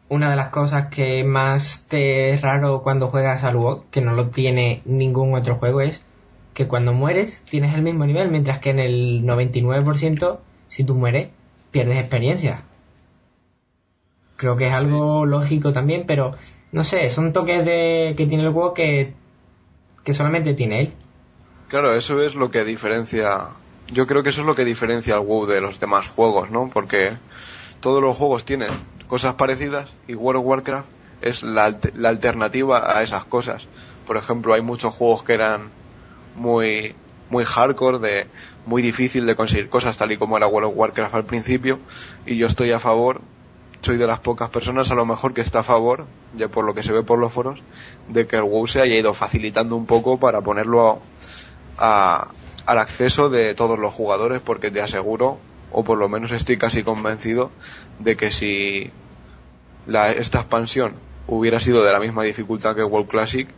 una 0.08 0.30
de 0.30 0.36
las 0.36 0.48
cosas 0.48 0.86
que 0.86 1.22
más 1.22 1.84
te 1.86 2.30
es 2.30 2.40
raro 2.40 2.82
cuando 2.82 3.08
juegas 3.08 3.44
al 3.44 3.56
WoW, 3.56 3.84
que 3.90 4.00
no 4.00 4.14
lo 4.14 4.30
tiene 4.30 4.80
ningún 4.86 5.34
otro 5.34 5.56
juego, 5.56 5.82
es 5.82 6.00
que 6.54 6.68
cuando 6.68 6.92
mueres 6.92 7.42
tienes 7.42 7.74
el 7.74 7.82
mismo 7.82 8.06
nivel, 8.06 8.30
mientras 8.30 8.58
que 8.58 8.70
en 8.70 8.78
el 8.78 9.22
99%, 9.24 10.38
si 10.68 10.84
tú 10.84 10.94
mueres, 10.94 11.28
pierdes 11.70 11.98
experiencia. 11.98 12.62
Creo 14.36 14.56
que 14.56 14.68
es 14.68 14.74
algo 14.74 15.24
lógico 15.24 15.72
también, 15.72 16.04
pero 16.06 16.34
no 16.72 16.84
sé, 16.84 17.08
son 17.10 17.32
toques 17.32 17.64
de, 17.64 18.14
que 18.16 18.26
tiene 18.26 18.44
el 18.44 18.52
juego 18.52 18.74
que, 18.74 19.14
que 20.04 20.14
solamente 20.14 20.54
tiene 20.54 20.80
él. 20.80 20.92
Claro, 21.68 21.94
eso 21.94 22.22
es 22.22 22.34
lo 22.34 22.50
que 22.50 22.64
diferencia. 22.64 23.48
Yo 23.92 24.06
creo 24.06 24.22
que 24.22 24.30
eso 24.30 24.42
es 24.42 24.46
lo 24.46 24.54
que 24.54 24.64
diferencia 24.64 25.14
al 25.14 25.20
WoW 25.20 25.46
de 25.46 25.60
los 25.60 25.80
demás 25.80 26.08
juegos, 26.08 26.50
¿no? 26.50 26.68
Porque 26.68 27.12
todos 27.80 28.02
los 28.02 28.16
juegos 28.16 28.44
tienen 28.44 28.68
cosas 29.08 29.34
parecidas 29.34 29.92
y 30.06 30.14
World 30.14 30.40
of 30.40 30.46
Warcraft 30.46 30.88
es 31.22 31.42
la, 31.42 31.78
la 31.94 32.08
alternativa 32.08 32.98
a 32.98 33.02
esas 33.02 33.24
cosas. 33.24 33.68
Por 34.06 34.16
ejemplo, 34.16 34.54
hay 34.54 34.60
muchos 34.60 34.92
juegos 34.94 35.22
que 35.22 35.34
eran 35.34 35.70
muy 36.36 36.94
muy 37.30 37.44
hardcore, 37.44 37.98
de 37.98 38.26
muy 38.66 38.82
difícil 38.82 39.26
de 39.26 39.34
conseguir 39.34 39.70
cosas 39.70 39.96
tal 39.96 40.12
y 40.12 40.18
como 40.18 40.36
era 40.36 40.46
World 40.46 40.68
of 40.70 40.76
Warcraft 40.76 41.14
al 41.14 41.24
principio 41.24 41.78
y 42.26 42.36
yo 42.36 42.46
estoy 42.46 42.72
a 42.72 42.78
favor, 42.78 43.22
soy 43.80 43.96
de 43.96 44.06
las 44.06 44.20
pocas 44.20 44.50
personas 44.50 44.90
a 44.90 44.94
lo 44.94 45.06
mejor 45.06 45.32
que 45.32 45.40
está 45.40 45.60
a 45.60 45.62
favor, 45.62 46.06
ya 46.36 46.48
por 46.48 46.64
lo 46.64 46.74
que 46.74 46.82
se 46.82 46.92
ve 46.92 47.02
por 47.02 47.18
los 47.18 47.32
foros, 47.32 47.62
de 48.08 48.26
que 48.26 48.36
el 48.36 48.42
WoW 48.42 48.66
se 48.66 48.82
haya 48.82 48.96
ido 48.96 49.14
facilitando 49.14 49.76
un 49.76 49.86
poco 49.86 50.20
para 50.20 50.42
ponerlo 50.42 51.00
a, 51.78 52.28
al 52.66 52.78
acceso 52.78 53.30
de 53.30 53.54
todos 53.54 53.78
los 53.78 53.92
jugadores 53.92 54.40
porque 54.40 54.70
te 54.70 54.80
aseguro 54.80 55.38
o 55.72 55.84
por 55.84 55.98
lo 55.98 56.08
menos 56.08 56.32
estoy 56.32 56.58
casi 56.58 56.82
convencido 56.82 57.50
de 57.98 58.16
que 58.16 58.30
si 58.30 58.90
la, 59.86 60.12
esta 60.12 60.40
expansión 60.40 60.94
hubiera 61.26 61.60
sido 61.60 61.82
de 61.82 61.92
la 61.92 61.98
misma 61.98 62.22
dificultad 62.24 62.76
que 62.76 62.84
World 62.84 63.08
Classic, 63.08 63.48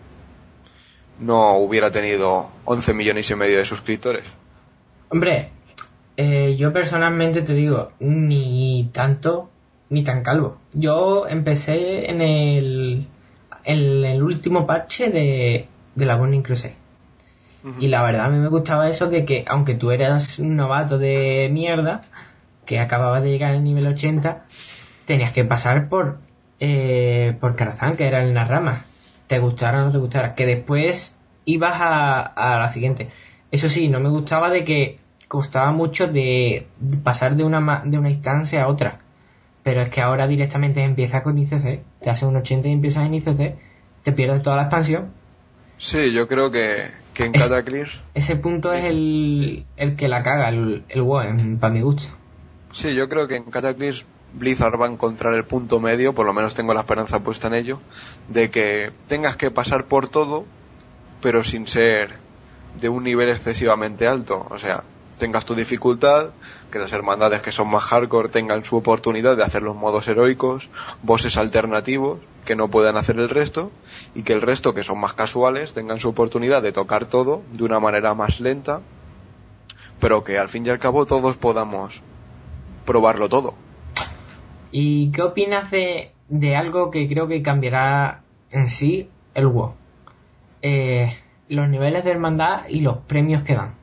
no 1.19 1.57
hubiera 1.59 1.91
tenido 1.91 2.51
11 2.65 2.95
millones 2.95 3.31
y 3.31 3.35
medio 3.35 3.59
de 3.59 3.65
suscriptores. 3.65 4.25
Hombre, 5.09 5.51
eh, 6.17 6.57
yo 6.57 6.73
personalmente 6.73 7.43
te 7.43 7.55
digo, 7.55 7.93
ni 8.01 8.89
tanto 8.93 9.51
ni 9.91 10.03
tan 10.03 10.23
calvo. 10.23 10.59
Yo 10.73 11.27
empecé 11.29 12.11
en 12.11 12.21
el, 12.21 13.07
en 13.65 14.05
el 14.05 14.23
último 14.23 14.67
parche 14.67 15.11
de, 15.11 15.69
de 15.95 16.05
la 16.05 16.17
Burning 16.17 16.43
Crusade. 16.43 16.77
Y 17.79 17.89
la 17.89 18.03
verdad 18.03 18.27
a 18.27 18.29
mí 18.29 18.39
me 18.39 18.49
gustaba 18.49 18.89
eso 18.89 19.07
de 19.07 19.25
que 19.25 19.45
aunque 19.49 19.75
tú 19.75 19.91
eras 19.91 20.39
un 20.39 20.55
novato 20.55 20.99
de 20.99 21.49
mierda, 21.51 22.03
que 22.67 22.79
acababa 22.79 23.23
de 23.23 23.31
llegar 23.31 23.53
al 23.53 23.65
nivel 23.65 23.87
80, 23.87 24.45
tenías 25.07 25.33
que 25.33 25.47
pasar 25.47 25.89
por 25.89 26.19
eh, 26.61 27.37
por 27.41 27.57
Karazhan, 27.57 27.97
que 27.97 28.07
era 28.07 28.23
el 28.23 28.35
Narrama. 28.35 28.85
Te 29.27 29.39
gustara 29.39 29.83
o 29.83 29.87
no 29.87 29.93
te 29.93 29.99
gustara. 29.99 30.35
Que 30.35 30.47
después 30.47 31.17
ibas 31.45 31.75
a, 31.81 32.21
a 32.21 32.59
la 32.59 32.71
siguiente. 32.71 33.11
Eso 33.51 33.69
sí, 33.69 33.89
no 33.89 34.01
me 34.01 34.09
gustaba 34.09 34.51
de 34.51 34.65
que 34.65 34.99
costaba 35.29 35.73
mucho 35.73 36.07
de, 36.07 36.67
pasar 37.03 37.37
de 37.37 37.45
una, 37.45 37.83
de 37.85 37.99
una 37.99 38.11
instancia 38.11 38.63
a 38.63 38.69
otra. 38.69 39.01
Pero 39.63 39.81
es 39.81 39.89
que 39.89 40.01
ahora 40.01 40.27
directamente 40.27 40.83
empiezas 40.83 41.23
con 41.23 41.39
ICC, 41.39 41.83
te 42.01 42.11
hace 42.11 42.27
un 42.27 42.37
80 42.37 42.69
y 42.69 42.73
empiezas 42.73 43.07
en 43.07 43.15
ICC, 43.15 43.57
te 44.03 44.13
pierdes 44.13 44.43
toda 44.43 44.57
la 44.57 44.63
expansión. 44.63 45.13
Sí, 45.77 46.13
yo 46.13 46.29
creo 46.29 46.51
que, 46.51 46.89
que 47.15 47.25
en 47.25 47.33
Cataclysm... 47.33 48.01
Ese 48.15 48.37
punto 48.37 48.73
es 48.73 48.85
el, 48.85 49.67
el 49.77 49.97
que 49.97 50.07
la 50.07 50.23
caga, 50.23 50.51
el, 50.51 50.85
el 50.89 51.03
WoW, 51.03 51.59
para 51.59 51.73
mi 51.73 51.81
gusto. 51.81 52.13
Sí, 52.73 52.95
yo 52.95 53.09
creo 53.09 53.27
que 53.27 53.37
en 53.37 53.45
Cataclysm 53.45 54.07
Blizzard 54.35 54.81
va 54.81 54.87
a 54.87 54.91
encontrar 54.91 55.35
el 55.35 55.45
punto 55.45 55.81
medio, 55.81 56.13
por 56.13 56.27
lo 56.27 56.33
menos 56.33 56.55
tengo 56.55 56.75
la 56.75 56.81
esperanza 56.81 57.21
puesta 57.21 57.47
en 57.49 57.55
ello, 57.55 57.79
de 58.29 58.51
que 58.51 58.93
tengas 59.09 59.37
que 59.37 59.51
pasar 59.51 59.85
por 59.85 60.09
todo, 60.09 60.45
pero 61.21 61.45
sin 61.45 61.67
ser 61.67 62.17
de 62.81 62.89
un 62.89 63.05
nivel 63.05 63.31
excesivamente 63.31 64.09
alto. 64.09 64.47
O 64.51 64.59
sea, 64.59 64.83
tengas 65.19 65.45
tu 65.45 65.55
dificultad, 65.55 66.31
que 66.71 66.79
las 66.79 66.93
hermandades 66.93 67.43
que 67.43 67.53
son 67.53 67.69
más 67.69 67.85
hardcore 67.85 68.29
tengan 68.29 68.65
su 68.65 68.77
oportunidad 68.77 69.37
de 69.37 69.45
hacer 69.45 69.63
los 69.63 69.77
modos 69.77 70.09
heroicos, 70.09 70.69
bosses 71.03 71.37
alternativos 71.37 72.19
que 72.45 72.57
no 72.57 72.69
puedan 72.69 72.97
hacer 72.97 73.19
el 73.19 73.29
resto, 73.29 73.71
y 74.15 74.23
que 74.23 74.33
el 74.33 74.43
resto 74.43 74.75
que 74.75 74.85
son 74.85 74.99
más 74.99 75.15
casuales 75.15 75.73
tengan 75.75 76.01
su 76.01 76.09
oportunidad 76.09 76.63
de 76.63 76.73
tocar 76.73 77.07
todo 77.07 77.43
de 77.53 77.65
una 77.65 77.81
manera 77.81 78.15
más 78.15 78.41
lenta, 78.41 78.81
pero 80.01 80.25
que 80.25 80.39
al 80.39 80.49
fin 80.49 80.67
y 80.67 80.71
al 80.71 80.81
cabo 80.81 81.07
todos 81.07 81.37
podamos 81.37 82.03
probarlo 82.85 83.29
todo. 83.29 83.55
¿Y 84.77 85.13
qué 85.13 85.23
opinas 85.23 85.71
de, 85.71 86.11
de 86.29 86.57
algo 86.57 86.91
que 86.91 87.07
creo 87.07 87.29
que 87.29 87.43
cambiará 87.43 88.23
en 88.51 88.69
sí 88.69 89.09
el 89.33 89.47
WoW? 89.47 89.73
Eh, 90.63 91.17
los 91.49 91.69
niveles 91.69 92.03
de 92.03 92.11
hermandad 92.11 92.63
y 92.69 92.81
los 92.81 92.97
premios 92.97 93.45
que 93.45 93.55
dan. 93.55 93.77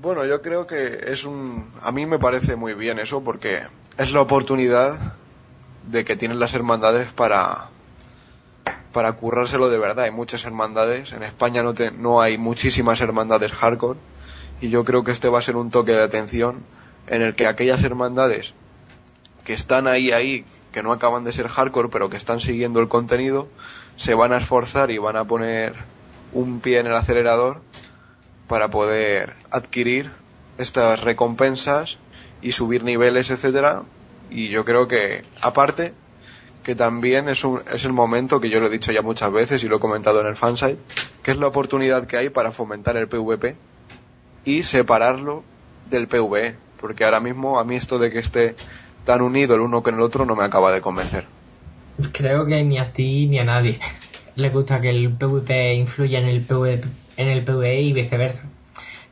Bueno, 0.00 0.24
yo 0.24 0.40
creo 0.40 0.66
que 0.66 1.00
es 1.08 1.26
un... 1.26 1.70
A 1.82 1.92
mí 1.92 2.06
me 2.06 2.18
parece 2.18 2.56
muy 2.56 2.72
bien 2.72 2.98
eso 2.98 3.22
porque 3.22 3.60
es 3.98 4.10
la 4.14 4.22
oportunidad 4.22 5.16
de 5.90 6.06
que 6.06 6.16
tienen 6.16 6.40
las 6.40 6.54
hermandades 6.54 7.12
para 7.12 7.68
para 8.90 9.12
currárselo 9.12 9.68
de 9.68 9.78
verdad. 9.78 10.06
Hay 10.06 10.12
muchas 10.12 10.46
hermandades. 10.46 11.12
En 11.12 11.24
España 11.24 11.62
no, 11.62 11.74
no 11.98 12.22
hay 12.22 12.38
muchísimas 12.38 13.02
hermandades 13.02 13.52
hardcore. 13.52 13.98
Y 14.62 14.70
yo 14.70 14.82
creo 14.82 15.04
que 15.04 15.12
este 15.12 15.28
va 15.28 15.40
a 15.40 15.42
ser 15.42 15.56
un 15.56 15.70
toque 15.70 15.92
de 15.92 16.02
atención 16.02 16.64
en 17.06 17.22
el 17.22 17.34
que 17.34 17.46
aquellas 17.46 17.82
hermandades 17.82 18.54
que 19.44 19.54
están 19.54 19.86
ahí, 19.86 20.12
ahí, 20.12 20.44
que 20.70 20.82
no 20.82 20.92
acaban 20.92 21.24
de 21.24 21.32
ser 21.32 21.48
hardcore, 21.48 21.88
pero 21.88 22.08
que 22.08 22.16
están 22.16 22.40
siguiendo 22.40 22.80
el 22.80 22.88
contenido, 22.88 23.48
se 23.96 24.14
van 24.14 24.32
a 24.32 24.38
esforzar 24.38 24.90
y 24.90 24.98
van 24.98 25.16
a 25.16 25.24
poner 25.24 25.74
un 26.32 26.60
pie 26.60 26.78
en 26.78 26.86
el 26.86 26.94
acelerador 26.94 27.60
para 28.46 28.70
poder 28.70 29.34
adquirir 29.50 30.10
estas 30.58 31.00
recompensas 31.00 31.98
y 32.40 32.52
subir 32.52 32.84
niveles, 32.84 33.30
etcétera. 33.30 33.82
Y 34.30 34.48
yo 34.48 34.64
creo 34.64 34.88
que, 34.88 35.22
aparte, 35.40 35.92
que 36.62 36.74
también 36.74 37.28
es, 37.28 37.44
un, 37.44 37.60
es 37.72 37.84
el 37.84 37.92
momento 37.92 38.40
que 38.40 38.48
yo 38.48 38.60
lo 38.60 38.66
he 38.66 38.70
dicho 38.70 38.92
ya 38.92 39.02
muchas 39.02 39.32
veces 39.32 39.62
y 39.64 39.68
lo 39.68 39.76
he 39.76 39.80
comentado 39.80 40.20
en 40.20 40.26
el 40.26 40.36
fansite, 40.36 40.78
que 41.22 41.32
es 41.32 41.36
la 41.36 41.48
oportunidad 41.48 42.06
que 42.06 42.16
hay 42.16 42.28
para 42.28 42.52
fomentar 42.52 42.96
el 42.96 43.08
PvP 43.08 43.56
y 44.44 44.62
separarlo 44.62 45.44
del 45.90 46.08
PvE, 46.08 46.56
porque 46.82 47.04
ahora 47.04 47.20
mismo 47.20 47.58
a 47.58 47.64
mí 47.64 47.76
esto 47.76 47.98
de 47.98 48.10
que 48.10 48.18
esté 48.18 48.56
tan 49.06 49.22
unido 49.22 49.54
el 49.54 49.62
uno 49.62 49.82
con 49.82 49.94
el 49.94 50.00
otro 50.00 50.26
no 50.26 50.36
me 50.36 50.44
acaba 50.44 50.72
de 50.72 50.82
convencer. 50.82 51.24
Creo 52.12 52.44
que 52.44 52.62
ni 52.64 52.78
a 52.78 52.92
ti 52.92 53.26
ni 53.28 53.38
a 53.38 53.44
nadie 53.44 53.78
le 54.34 54.50
gusta 54.50 54.80
que 54.80 54.90
el 54.90 55.10
PvP 55.12 55.74
influya 55.74 56.18
en 56.18 56.26
el 56.26 56.42
PvP, 56.42 56.86
en 57.16 57.28
el 57.28 57.44
PvE 57.44 57.80
y 57.80 57.92
viceversa. 57.92 58.42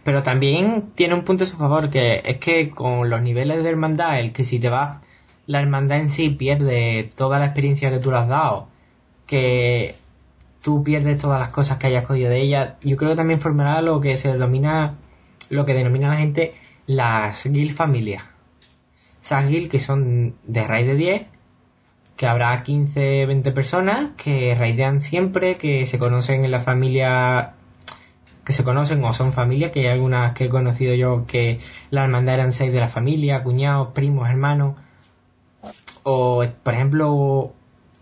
Pero 0.02 0.22
también 0.22 0.90
tiene 0.94 1.14
un 1.14 1.24
punto 1.24 1.44
a 1.44 1.46
su 1.46 1.56
favor, 1.56 1.90
que 1.90 2.22
es 2.24 2.38
que 2.38 2.70
con 2.70 3.08
los 3.08 3.22
niveles 3.22 3.62
de 3.62 3.70
hermandad, 3.70 4.18
el 4.18 4.32
que 4.32 4.44
si 4.44 4.58
te 4.58 4.68
vas, 4.68 5.02
la 5.46 5.60
hermandad 5.60 5.98
en 5.98 6.08
sí 6.08 6.30
pierde 6.30 7.08
toda 7.16 7.38
la 7.38 7.46
experiencia 7.46 7.90
que 7.90 7.98
tú 7.98 8.10
le 8.10 8.16
has 8.16 8.28
dado, 8.28 8.68
que 9.26 9.94
tú 10.62 10.82
pierdes 10.82 11.18
todas 11.18 11.38
las 11.38 11.50
cosas 11.50 11.76
que 11.78 11.86
hayas 11.88 12.06
cogido 12.06 12.30
de 12.30 12.40
ella, 12.40 12.76
yo 12.82 12.96
creo 12.96 13.10
que 13.10 13.16
también 13.16 13.40
formará 13.40 13.82
lo 13.82 14.00
que 14.00 14.16
se 14.16 14.32
denomina, 14.32 14.94
lo 15.50 15.66
que 15.66 15.74
denomina 15.74 16.08
la 16.08 16.16
gente 16.16 16.54
las 16.90 17.46
guild 17.46 17.76
familias. 17.76 18.24
Esas 19.22 19.48
guild 19.48 19.70
que 19.70 19.78
son 19.78 20.34
de 20.42 20.66
raíz 20.66 20.88
de 20.88 20.96
10, 20.96 21.26
que 22.16 22.26
habrá 22.26 22.60
15, 22.64 23.26
20 23.26 23.52
personas 23.52 24.10
que 24.16 24.56
raidean 24.58 25.00
siempre, 25.00 25.56
que 25.56 25.86
se 25.86 26.00
conocen 26.00 26.44
en 26.44 26.50
la 26.50 26.60
familia 26.60 27.54
que 28.44 28.52
se 28.52 28.64
conocen 28.64 29.04
o 29.04 29.12
son 29.12 29.32
familias, 29.32 29.70
que 29.70 29.80
hay 29.80 29.86
algunas 29.86 30.32
que 30.32 30.46
he 30.46 30.48
conocido 30.48 30.92
yo 30.94 31.26
que 31.26 31.60
la 31.90 32.02
hermandad 32.02 32.34
eran 32.34 32.52
seis 32.52 32.72
de 32.72 32.80
la 32.80 32.88
familia, 32.88 33.44
cuñados, 33.44 33.92
primos, 33.92 34.28
hermanos, 34.28 34.74
o 36.02 36.44
por 36.64 36.74
ejemplo 36.74 37.52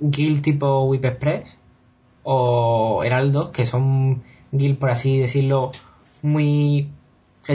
guild 0.01 0.41
tipo 0.41 0.85
Whip 0.85 1.05
Express 1.05 1.59
o 2.23 3.03
Heraldos, 3.05 3.51
que 3.51 3.67
son 3.67 4.23
guild 4.51 4.79
por 4.79 4.89
así 4.89 5.19
decirlo 5.19 5.73
muy 6.23 6.89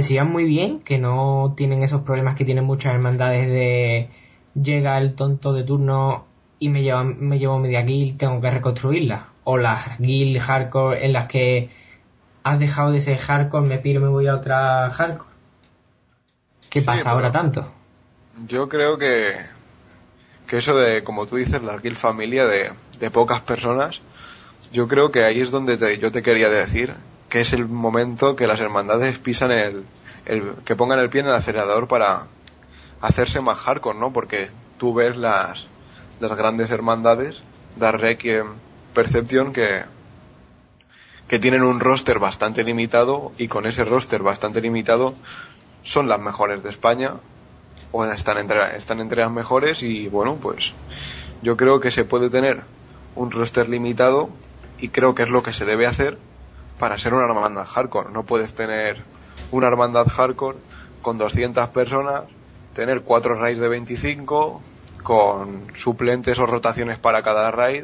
llevan 0.01 0.31
muy 0.31 0.45
bien, 0.45 0.79
que 0.79 0.97
no 0.97 1.53
tienen 1.55 1.83
esos 1.83 2.01
problemas 2.01 2.35
que 2.35 2.45
tienen 2.45 2.65
muchas 2.65 2.93
hermandades 2.95 3.47
de 3.47 4.09
llega 4.55 4.97
el 4.97 5.15
tonto 5.15 5.53
de 5.53 5.63
turno 5.63 6.25
y 6.59 6.69
me 6.69 6.83
llevo, 6.83 7.03
me 7.03 7.39
llevo 7.39 7.59
media 7.59 7.81
guild, 7.81 8.17
tengo 8.17 8.39
que 8.39 8.51
reconstruirla. 8.51 9.27
O 9.43 9.57
las 9.57 9.99
guild 9.99 10.39
hardcore 10.39 11.05
en 11.05 11.13
las 11.13 11.27
que 11.27 11.69
has 12.43 12.59
dejado 12.59 12.91
de 12.91 13.01
ser 13.01 13.17
hardcore, 13.17 13.67
me 13.67 13.77
piro, 13.77 14.01
me 14.01 14.07
voy 14.07 14.27
a 14.27 14.35
otra 14.35 14.89
hardcore. 14.91 15.31
¿Qué 16.69 16.81
pasa 16.81 17.11
ahora 17.11 17.31
tanto? 17.31 17.71
Yo 18.47 18.67
creo 18.67 18.97
que, 18.97 19.35
que 20.47 20.57
eso 20.57 20.75
de, 20.75 21.03
como 21.03 21.27
tú 21.27 21.35
dices, 21.35 21.61
la 21.61 21.77
guild 21.77 21.97
familia 21.97 22.45
de, 22.45 22.71
de 22.99 23.11
pocas 23.11 23.41
personas, 23.41 24.01
yo 24.71 24.87
creo 24.87 25.11
que 25.11 25.23
ahí 25.23 25.39
es 25.39 25.51
donde 25.51 25.77
te, 25.77 25.99
yo 25.99 26.11
te 26.11 26.23
quería 26.23 26.49
decir 26.49 26.95
que 27.33 27.41
es 27.41 27.51
el 27.51 27.67
momento 27.67 28.35
que 28.35 28.45
las 28.45 28.59
hermandades 28.59 29.17
pisan 29.17 29.49
el, 29.49 29.85
el, 30.27 30.53
que 30.65 30.75
pongan 30.75 30.99
el 30.99 31.09
pie 31.09 31.21
en 31.21 31.27
el 31.29 31.33
acelerador 31.33 31.87
para 31.87 32.27
hacerse 33.01 33.41
más 33.41 33.57
hardcore, 33.57 33.97
¿no? 33.97 34.13
Porque 34.13 34.51
tú 34.77 34.93
ves 34.93 35.17
las, 35.17 35.65
las 36.19 36.37
grandes 36.37 36.69
hermandades, 36.69 37.41
Dark 37.75 37.99
Requiem, 37.99 38.49
Perception, 38.93 39.51
que, 39.51 39.81
que 41.27 41.39
tienen 41.39 41.63
un 41.63 41.79
roster 41.79 42.19
bastante 42.19 42.63
limitado 42.63 43.31
y 43.39 43.47
con 43.47 43.65
ese 43.65 43.83
roster 43.83 44.21
bastante 44.21 44.61
limitado 44.61 45.15
son 45.81 46.07
las 46.07 46.19
mejores 46.19 46.61
de 46.61 46.69
España 46.69 47.15
o 47.91 48.05
están 48.05 48.37
entre, 48.37 48.77
están 48.77 48.99
entre 48.99 49.21
las 49.21 49.31
mejores 49.31 49.81
y 49.81 50.07
bueno, 50.07 50.35
pues 50.39 50.73
yo 51.41 51.57
creo 51.57 51.79
que 51.79 51.89
se 51.89 52.05
puede 52.05 52.29
tener 52.29 52.61
un 53.15 53.31
roster 53.31 53.69
limitado 53.69 54.29
y 54.77 54.89
creo 54.89 55.15
que 55.15 55.23
es 55.23 55.29
lo 55.29 55.41
que 55.41 55.51
se 55.51 55.65
debe 55.65 55.87
hacer 55.87 56.19
para 56.79 56.97
ser 56.97 57.13
una 57.13 57.25
hermandad 57.25 57.65
hardcore. 57.65 58.11
No 58.11 58.23
puedes 58.23 58.53
tener 58.53 59.03
una 59.51 59.67
hermandad 59.67 60.07
hardcore 60.07 60.57
con 61.01 61.17
200 61.17 61.69
personas, 61.69 62.23
tener 62.73 63.01
cuatro 63.01 63.35
raids 63.35 63.59
de 63.59 63.67
25, 63.67 64.61
con 65.03 65.67
suplentes 65.75 66.39
o 66.39 66.45
rotaciones 66.45 66.97
para 66.97 67.21
cada 67.21 67.51
raid. 67.51 67.83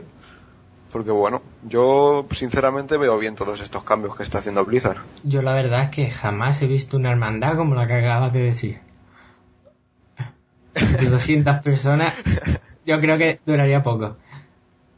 Porque 0.92 1.12
bueno, 1.12 1.44
yo 1.64 2.26
sinceramente 2.32 2.98
veo 2.98 3.20
bien 3.20 3.36
todos 3.36 3.62
estos 3.62 3.84
cambios 3.84 4.16
que 4.16 4.24
está 4.24 4.40
haciendo 4.40 4.66
Blizzard. 4.66 4.98
Yo 5.24 5.44
la 5.44 5.54
verdad 5.54 5.84
es 5.84 5.90
que 5.92 6.10
jamás 6.10 6.62
he 6.64 6.68
visto 6.68 6.98
una 6.98 7.12
hermandad 7.12 7.56
como 7.58 7.76
la 7.76 7.86
que 7.86 7.94
acabas 7.94 8.34
de 8.34 8.40
decir. 8.40 8.80
De 10.74 11.10
200 11.10 11.62
personas, 11.62 12.16
yo 12.86 13.00
creo 13.00 13.18
que 13.20 13.40
duraría 13.46 13.84
poco. 13.84 14.18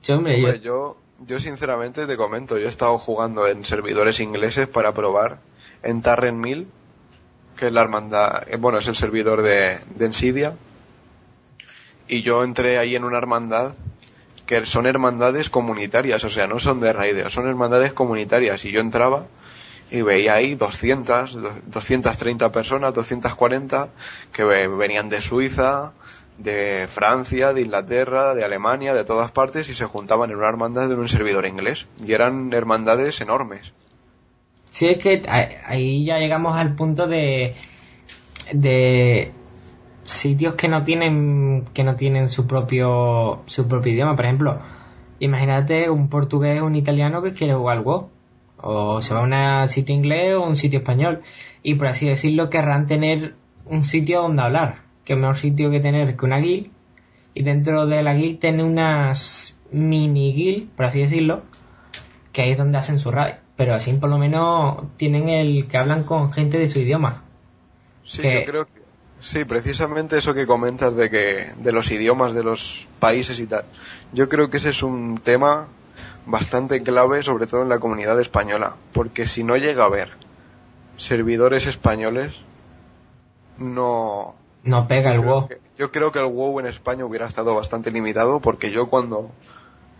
Yo, 0.04 0.16
hombre, 0.16 0.40
yo... 0.40 0.54
yo 0.56 1.01
yo 1.28 1.40
sinceramente 1.40 2.08
te 2.08 2.18
comento, 2.18 2.58
yo 2.58 2.66
he 2.66 2.70
estado 2.70 2.98
jugando 2.98 3.48
en 3.48 3.64
servidores 3.64 4.20
ingleses 4.20 4.68
para 4.68 4.94
probar 4.94 5.40
en 5.84 6.02
Tarren 6.02 6.40
1000, 6.40 6.68
que 7.56 7.68
es 7.68 7.74
la 7.74 7.82
hermandad, 7.82 8.44
eh, 8.48 8.58
bueno, 8.58 8.80
es 8.80 8.88
el 8.88 8.96
servidor 8.96 9.42
de, 9.42 9.78
de 9.96 10.54
y 12.08 12.24
yo 12.24 12.44
entré 12.44 12.78
ahí 12.78 12.96
en 12.96 13.04
una 13.04 13.18
hermandad 13.18 13.74
que 14.46 14.66
son 14.66 14.86
hermandades 14.86 15.50
comunitarias, 15.50 16.24
o 16.26 16.30
sea, 16.30 16.46
no 16.46 16.60
son 16.60 16.82
de 16.82 16.92
raideo, 16.92 17.30
son 17.30 17.48
hermandades 17.48 17.94
comunitarias, 17.94 18.66
y 18.66 18.72
yo 18.72 18.82
entraba 18.82 19.28
y 19.90 20.02
veía 20.02 20.34
ahí 20.34 20.56
200, 20.56 21.38
230 21.68 22.52
personas, 22.52 22.94
240, 22.94 23.90
que 24.34 24.44
venían 24.44 25.08
de 25.08 25.22
Suiza, 25.22 25.94
de 26.44 26.88
Francia, 26.88 27.54
de 27.54 27.62
Inglaterra, 27.62 28.36
de 28.36 28.44
Alemania, 28.44 28.94
de 28.94 29.04
todas 29.04 29.32
partes 29.32 29.70
y 29.70 29.74
se 29.74 29.86
juntaban 29.86 30.30
en 30.30 30.38
una 30.38 30.50
hermandad 30.50 30.90
de 30.90 30.96
un 30.96 31.08
servidor 31.08 31.46
inglés. 31.46 31.88
Y 32.06 32.14
eran 32.14 32.52
hermandades 32.54 33.22
enormes. 33.22 33.74
Sí, 34.72 34.88
es 34.88 34.98
que 34.98 35.22
ahí 35.66 36.06
ya 36.06 36.18
llegamos 36.18 36.56
al 36.56 36.76
punto 36.76 37.08
de, 37.08 37.56
de 38.54 39.32
sitios 40.04 40.56
que 40.56 40.68
no 40.68 40.84
tienen 40.84 41.66
que 41.74 41.84
no 41.84 41.96
tienen 41.96 42.30
su 42.30 42.48
propio 42.48 43.42
su 43.46 43.68
propio 43.68 43.94
idioma. 43.94 44.16
Por 44.16 44.26
ejemplo, 44.26 44.60
imagínate 45.20 45.90
un 45.90 46.10
portugués 46.10 46.62
o 46.62 46.66
un 46.66 46.76
italiano 46.76 47.22
que 47.22 47.34
quiere 47.34 47.54
jugar 47.54 47.84
al. 47.84 48.10
O 48.64 49.02
se 49.02 49.14
va 49.14 49.22
a 49.22 49.64
un 49.64 49.68
sitio 49.68 49.96
inglés 49.96 50.36
o 50.36 50.44
un 50.44 50.56
sitio 50.56 50.80
español. 50.80 51.22
Y 51.64 51.76
por 51.76 51.88
así 51.88 52.08
decirlo, 52.08 52.50
querrán 52.50 52.88
tener 52.88 53.36
un 53.66 53.84
sitio 53.84 54.22
donde 54.22 54.42
hablar 54.42 54.91
que 55.06 55.16
mejor 55.16 55.38
sitio 55.38 55.72
que 55.72 55.80
tener 55.80 56.16
que 56.16 56.26
una 56.26 56.40
guild. 56.40 56.72
Y 57.34 57.44
dentro 57.44 57.86
de 57.86 58.04
la 58.04 58.14
guild 58.14 58.40
tiene 58.40 58.64
unas 58.64 59.56
mini 59.72 60.34
guild, 60.34 60.70
por 60.72 60.86
así 60.86 61.00
decirlo, 61.00 61.44
que 62.32 62.42
ahí 62.42 62.52
es 62.52 62.58
donde 62.58 62.78
hacen 62.78 63.00
su 63.00 63.12
raid. 63.12 63.36
Pero 63.56 63.74
así 63.74 63.94
por 63.94 64.10
lo 64.10 64.18
menos 64.18 64.84
tienen 64.98 65.30
el 65.30 65.68
que 65.68 65.78
hablan 65.78 66.04
con 66.04 66.32
gente 66.34 66.58
de 66.58 66.68
su 66.68 66.80
idioma. 66.80 67.24
Sí, 68.04 68.24
yo 68.24 68.46
creo 68.46 68.66
que 68.66 68.82
sí, 69.20 69.46
precisamente 69.46 70.18
eso 70.18 70.34
que 70.34 70.48
comentas 70.48 70.96
de 70.96 71.10
que 71.10 71.52
de 71.58 71.72
los 71.72 71.92
idiomas 71.92 72.34
de 72.34 72.44
los 72.44 72.88
países 73.00 73.40
y 73.40 73.46
tal. 73.46 73.66
Yo 74.14 74.28
creo 74.28 74.50
que 74.50 74.58
ese 74.58 74.70
es 74.70 74.84
un 74.84 75.20
tema 75.20 75.68
bastante 76.26 76.82
clave, 76.82 77.24
sobre 77.24 77.48
todo 77.48 77.62
en 77.64 77.70
la 77.70 77.80
comunidad 77.80 78.20
española, 78.20 78.76
porque 78.94 79.28
si 79.28 79.44
no 79.44 79.58
llega 79.58 79.84
a 79.84 79.88
haber 79.88 80.10
servidores 80.98 81.68
españoles, 81.68 82.36
no... 83.58 84.36
No 84.64 84.88
pega 84.88 85.12
el 85.12 85.22
WoW. 85.22 85.50
yo 85.78 85.92
creo 85.92 86.12
que 86.12 86.20
el 86.20 86.26
WoW 86.26 86.60
en 86.60 86.68
España 86.68 87.06
hubiera 87.06 87.28
estado 87.28 87.56
bastante 87.56 87.92
limitado 87.92 88.40
porque 88.40 88.72
yo 88.72 88.88
cuando... 88.88 89.32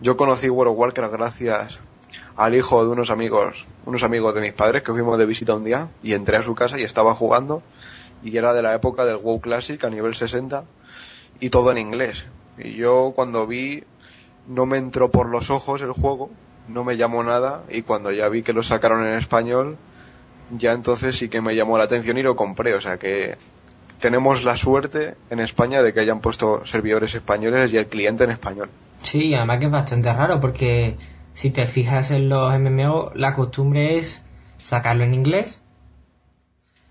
Yo 0.00 0.16
conocí 0.16 0.48
World 0.48 0.72
of 0.72 0.78
Warcraft 0.78 1.12
gracias 1.12 1.78
al 2.36 2.54
hijo 2.54 2.84
de 2.84 2.90
unos 2.90 3.10
amigos, 3.10 3.66
unos 3.86 4.02
amigos 4.02 4.34
de 4.34 4.40
mis 4.40 4.52
padres 4.52 4.82
que 4.82 4.90
fuimos 4.90 5.16
de 5.16 5.26
visita 5.26 5.54
un 5.54 5.62
día 5.64 5.88
y 6.02 6.14
entré 6.14 6.36
a 6.36 6.42
su 6.42 6.56
casa 6.56 6.78
y 6.78 6.82
estaba 6.82 7.14
jugando 7.14 7.62
y 8.22 8.36
era 8.36 8.52
de 8.52 8.62
la 8.62 8.74
época 8.74 9.04
del 9.04 9.18
WoW 9.18 9.40
Classic 9.40 9.82
a 9.84 9.90
nivel 9.90 10.14
60 10.14 10.64
y 11.38 11.50
todo 11.50 11.70
en 11.70 11.78
inglés. 11.78 12.26
Y 12.58 12.74
yo 12.74 13.12
cuando 13.14 13.46
vi 13.46 13.84
no 14.48 14.66
me 14.66 14.78
entró 14.78 15.10
por 15.10 15.28
los 15.28 15.50
ojos 15.50 15.82
el 15.82 15.92
juego, 15.92 16.30
no 16.68 16.82
me 16.82 16.96
llamó 16.96 17.22
nada 17.22 17.62
y 17.68 17.82
cuando 17.82 18.10
ya 18.10 18.28
vi 18.28 18.42
que 18.42 18.52
lo 18.52 18.62
sacaron 18.62 19.06
en 19.06 19.14
español 19.14 19.76
ya 20.50 20.72
entonces 20.72 21.16
sí 21.16 21.28
que 21.28 21.40
me 21.40 21.54
llamó 21.54 21.78
la 21.78 21.84
atención 21.84 22.18
y 22.18 22.22
lo 22.22 22.36
compré, 22.36 22.74
o 22.74 22.80
sea 22.80 22.98
que 22.98 23.36
tenemos 24.02 24.42
la 24.42 24.56
suerte 24.56 25.14
en 25.30 25.38
España 25.38 25.80
de 25.80 25.94
que 25.94 26.00
hayan 26.00 26.20
puesto 26.20 26.66
servidores 26.66 27.14
españoles 27.14 27.72
y 27.72 27.76
el 27.76 27.86
cliente 27.86 28.24
en 28.24 28.32
español. 28.32 28.68
Sí, 29.00 29.32
además 29.32 29.60
que 29.60 29.66
es 29.66 29.70
bastante 29.70 30.12
raro 30.12 30.40
porque 30.40 30.96
si 31.34 31.50
te 31.50 31.66
fijas 31.66 32.10
en 32.10 32.28
los 32.28 32.52
MMO, 32.58 33.12
la 33.14 33.32
costumbre 33.34 33.98
es 33.98 34.20
sacarlo 34.58 35.04
en 35.04 35.14
inglés, 35.14 35.60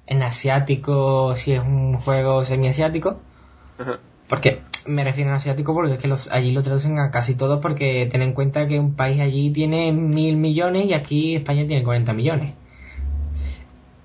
en 0.08 0.24
asiático 0.24 1.36
si 1.36 1.52
es 1.52 1.60
un 1.60 1.96
juego 1.96 2.46
semiasiático, 2.46 3.20
porque 4.30 4.62
me 4.86 5.04
refiero 5.04 5.32
a 5.32 5.36
asiático 5.36 5.74
porque 5.74 5.96
es 5.96 6.00
que 6.00 6.08
los, 6.08 6.32
allí 6.32 6.54
lo 6.54 6.64
traducen 6.64 6.98
a 6.98 7.12
casi 7.12 7.36
todo 7.36 7.60
porque 7.60 8.08
ten 8.10 8.22
en 8.22 8.32
cuenta 8.32 8.68
que 8.68 8.80
un 8.80 8.96
país 8.96 9.20
allí 9.20 9.52
tiene 9.52 9.92
mil 9.92 10.38
millones 10.38 10.86
y 10.86 10.94
aquí 10.94 11.36
España 11.36 11.68
tiene 11.68 11.84
40 11.84 12.14
millones. 12.14 12.54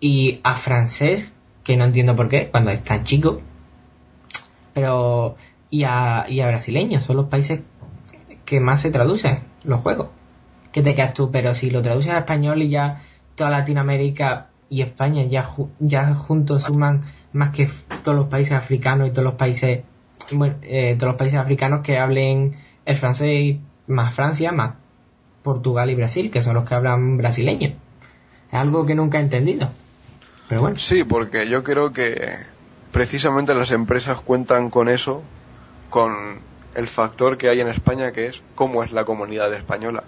Y 0.01 0.41
a 0.43 0.57
francés, 0.57 1.33
que 1.67 1.77
no 1.77 1.85
entiendo 1.85 2.15
por 2.15 2.29
qué, 2.29 2.49
cuando 2.49 2.71
es 2.71 2.81
tan 2.85 3.03
chico, 3.03 3.41
pero 4.73 5.35
y 5.69 5.83
a, 5.83 6.27
y 6.29 6.39
a 6.39 6.47
brasileño, 6.47 7.01
son 7.01 7.17
los 7.17 7.27
países 7.27 7.63
que 8.45 8.61
más 8.61 8.83
se 8.83 8.93
traducen 8.93 9.41
los 9.65 9.81
juegos. 9.81 10.11
¿Qué 10.71 10.81
te 10.83 10.95
quedas 10.95 11.13
tú? 11.13 11.33
Pero 11.33 11.55
si 11.55 11.71
lo 11.71 11.83
traduces 11.83 12.13
a 12.13 12.19
español 12.19 12.63
y 12.63 12.69
ya 12.69 13.03
toda 13.35 13.51
Latinoamérica 13.51 14.47
y 14.71 14.83
España 14.83 15.25
ya, 15.25 15.45
ya 15.81 16.15
juntos 16.15 16.63
suman 16.63 17.03
más 17.33 17.51
que 17.51 17.69
todos 18.05 18.17
los 18.17 18.27
países 18.29 18.53
africanos 18.53 19.09
y 19.09 19.11
todos 19.11 19.25
los 19.25 19.35
países 19.35 19.81
bueno, 20.31 20.55
eh, 20.63 20.95
todos 20.97 21.15
los 21.15 21.19
países 21.19 21.41
africanos 21.41 21.81
que 21.81 21.99
hablen 21.99 22.57
el 22.85 22.97
francés 22.97 23.57
más 23.89 24.15
Francia 24.15 24.53
más 24.53 24.75
Portugal 25.43 25.91
y 25.91 25.95
Brasil 25.95 26.31
que 26.31 26.43
son 26.43 26.55
los 26.55 26.65
que 26.65 26.75
hablan 26.75 27.17
brasileño 27.17 27.75
es 28.51 28.55
algo 28.59 28.87
que 28.87 28.95
nunca 28.95 29.19
he 29.19 29.23
entendido 29.23 29.69
sí 30.77 31.05
porque 31.05 31.49
yo 31.49 31.63
creo 31.63 31.93
que 31.93 32.37
precisamente 32.93 33.55
las 33.55 33.71
empresas 33.71 34.21
cuentan 34.21 34.71
con 34.71 34.89
eso 34.89 35.23
con 35.91 36.41
el 36.75 36.87
factor 36.87 37.37
que 37.37 37.49
hay 37.49 37.61
en 37.61 37.69
España 37.69 38.13
que 38.13 38.27
es 38.27 38.43
cómo 38.55 38.83
es 38.83 38.93
la 38.93 39.05
comunidad 39.05 39.53
española 39.55 40.05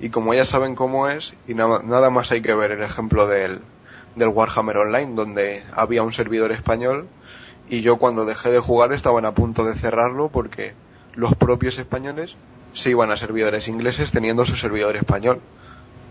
y 0.00 0.10
como 0.10 0.34
ya 0.34 0.44
saben 0.44 0.74
cómo 0.74 1.08
es 1.08 1.34
y 1.46 1.54
nada 1.54 2.10
más 2.10 2.32
hay 2.32 2.42
que 2.42 2.54
ver 2.54 2.72
el 2.72 2.82
ejemplo 2.82 3.26
del, 3.26 3.60
del 4.14 4.28
Warhammer 4.28 4.78
Online 4.78 5.14
donde 5.14 5.64
había 5.72 6.02
un 6.02 6.12
servidor 6.12 6.52
español 6.52 7.08
y 7.68 7.80
yo 7.80 7.96
cuando 7.96 8.24
dejé 8.24 8.50
de 8.50 8.60
jugar 8.60 8.92
estaban 8.92 9.24
a 9.24 9.34
punto 9.34 9.64
de 9.64 9.74
cerrarlo 9.74 10.28
porque 10.28 10.74
los 11.14 11.34
propios 11.34 11.78
españoles 11.78 12.36
se 12.72 12.90
iban 12.90 13.10
a 13.10 13.16
servidores 13.16 13.68
ingleses 13.68 14.12
teniendo 14.12 14.44
su 14.44 14.54
servidor 14.54 14.96
español. 14.96 15.40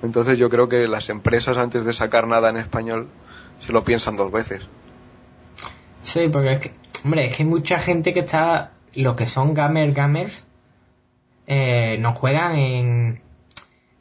Entonces 0.04 0.38
yo 0.38 0.50
creo 0.50 0.68
que 0.68 0.88
las 0.88 1.10
empresas 1.10 1.58
antes 1.58 1.86
de 1.86 1.94
sacar 1.94 2.28
nada 2.28 2.50
en 2.50 2.58
español 2.58 3.08
se 3.60 3.74
lo 3.74 3.84
piensan 3.84 4.16
dos 4.16 4.32
veces. 4.32 4.68
Sí, 6.02 6.28
porque 6.30 6.54
es 6.54 6.60
que, 6.60 6.72
hombre, 7.04 7.28
es 7.28 7.36
que 7.36 7.44
hay 7.44 7.50
mucha 7.50 7.80
gente 7.80 8.14
que 8.14 8.22
está, 8.22 8.72
los 8.94 9.16
que 9.16 9.26
son 9.26 9.54
gamers, 9.54 9.96
gamers, 9.96 10.44
eh, 11.48 11.98
no 12.00 12.14
juegan 12.14 12.56
en, 12.56 13.22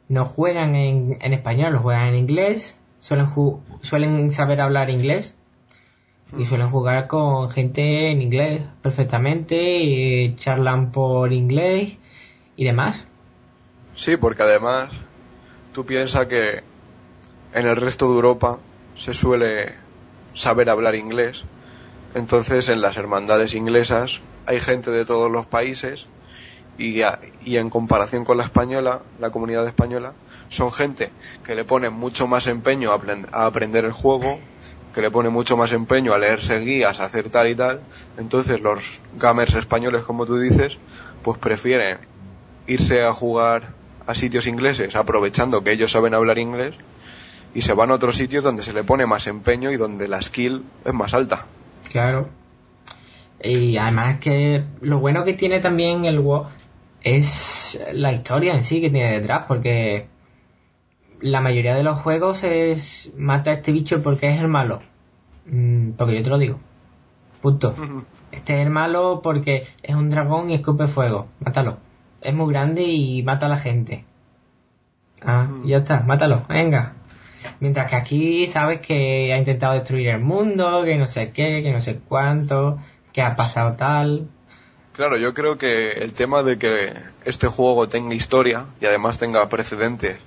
no 0.07 0.25
juegan 0.25 0.75
en, 0.75 1.17
en 1.21 1.33
español, 1.33 1.73
lo 1.73 1.79
juegan 1.79 2.09
en 2.09 2.15
inglés, 2.15 2.77
suelen, 2.99 3.27
suelen 3.81 4.31
saber 4.31 4.61
hablar 4.61 4.89
inglés 4.89 5.35
y 6.37 6.45
suelen 6.45 6.69
jugar 6.69 7.07
con 7.07 7.49
gente 7.49 8.09
en 8.09 8.21
inglés 8.21 8.61
perfectamente 8.81 9.77
y 9.79 10.35
charlan 10.35 10.91
por 10.91 11.31
inglés 11.33 11.97
y 12.55 12.65
demás. 12.65 13.05
Sí, 13.95 14.17
porque 14.17 14.43
además 14.43 14.89
tú 15.73 15.85
piensas 15.85 16.27
que 16.27 16.63
en 17.53 17.67
el 17.67 17.75
resto 17.75 18.09
de 18.09 18.15
Europa 18.15 18.59
se 18.95 19.13
suele 19.13 19.73
saber 20.33 20.69
hablar 20.69 20.95
inglés, 20.95 21.43
entonces 22.13 22.69
en 22.69 22.81
las 22.81 22.97
hermandades 22.97 23.55
inglesas 23.55 24.21
hay 24.45 24.59
gente 24.59 24.91
de 24.91 25.05
todos 25.05 25.31
los 25.31 25.45
países 25.45 26.07
y, 26.77 27.01
y 27.43 27.57
en 27.57 27.69
comparación 27.69 28.25
con 28.25 28.37
la 28.37 28.43
española, 28.43 29.01
la 29.19 29.29
comunidad 29.29 29.67
española, 29.67 30.13
son 30.49 30.71
gente 30.71 31.11
que 31.43 31.55
le 31.55 31.63
pone 31.63 31.89
mucho 31.89 32.27
más 32.27 32.47
empeño 32.47 32.91
a 32.91 33.45
aprender 33.45 33.85
el 33.85 33.91
juego, 33.91 34.39
que 34.93 35.01
le 35.01 35.11
pone 35.11 35.29
mucho 35.29 35.57
más 35.57 35.71
empeño 35.71 36.13
a 36.13 36.17
leerse 36.17 36.59
guías, 36.59 36.99
a 36.99 37.05
hacer 37.05 37.29
tal 37.29 37.49
y 37.49 37.55
tal, 37.55 37.81
entonces 38.17 38.61
los 38.61 39.01
gamers 39.17 39.55
españoles, 39.55 40.03
como 40.03 40.25
tú 40.25 40.37
dices, 40.37 40.77
pues 41.23 41.37
prefieren 41.37 41.97
irse 42.67 43.03
a 43.03 43.13
jugar 43.13 43.73
a 44.07 44.13
sitios 44.13 44.47
ingleses 44.47 44.95
aprovechando 44.95 45.63
que 45.63 45.71
ellos 45.71 45.91
saben 45.91 46.13
hablar 46.13 46.37
inglés 46.37 46.75
y 47.55 47.61
se 47.61 47.73
van 47.73 47.89
a 47.89 47.93
otros 47.93 48.17
sitios 48.17 48.43
donde 48.43 48.61
se 48.61 48.73
le 48.73 48.83
pone 48.83 49.05
más 49.05 49.25
empeño 49.27 49.71
y 49.71 49.77
donde 49.77 50.09
la 50.09 50.21
skill 50.21 50.65
es 50.83 50.93
más 50.93 51.13
alta. 51.13 51.45
Claro. 51.89 52.27
Y 53.41 53.77
además 53.77 54.19
que 54.19 54.63
lo 54.81 54.99
bueno 54.99 55.23
que 55.23 55.33
tiene 55.33 55.61
también 55.61 56.03
el 56.03 56.19
WoW 56.19 56.47
es 57.01 57.79
la 57.93 58.11
historia 58.11 58.55
en 58.55 58.65
sí 58.65 58.81
que 58.81 58.89
tiene 58.89 59.19
detrás, 59.19 59.45
porque 59.47 60.07
la 61.21 61.39
mayoría 61.39 61.75
de 61.75 61.83
los 61.83 61.97
juegos 61.97 62.43
es 62.43 63.09
mata 63.17 63.51
a 63.51 63.53
este 63.53 63.71
bicho 63.71 64.01
porque 64.01 64.29
es 64.29 64.41
el 64.41 64.49
malo. 64.49 64.81
Mm, 65.45 65.91
porque 65.91 66.15
yo 66.15 66.23
te 66.23 66.29
lo 66.29 66.37
digo. 66.37 66.59
Punto. 67.41 67.73
Este 68.31 68.59
es 68.59 68.65
el 68.65 68.69
malo 68.69 69.21
porque 69.23 69.65
es 69.81 69.95
un 69.95 70.09
dragón 70.09 70.49
y 70.49 70.55
escupe 70.55 70.87
fuego. 70.87 71.29
Mátalo. 71.39 71.77
Es 72.19 72.33
muy 72.33 72.51
grande 72.51 72.83
y 72.83 73.23
mata 73.23 73.45
a 73.45 73.49
la 73.49 73.59
gente. 73.59 74.03
Ah, 75.21 75.47
ya 75.63 75.77
está, 75.77 76.01
mátalo, 76.01 76.45
venga. 76.49 76.95
Mientras 77.59 77.89
que 77.89 77.95
aquí 77.95 78.47
sabes 78.47 78.79
que 78.81 79.33
ha 79.33 79.37
intentado 79.37 79.73
destruir 79.73 80.09
el 80.09 80.21
mundo, 80.21 80.83
que 80.83 80.97
no 80.97 81.07
sé 81.07 81.31
qué, 81.31 81.61
que 81.63 81.71
no 81.71 81.81
sé 81.81 81.99
cuánto, 82.07 82.79
que 83.13 83.21
ha 83.21 83.35
pasado 83.35 83.73
tal. 83.73 84.27
Claro, 84.93 85.17
yo 85.17 85.33
creo 85.33 85.57
que 85.57 85.91
el 85.91 86.13
tema 86.13 86.43
de 86.43 86.57
que 86.57 86.93
este 87.25 87.47
juego 87.47 87.87
tenga 87.89 88.15
historia 88.15 88.65
y 88.79 88.85
además 88.85 89.17
tenga 89.17 89.47
precedentes 89.49 90.17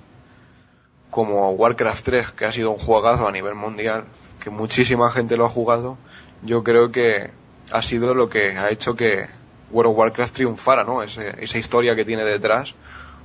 como 1.09 1.49
Warcraft 1.51 2.05
3, 2.05 2.31
que 2.31 2.45
ha 2.45 2.51
sido 2.51 2.71
un 2.71 2.77
juegazo 2.77 3.27
a 3.27 3.31
nivel 3.31 3.55
mundial, 3.55 4.05
que 4.39 4.49
muchísima 4.51 5.11
gente 5.11 5.37
lo 5.37 5.45
ha 5.45 5.49
jugado, 5.49 5.97
yo 6.43 6.63
creo 6.63 6.91
que 6.91 7.31
ha 7.71 7.81
sido 7.81 8.13
lo 8.13 8.29
que 8.29 8.57
ha 8.57 8.69
hecho 8.69 8.95
que 8.95 9.25
World 9.71 9.91
of 9.91 9.97
Warcraft 9.97 10.33
triunfara, 10.35 10.83
¿no? 10.83 11.01
esa 11.03 11.57
historia 11.57 11.95
que 11.95 12.05
tiene 12.05 12.23
detrás, 12.23 12.75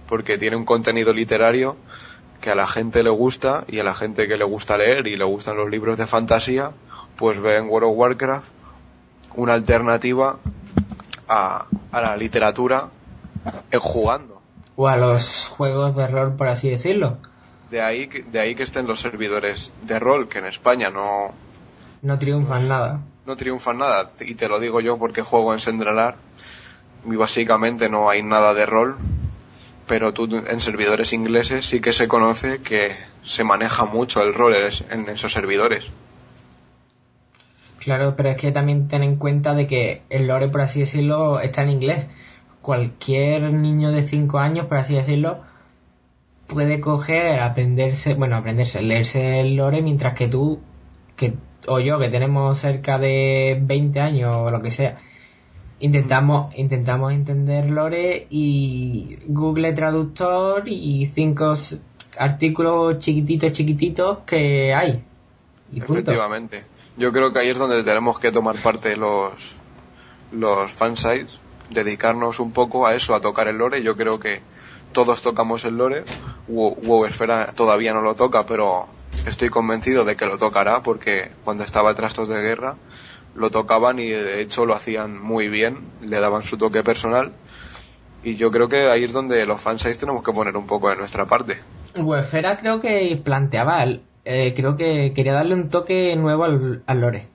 porque 0.09 0.39
tiene 0.39 0.57
un 0.57 0.65
contenido 0.65 1.13
literario 1.13 1.77
que 2.45 2.51
a 2.51 2.55
la 2.55 2.67
gente 2.67 3.03
le 3.03 3.09
gusta 3.09 3.65
y 3.69 3.79
a 3.79 3.85
la 3.85 3.95
gente 3.95 4.29
que 4.29 4.37
le 4.37 4.45
gusta 4.45 4.77
leer 4.77 5.07
y 5.07 5.17
le 5.17 5.25
gustan 5.25 5.57
los 5.57 5.71
libros 5.71 5.97
de 5.97 6.07
fantasía, 6.07 6.73
pues 7.17 7.41
ve 7.41 7.57
en 7.57 7.71
World 7.71 7.89
of 7.89 7.97
Warcraft 7.97 8.49
una 9.37 9.55
alternativa 9.55 10.37
a, 11.27 11.65
a 11.91 12.01
la 12.03 12.19
literatura 12.19 12.91
en 13.71 13.81
jugando. 13.81 14.43
O 14.77 14.89
a 14.89 14.99
los 14.99 15.49
juegos 15.49 15.97
de 15.97 16.07
rol, 16.07 16.35
por 16.37 16.49
así 16.49 16.69
decirlo. 16.69 17.17
De 17.71 17.81
ahí, 17.81 18.05
de 18.09 18.39
ahí 18.39 18.55
que 18.55 18.65
estén 18.65 18.87
los 18.87 19.01
servidores 19.01 19.73
de 19.81 19.99
rol, 19.99 20.29
que 20.29 20.41
en 20.41 20.45
España 20.45 20.91
no... 20.91 21.33
No 22.03 22.19
triunfan 22.19 22.69
nada. 22.69 23.01
No 23.25 23.37
triunfan 23.37 23.79
nada, 23.79 24.11
y 24.21 24.35
te 24.35 24.49
lo 24.49 24.61
digo 24.61 24.83
yo 24.83 24.99
porque 24.99 25.23
juego 25.23 25.55
en 25.55 25.61
Sendralar, 25.61 26.17
y 27.07 27.17
básicamente 27.17 27.89
no 27.89 28.11
hay 28.11 28.23
nada 28.23 28.53
de 28.53 28.67
rol, 28.67 28.99
pero 29.87 30.13
tú 30.13 30.29
en 30.37 30.61
servidores 30.61 31.13
ingleses 31.13 31.67
sí 31.67 31.81
que 31.81 31.93
se 31.93 32.09
conoce 32.09 32.61
que 32.63 32.97
se 33.23 33.45
maneja 33.45 33.85
mucho 33.85 34.23
el 34.23 34.35
rol 34.35 34.55
en 34.55 35.09
esos 35.09 35.33
servidores. 35.33 35.91
Claro, 37.79 38.15
pero 38.17 38.31
es 38.31 38.37
que 38.37 38.51
también 38.51 38.89
ten 38.89 39.03
en 39.03 39.17
cuenta 39.17 39.55
de 39.55 39.67
que 39.67 40.03
el 40.09 40.27
lore, 40.27 40.49
por 40.49 40.63
así 40.63 40.81
decirlo, 40.81 41.39
está 41.41 41.63
en 41.63 41.71
inglés. 41.71 42.07
Cualquier 42.63 43.53
niño 43.53 43.91
de 43.93 44.03
5 44.03 44.39
años, 44.39 44.67
por 44.67 44.79
así 44.79 44.95
decirlo, 44.95 45.43
puede 46.47 46.81
coger, 46.81 47.41
aprenderse, 47.41 48.15
bueno, 48.15 48.37
aprenderse, 48.37 48.81
leerse 48.81 49.41
el 49.41 49.57
lore, 49.57 49.83
mientras 49.83 50.15
que 50.15 50.29
tú, 50.29 50.61
que, 51.15 51.35
o 51.67 51.79
yo, 51.79 51.99
que 51.99 52.09
tenemos 52.09 52.59
cerca 52.59 52.99
de 52.99 53.59
20 53.61 54.01
años 54.01 54.35
o 54.35 54.51
lo 54.51 54.63
que 54.63 54.71
sea, 54.71 54.97
intentamos, 55.85 56.55
intentamos 56.57 57.13
entender 57.13 57.69
lore 57.69 58.27
y 58.31 59.19
Google 59.27 59.75
Traductor 59.75 60.67
y 60.67 61.07
cinco 61.13 61.53
artículos 62.19 62.99
chiquititos, 63.01 63.53
chiquititos 63.53 64.19
que 64.25 64.73
hay. 64.73 65.05
Efectivamente. 65.77 66.65
Yo 66.97 67.13
creo 67.13 67.35
que 67.35 67.41
ahí 67.41 67.51
es 67.51 67.59
donde 67.59 67.83
tenemos 67.85 68.19
que 68.19 68.33
tomar 68.33 68.57
parte 68.57 68.97
los, 68.97 69.57
los 70.33 70.73
fansites, 70.73 71.39
dedicarnos 71.69 72.41
un 72.41 72.53
poco 72.53 72.87
a 72.87 72.95
eso, 72.95 73.15
a 73.15 73.21
tocar 73.21 73.49
el 73.49 73.59
lore. 73.59 73.83
Yo 73.83 73.95
creo 73.95 74.19
que 74.19 74.41
todos 74.93 75.21
tocamos 75.21 75.67
el 75.67 75.77
lore. 75.77 76.05
WoW 76.49 77.05
Esfera 77.05 77.53
todavía 77.55 77.93
no 77.93 78.01
lo 78.01 78.15
toca, 78.15 78.47
pero 78.47 78.87
estoy 79.27 79.51
convencido 79.51 80.07
de 80.07 80.17
que 80.17 80.25
lo 80.25 80.39
tocará 80.39 80.83
porque 80.83 81.31
cuando 81.45 81.63
estaba 81.63 81.95
Trastos 81.95 82.29
de 82.29 82.41
Guerra 82.41 82.77
lo 83.35 83.51
tocaban 83.51 83.99
y 83.99 84.09
de 84.09 84.41
hecho 84.41 84.67
lo 84.67 84.75
hacían 84.75 85.21
muy 85.21 85.49
bien, 85.49 85.79
le 86.01 86.21
daban 86.21 86.43
su 86.43 86.57
toque 86.57 86.83
personal. 86.83 87.33
Y 88.23 88.37
yo 88.37 88.51
creo 88.51 88.69
que 88.69 88.89
ahí 88.89 89.05
es 89.05 89.13
donde 89.13 89.45
los 89.47 89.61
fansites 89.61 89.99
tenemos 89.99 90.23
que 90.23 90.33
poner 90.33 90.57
un 90.57 90.67
poco 90.67 90.89
de 90.89 90.97
nuestra 90.97 91.27
parte. 91.27 91.61
Wefera 91.97 92.57
creo 92.57 92.81
que 92.81 93.21
planteaba, 93.23 93.85
eh, 94.25 94.53
creo 94.57 94.77
que 94.77 95.13
quería 95.15 95.33
darle 95.35 95.55
un 95.55 95.69
toque 95.69 96.17
nuevo 96.17 96.45
al, 96.45 96.83
al 96.87 97.01
lore. 97.01 97.29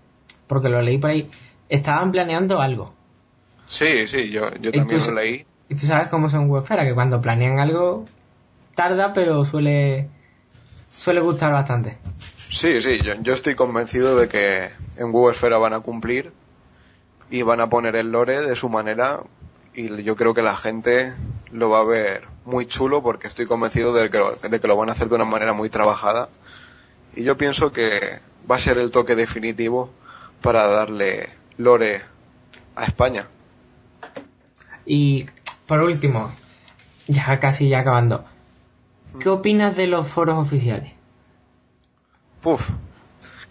Porque 0.47 0.69
lo 0.69 0.81
leí 0.81 0.97
por 0.97 1.11
ahí. 1.11 1.29
Estaban 1.69 2.11
planeando 2.11 2.59
algo. 2.59 2.93
Sí, 3.67 4.07
sí, 4.07 4.31
yo, 4.31 4.49
yo 4.55 4.69
¿Y 4.69 4.73
también 4.79 4.99
tú- 4.99 5.07
lo 5.07 5.13
leí. 5.13 5.45
Y 5.69 5.75
tú 5.75 5.85
sabes 5.85 6.07
cómo 6.07 6.29
son 6.31 6.49
Wefera, 6.49 6.83
que 6.85 6.95
cuando 6.95 7.21
planean 7.21 7.59
algo 7.59 8.05
tarda, 8.73 9.13
pero 9.13 9.45
suele 9.45 10.09
suele 10.89 11.19
gustar 11.19 11.51
bastante. 11.53 11.99
Sí, 12.49 12.81
sí, 12.81 13.01
yo, 13.01 13.13
yo 13.21 13.33
estoy 13.33 13.55
convencido 13.55 14.17
de 14.17 14.27
que 14.27 14.69
en 14.97 15.11
WoW 15.11 15.29
Esfera 15.29 15.57
van 15.57 15.73
a 15.73 15.81
cumplir 15.81 16.31
y 17.29 17.43
van 17.43 17.61
a 17.61 17.69
poner 17.69 17.95
el 17.95 18.11
lore 18.11 18.41
de 18.41 18.55
su 18.55 18.69
manera 18.69 19.21
y 19.73 20.01
yo 20.03 20.15
creo 20.15 20.33
que 20.33 20.41
la 20.41 20.57
gente 20.57 21.13
lo 21.51 21.69
va 21.69 21.81
a 21.81 21.83
ver 21.85 22.23
muy 22.45 22.65
chulo 22.65 23.03
porque 23.03 23.27
estoy 23.27 23.45
convencido 23.45 23.93
de 23.93 24.09
que, 24.09 24.17
lo- 24.17 24.35
de 24.35 24.59
que 24.59 24.67
lo 24.67 24.75
van 24.75 24.89
a 24.89 24.93
hacer 24.93 25.09
de 25.09 25.15
una 25.15 25.25
manera 25.25 25.53
muy 25.53 25.69
trabajada 25.69 26.29
y 27.15 27.23
yo 27.23 27.37
pienso 27.37 27.71
que 27.71 28.19
va 28.49 28.55
a 28.55 28.59
ser 28.59 28.77
el 28.79 28.89
toque 28.91 29.15
definitivo 29.15 29.91
para 30.41 30.67
darle 30.67 31.29
lore 31.57 32.01
a 32.75 32.85
España. 32.85 33.27
Y 34.85 35.27
por 35.67 35.81
último, 35.81 36.31
ya 37.07 37.39
casi 37.39 37.69
ya 37.69 37.79
acabando. 37.79 38.25
¿Qué 39.19 39.29
opinas 39.29 39.75
de 39.75 39.85
los 39.87 40.07
foros 40.07 40.37
oficiales? 40.37 40.93
Puf, 42.41 42.69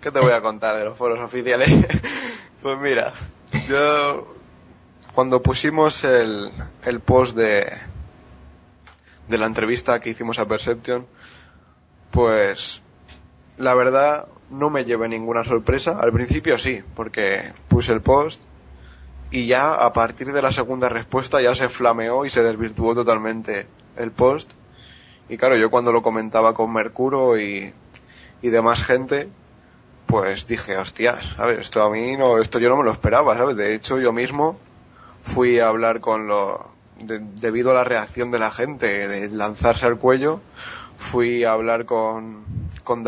¿qué 0.01 0.11
te 0.11 0.19
voy 0.19 0.33
a 0.33 0.41
contar 0.41 0.77
de 0.77 0.85
los 0.85 0.97
foros 0.97 1.21
oficiales? 1.21 1.69
pues 2.63 2.79
mira, 2.79 3.13
yo 3.69 4.35
cuando 5.15 5.43
pusimos 5.43 6.05
el, 6.05 6.51
el 6.85 7.01
post 7.01 7.37
de, 7.37 7.71
de 9.29 9.39
la 9.39 9.47
entrevista 9.47 10.01
que 10.01 10.11
hicimos 10.11 10.39
a 10.39 10.47
Perception, 10.47 11.07
pues 12.11 12.81
la 13.59 13.75
verdad 13.75 14.29
no 14.51 14.71
me 14.71 14.85
llevé 14.85 15.09
ninguna 15.09 15.45
sorpresa. 15.45 15.99
Al 16.01 16.13
principio 16.13 16.57
sí, 16.57 16.83
porque 16.95 17.53
puse 17.69 17.93
el 17.93 18.01
post 18.01 18.41
y 19.31 19.47
ya 19.47 19.75
a 19.75 19.93
partir 19.93 20.33
de 20.33 20.41
la 20.41 20.53
segunda 20.53 20.89
respuesta 20.89 21.43
ya 21.43 21.55
se 21.55 21.69
flameó 21.69 22.25
y 22.25 22.31
se 22.31 22.43
desvirtuó 22.43 22.95
totalmente 22.95 23.67
el 23.97 24.13
post. 24.13 24.53
Y 25.29 25.37
claro, 25.37 25.57
yo 25.57 25.71
cuando 25.71 25.93
lo 25.93 26.01
comentaba 26.01 26.55
con 26.55 26.73
Mercuro 26.73 27.39
y, 27.39 27.75
y 28.43 28.49
demás 28.49 28.83
gente, 28.83 29.29
pues 30.07 30.47
dije, 30.47 30.77
hostias, 30.77 31.35
¿sabes? 31.37 31.59
Esto 31.61 31.83
a 31.83 31.91
mí 31.91 32.17
no, 32.17 32.39
esto 32.39 32.59
yo 32.59 32.69
no 32.69 32.77
me 32.77 32.85
lo 32.85 32.93
esperaba, 32.93 33.37
¿sabes? 33.37 33.57
De 33.57 33.75
hecho, 33.75 33.99
yo 33.99 34.13
mismo 34.13 34.59
fui 35.23 35.59
a 35.61 35.69
hablar 35.69 36.01
con 36.01 36.27
lo, 36.29 36.71
de- 37.01 37.21
debido 37.21 37.71
a 37.71 37.75
la 37.75 37.85
reacción 37.85 38.31
de 38.31 38.39
la 38.39 38.51
gente, 38.51 39.09
de 39.09 39.29
lanzarse 39.31 39.87
al 39.87 39.99
cuello, 39.99 40.41
fui 40.97 41.45
a 41.45 41.53
hablar 41.53 41.85
con, 41.85 42.45
con 42.85 43.05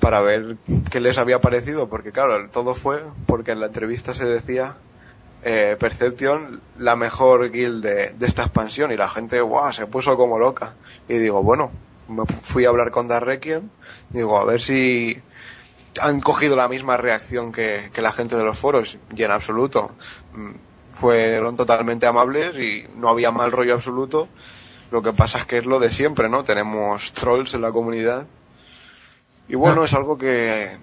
para 0.00 0.20
ver 0.20 0.56
qué 0.90 1.00
les 1.00 1.18
había 1.18 1.40
parecido, 1.40 1.88
porque 1.88 2.12
claro, 2.12 2.48
todo 2.50 2.74
fue 2.74 3.02
porque 3.26 3.50
en 3.50 3.60
la 3.60 3.66
entrevista 3.66 4.14
se 4.14 4.24
decía 4.26 4.76
eh, 5.42 5.76
Perception 5.78 6.60
la 6.78 6.96
mejor 6.96 7.50
guild 7.50 7.84
de, 7.84 8.10
de 8.10 8.26
esta 8.26 8.42
expansión 8.44 8.92
y 8.92 8.96
la 8.96 9.08
gente 9.08 9.40
guau, 9.40 9.72
se 9.72 9.86
puso 9.86 10.16
como 10.16 10.38
loca 10.38 10.74
y 11.08 11.18
digo 11.18 11.42
bueno 11.42 11.70
me 12.08 12.24
fui 12.26 12.64
a 12.64 12.68
hablar 12.68 12.90
con 12.90 13.08
Dark 13.08 13.26
Requiem. 13.26 13.68
Digo 14.10 14.38
a 14.38 14.44
ver 14.44 14.60
si 14.60 15.20
han 16.00 16.20
cogido 16.20 16.56
la 16.56 16.68
misma 16.68 16.96
reacción 16.96 17.52
que, 17.52 17.90
que 17.92 18.02
la 18.02 18.12
gente 18.12 18.36
de 18.36 18.44
los 18.44 18.58
foros 18.58 18.98
y 19.14 19.22
en 19.22 19.30
absoluto. 19.30 19.92
Mm, 20.34 20.52
fueron 20.92 21.54
totalmente 21.54 22.06
amables 22.06 22.58
y 22.58 22.86
no 22.96 23.08
había 23.08 23.30
mal 23.30 23.52
rollo 23.52 23.74
absoluto. 23.74 24.28
Lo 24.90 25.02
que 25.02 25.12
pasa 25.12 25.38
es 25.38 25.44
que 25.44 25.58
es 25.58 25.66
lo 25.66 25.78
de 25.78 25.92
siempre 25.92 26.28
no 26.28 26.44
tenemos 26.44 27.12
trolls 27.12 27.54
en 27.54 27.62
la 27.62 27.70
comunidad. 27.70 28.26
Y 29.48 29.54
bueno 29.54 29.82
Ah. 29.82 29.84
es 29.84 29.94
algo 29.94 30.18
que 30.18 30.76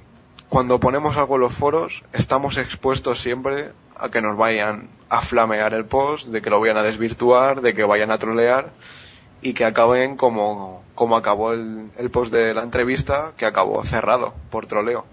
cuando 0.47 0.79
ponemos 0.79 1.17
algo 1.17 1.35
en 1.35 1.41
los 1.41 1.53
foros, 1.53 2.03
estamos 2.13 2.57
expuestos 2.57 3.19
siempre 3.19 3.71
a 3.97 4.09
que 4.09 4.21
nos 4.21 4.37
vayan 4.37 4.89
a 5.09 5.21
flamear 5.21 5.73
el 5.73 5.85
post, 5.85 6.27
de 6.27 6.41
que 6.41 6.49
lo 6.49 6.59
vayan 6.61 6.77
a 6.77 6.83
desvirtuar, 6.83 7.61
de 7.61 7.73
que 7.73 7.83
vayan 7.83 8.11
a 8.11 8.17
trolear 8.19 8.71
y 9.41 9.53
que 9.53 9.65
acaben 9.65 10.15
como, 10.15 10.83
como 10.95 11.15
acabó 11.17 11.53
el, 11.53 11.89
el 11.97 12.09
post 12.09 12.33
de 12.33 12.53
la 12.53 12.63
entrevista, 12.63 13.33
que 13.37 13.45
acabó 13.45 13.83
cerrado 13.83 14.33
por 14.49 14.65
troleo. 14.65 15.05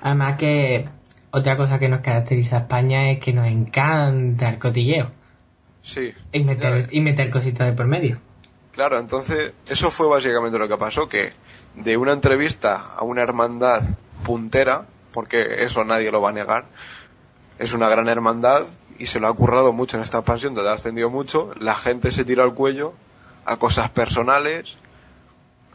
Además 0.00 0.36
que 0.38 0.88
otra 1.30 1.56
cosa 1.56 1.78
que 1.78 1.88
nos 1.88 2.00
caracteriza 2.00 2.56
a 2.56 2.60
España 2.60 3.10
es 3.10 3.18
que 3.20 3.32
nos 3.32 3.46
encanta 3.46 4.48
el 4.48 4.58
cotilleo 4.58 5.10
Sí. 5.82 6.12
y 6.32 6.42
meter, 6.44 6.88
y 6.90 7.00
meter 7.00 7.30
cositas 7.30 7.66
de 7.66 7.72
por 7.74 7.86
medio. 7.86 8.18
Claro, 8.72 8.98
entonces 8.98 9.52
eso 9.68 9.90
fue 9.90 10.06
básicamente 10.06 10.58
lo 10.58 10.68
que 10.68 10.76
pasó, 10.76 11.08
que 11.08 11.32
de 11.74 11.96
una 11.96 12.12
entrevista 12.12 12.76
a 12.96 13.02
una 13.02 13.22
hermandad 13.22 13.82
puntera, 14.22 14.86
porque 15.12 15.64
eso 15.64 15.84
nadie 15.84 16.10
lo 16.10 16.20
va 16.20 16.30
a 16.30 16.32
negar, 16.32 16.66
es 17.58 17.72
una 17.72 17.88
gran 17.88 18.08
hermandad 18.08 18.66
y 18.98 19.06
se 19.06 19.18
lo 19.20 19.26
ha 19.28 19.34
currado 19.34 19.72
mucho 19.72 19.96
en 19.96 20.02
esta 20.02 20.18
expansión, 20.18 20.54
donde 20.54 20.70
ha 20.70 20.74
ascendido 20.74 21.10
mucho, 21.10 21.52
la 21.58 21.74
gente 21.74 22.10
se 22.12 22.24
tiró 22.24 22.42
al 22.44 22.54
cuello 22.54 22.94
a 23.48 23.56
cosas 23.56 23.90
personales 23.90 24.76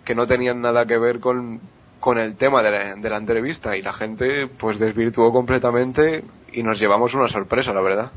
que 0.06 0.16
no 0.16 0.28
tenían 0.28 0.62
nada 0.62 0.86
que 0.86 0.98
ver 0.98 1.20
con, 1.20 1.60
con 2.00 2.20
el 2.20 2.36
tema 2.36 2.62
de 2.62 2.72
la, 2.72 2.96
de 2.96 3.10
la 3.10 3.18
entrevista 3.18 3.76
y 3.78 3.82
la 3.82 3.94
gente 3.94 4.48
pues 4.48 4.80
desvirtuó 4.80 5.32
completamente 5.32 6.24
y 6.52 6.64
nos 6.64 6.80
llevamos 6.80 7.14
una 7.14 7.28
sorpresa, 7.28 7.74
la 7.74 7.82
verdad. 7.82 8.12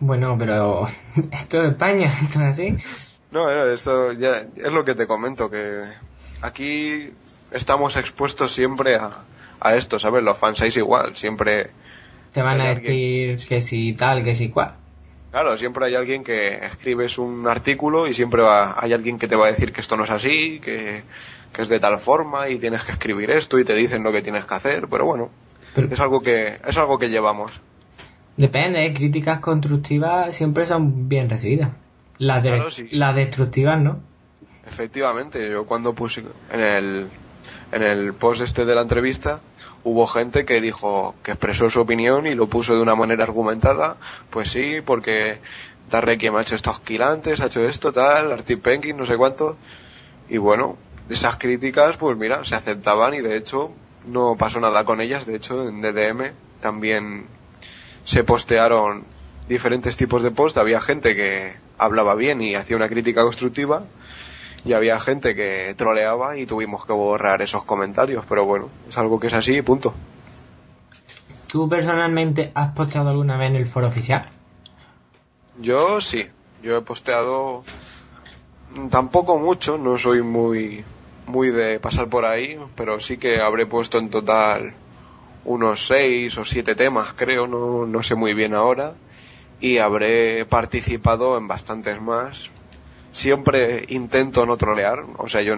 Bueno, 0.00 0.36
pero 0.38 0.86
esto 1.32 1.62
es 1.62 1.70
España, 1.70 2.12
esto 2.22 2.40
es 2.40 2.46
así. 2.46 2.76
No, 3.30 3.46
no, 3.46 3.64
esto 3.66 4.12
ya 4.12 4.36
es 4.56 4.72
lo 4.72 4.84
que 4.84 4.94
te 4.94 5.06
comento, 5.06 5.50
que 5.50 5.82
aquí 6.42 7.10
estamos 7.50 7.96
expuestos 7.96 8.52
siempre 8.52 8.96
a, 8.96 9.10
a 9.60 9.74
esto, 9.74 9.98
¿sabes? 9.98 10.22
Los 10.22 10.38
fansites 10.38 10.76
igual, 10.76 11.16
siempre, 11.16 11.70
Te 12.32 12.42
van 12.42 12.60
a 12.60 12.74
decir 12.74 13.38
que 13.48 13.60
si 13.60 13.94
tal, 13.94 14.22
que 14.22 14.34
si 14.34 14.50
cual. 14.50 14.74
Claro, 15.32 15.56
siempre 15.56 15.86
hay 15.86 15.96
alguien 15.96 16.22
que 16.22 16.64
escribes 16.64 17.18
un 17.18 17.48
artículo 17.48 18.06
y 18.06 18.14
siempre 18.14 18.42
va- 18.42 18.76
hay 18.80 18.92
alguien 18.92 19.18
que 19.18 19.26
te 19.26 19.34
va 19.34 19.46
a 19.46 19.50
decir 19.50 19.72
que 19.72 19.80
esto 19.80 19.96
no 19.96 20.04
es 20.04 20.10
así, 20.10 20.60
que, 20.62 21.02
que 21.52 21.62
es 21.62 21.68
de 21.68 21.80
tal 21.80 21.98
forma 21.98 22.48
y 22.48 22.58
tienes 22.58 22.84
que 22.84 22.92
escribir 22.92 23.30
esto 23.32 23.58
y 23.58 23.64
te 23.64 23.74
dicen 23.74 24.04
lo 24.04 24.12
que 24.12 24.22
tienes 24.22 24.44
que 24.46 24.54
hacer, 24.54 24.86
pero 24.88 25.04
bueno, 25.06 25.30
Pero- 25.74 25.88
es 25.90 25.98
algo 25.98 26.20
que, 26.20 26.54
es 26.64 26.78
algo 26.78 26.98
que 26.98 27.08
llevamos. 27.10 27.60
Depende, 28.36 28.86
¿eh? 28.86 28.94
críticas 28.94 29.40
constructivas 29.40 30.34
siempre 30.36 30.64
son 30.66 31.08
bien 31.08 31.28
recibidas. 31.28 31.70
Las, 32.18 32.42
de- 32.42 32.50
Claro, 32.50 32.70
sí. 32.70 32.88
las 32.92 33.14
destructivas, 33.16 33.78
¿no? 33.80 34.00
Efectivamente, 34.66 35.50
yo 35.50 35.66
cuando 35.66 35.92
puse 35.94 36.22
en 36.52 36.60
el, 36.60 37.08
en 37.72 37.82
el 37.82 38.14
post 38.14 38.42
este 38.42 38.64
de 38.64 38.74
la 38.74 38.82
entrevista, 38.82 39.40
hubo 39.84 40.06
gente 40.06 40.44
que 40.44 40.60
dijo 40.60 41.14
que 41.22 41.32
expresó 41.32 41.70
su 41.70 41.80
opinión 41.80 42.26
y 42.26 42.34
lo 42.34 42.48
puso 42.48 42.74
de 42.74 42.82
una 42.82 42.94
manera 42.94 43.24
argumentada. 43.24 43.96
Pues 44.30 44.50
sí, 44.50 44.80
porque 44.84 45.40
Darrequiem 45.90 46.36
ha 46.36 46.42
hecho 46.42 46.54
estos 46.54 46.80
quilantes, 46.80 47.40
ha 47.40 47.46
hecho 47.46 47.66
esto, 47.66 47.92
tal, 47.92 48.32
Artie 48.32 48.56
Penkin, 48.56 48.96
no 48.96 49.06
sé 49.06 49.16
cuánto. 49.16 49.56
Y 50.28 50.38
bueno, 50.38 50.76
esas 51.08 51.36
críticas, 51.36 51.96
pues 51.96 52.16
mira, 52.16 52.44
se 52.44 52.54
aceptaban 52.54 53.14
y 53.14 53.20
de 53.20 53.36
hecho 53.36 53.72
no 54.06 54.36
pasó 54.36 54.60
nada 54.60 54.84
con 54.84 55.00
ellas. 55.00 55.26
De 55.26 55.36
hecho, 55.36 55.68
en 55.68 55.80
DDM 55.80 56.32
también 56.60 57.26
se 58.04 58.24
postearon 58.24 59.04
diferentes 59.48 59.96
tipos 59.96 60.22
de 60.22 60.30
post. 60.30 60.56
Había 60.56 60.80
gente 60.80 61.14
que 61.16 61.56
hablaba 61.78 62.14
bien 62.14 62.40
y 62.40 62.54
hacía 62.54 62.76
una 62.76 62.88
crítica 62.88 63.22
constructiva 63.22 63.84
y 64.64 64.72
había 64.72 65.00
gente 65.00 65.34
que 65.34 65.74
troleaba 65.76 66.36
y 66.36 66.46
tuvimos 66.46 66.84
que 66.86 66.92
borrar 66.92 67.42
esos 67.42 67.64
comentarios, 67.64 68.24
pero 68.28 68.44
bueno, 68.44 68.68
es 68.88 68.96
algo 68.98 69.18
que 69.18 69.26
es 69.26 69.34
así 69.34 69.56
y 69.56 69.62
punto. 69.62 69.94
¿Tú 71.48 71.68
personalmente 71.68 72.52
has 72.54 72.72
posteado 72.72 73.10
alguna 73.10 73.36
vez 73.36 73.50
en 73.50 73.56
el 73.56 73.66
foro 73.66 73.88
oficial? 73.88 74.28
Yo 75.60 76.00
sí, 76.00 76.26
yo 76.62 76.78
he 76.78 76.82
posteado 76.82 77.64
tampoco 78.90 79.38
mucho, 79.38 79.76
no 79.76 79.98
soy 79.98 80.22
muy 80.22 80.84
muy 81.26 81.50
de 81.50 81.78
pasar 81.78 82.08
por 82.08 82.24
ahí, 82.24 82.58
pero 82.74 83.00
sí 83.00 83.16
que 83.16 83.40
habré 83.40 83.66
puesto 83.66 83.98
en 83.98 84.10
total 84.10 84.74
unos 85.44 85.86
seis 85.86 86.36
o 86.38 86.44
siete 86.44 86.74
temas, 86.74 87.12
creo, 87.14 87.46
no, 87.46 87.86
no 87.86 88.02
sé 88.02 88.14
muy 88.14 88.34
bien 88.34 88.54
ahora, 88.54 88.94
y 89.60 89.78
habré 89.78 90.44
participado 90.46 91.36
en 91.36 91.48
bastantes 91.48 92.00
más. 92.00 92.50
Siempre 93.12 93.84
intento 93.88 94.46
no 94.46 94.56
trolear, 94.56 95.04
o 95.18 95.28
sea, 95.28 95.42
yo 95.42 95.56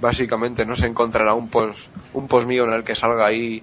Básicamente 0.00 0.64
no 0.64 0.76
se 0.76 0.86
encontrará 0.86 1.34
un 1.34 1.48
post, 1.48 1.88
un 2.14 2.26
post 2.26 2.48
mío 2.48 2.64
en 2.64 2.72
el 2.72 2.84
que 2.84 2.94
salga 2.94 3.26
ahí 3.26 3.62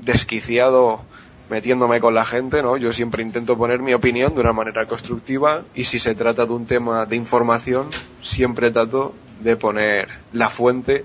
desquiciado 0.00 1.00
metiéndome 1.48 2.00
con 2.00 2.12
la 2.12 2.24
gente, 2.24 2.60
¿no? 2.60 2.76
Yo 2.76 2.92
siempre 2.92 3.22
intento 3.22 3.56
poner 3.56 3.78
mi 3.78 3.94
opinión 3.94 4.34
de 4.34 4.40
una 4.40 4.52
manera 4.52 4.86
constructiva 4.86 5.62
y 5.76 5.84
si 5.84 6.00
se 6.00 6.16
trata 6.16 6.44
de 6.44 6.52
un 6.52 6.66
tema 6.66 7.06
de 7.06 7.14
información, 7.14 7.88
siempre 8.20 8.72
trato 8.72 9.14
de 9.40 9.56
poner 9.56 10.08
la 10.32 10.50
fuente 10.50 11.04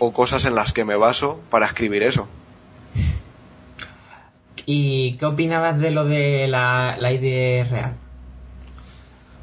o 0.00 0.12
cosas 0.12 0.44
en 0.44 0.56
las 0.56 0.72
que 0.72 0.84
me 0.84 0.96
baso 0.96 1.40
para 1.48 1.66
escribir 1.66 2.02
eso. 2.02 2.26
¿Y 4.64 5.16
qué 5.16 5.26
opinabas 5.26 5.78
de 5.78 5.92
lo 5.92 6.04
de 6.04 6.48
la, 6.48 6.96
la 6.98 7.12
ID 7.12 7.70
real? 7.70 7.94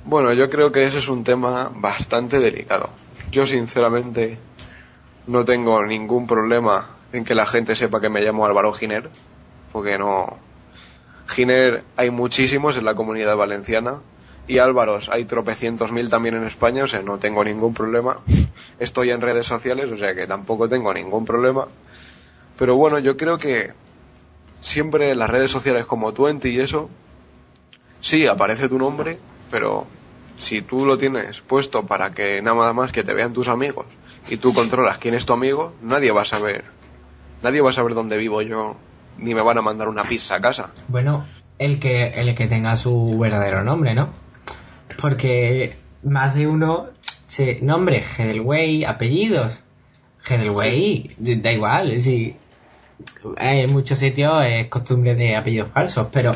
Bueno, 0.06 0.34
yo 0.34 0.50
creo 0.50 0.74
que 0.74 0.84
ese 0.84 0.98
es 0.98 1.08
un 1.08 1.24
tema 1.24 1.72
bastante 1.74 2.40
delicado. 2.40 2.90
Yo 3.32 3.48
sinceramente 3.48 4.38
no 5.28 5.46
tengo 5.46 5.82
ningún 5.86 6.28
problema 6.28 6.90
en 7.14 7.24
que 7.24 7.34
la 7.36 7.46
gente 7.46 7.74
sepa 7.74 8.02
que 8.02 8.10
me 8.10 8.22
llamo 8.22 8.46
Álvaro 8.46 8.74
Giner, 8.74 9.10
porque 9.72 9.98
no... 9.98 10.38
Giner 11.28 11.86
hay 11.96 12.10
muchísimos 12.10 12.76
en 12.76 12.84
la 12.84 12.96
comunidad 12.96 13.38
valenciana 13.38 14.02
y 14.46 14.58
Álvaros 14.58 15.08
hay 15.08 15.24
tropecientos 15.24 15.94
mil 15.94 16.10
también 16.10 16.36
en 16.36 16.46
España, 16.46 16.84
o 16.84 16.88
sea, 16.88 17.02
no 17.02 17.18
tengo 17.18 17.42
ningún 17.46 17.74
problema. 17.74 18.18
Estoy 18.80 19.12
en 19.12 19.22
redes 19.22 19.48
sociales, 19.48 19.90
o 19.90 19.96
sea 19.96 20.14
que 20.16 20.28
tampoco 20.28 20.68
tengo 20.68 20.94
ningún 20.94 21.24
problema. 21.24 21.70
Pero 22.58 22.76
bueno, 22.76 23.00
yo 23.00 23.16
creo 23.16 23.38
que 23.38 23.72
siempre 24.60 25.12
en 25.12 25.20
las 25.20 25.30
redes 25.30 25.50
sociales 25.50 25.86
como 25.86 26.14
Twenty 26.14 26.50
y 26.50 26.60
eso, 26.60 26.90
sí, 28.02 28.28
aparece 28.28 28.68
tu 28.68 28.78
nombre, 28.78 29.18
pero 29.54 29.86
si 30.36 30.64
tú 30.64 30.84
lo 30.84 30.98
tienes 30.98 31.42
puesto 31.42 31.86
para 31.86 32.12
que 32.12 32.42
nada 32.42 32.74
más 32.74 32.92
que 32.92 33.04
te 33.04 33.14
vean 33.14 33.34
tus 33.34 33.50
amigos 33.50 33.86
y 34.28 34.38
tú 34.38 34.52
controlas 34.52 34.98
quién 34.98 35.14
es 35.14 35.28
tu 35.28 35.34
amigo, 35.34 35.76
nadie 35.84 36.12
va 36.12 36.24
a 36.24 36.26
saber, 36.26 36.64
nadie 37.44 37.62
va 37.62 37.70
a 37.70 37.74
saber 37.74 37.94
dónde 37.94 38.18
vivo 38.18 38.42
yo 38.42 38.76
ni 39.20 39.36
me 39.36 39.44
van 39.44 39.60
a 39.60 39.62
mandar 39.62 39.90
una 39.90 40.02
pizza 40.02 40.38
a 40.38 40.42
casa. 40.42 40.72
Bueno, 40.88 41.24
el 41.60 41.78
que, 41.78 42.08
el 42.08 42.34
que 42.34 42.48
tenga 42.48 42.78
su 42.78 43.16
verdadero 43.20 43.64
nombre, 43.64 43.94
¿no? 43.94 44.10
Porque 45.00 45.76
más 46.02 46.34
de 46.34 46.48
uno 46.48 46.88
se 47.28 47.62
nombre 47.62 48.04
Hedelwey, 48.18 48.86
apellidos. 48.86 49.60
Hedelwey, 50.28 51.14
da 51.20 51.52
igual, 51.52 52.02
sí. 52.02 52.36
En 53.38 53.72
muchos 53.72 54.00
sitios 54.00 54.44
es 54.48 54.66
costumbre 54.66 55.14
de 55.14 55.36
apellidos 55.36 55.70
falsos, 55.72 56.08
pero 56.12 56.36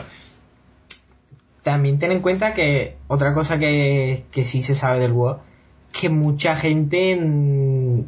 también 1.67 1.99
ten 1.99 2.13
en 2.13 2.21
cuenta 2.21 2.53
que 2.53 2.95
otra 3.07 3.33
cosa 3.33 3.59
que, 3.59 4.23
que 4.31 4.45
sí 4.45 4.61
se 4.61 4.73
sabe 4.73 4.99
del 4.99 5.11
WoW 5.11 5.39
que 5.91 6.09
mucha 6.09 6.55
gente, 6.55 7.17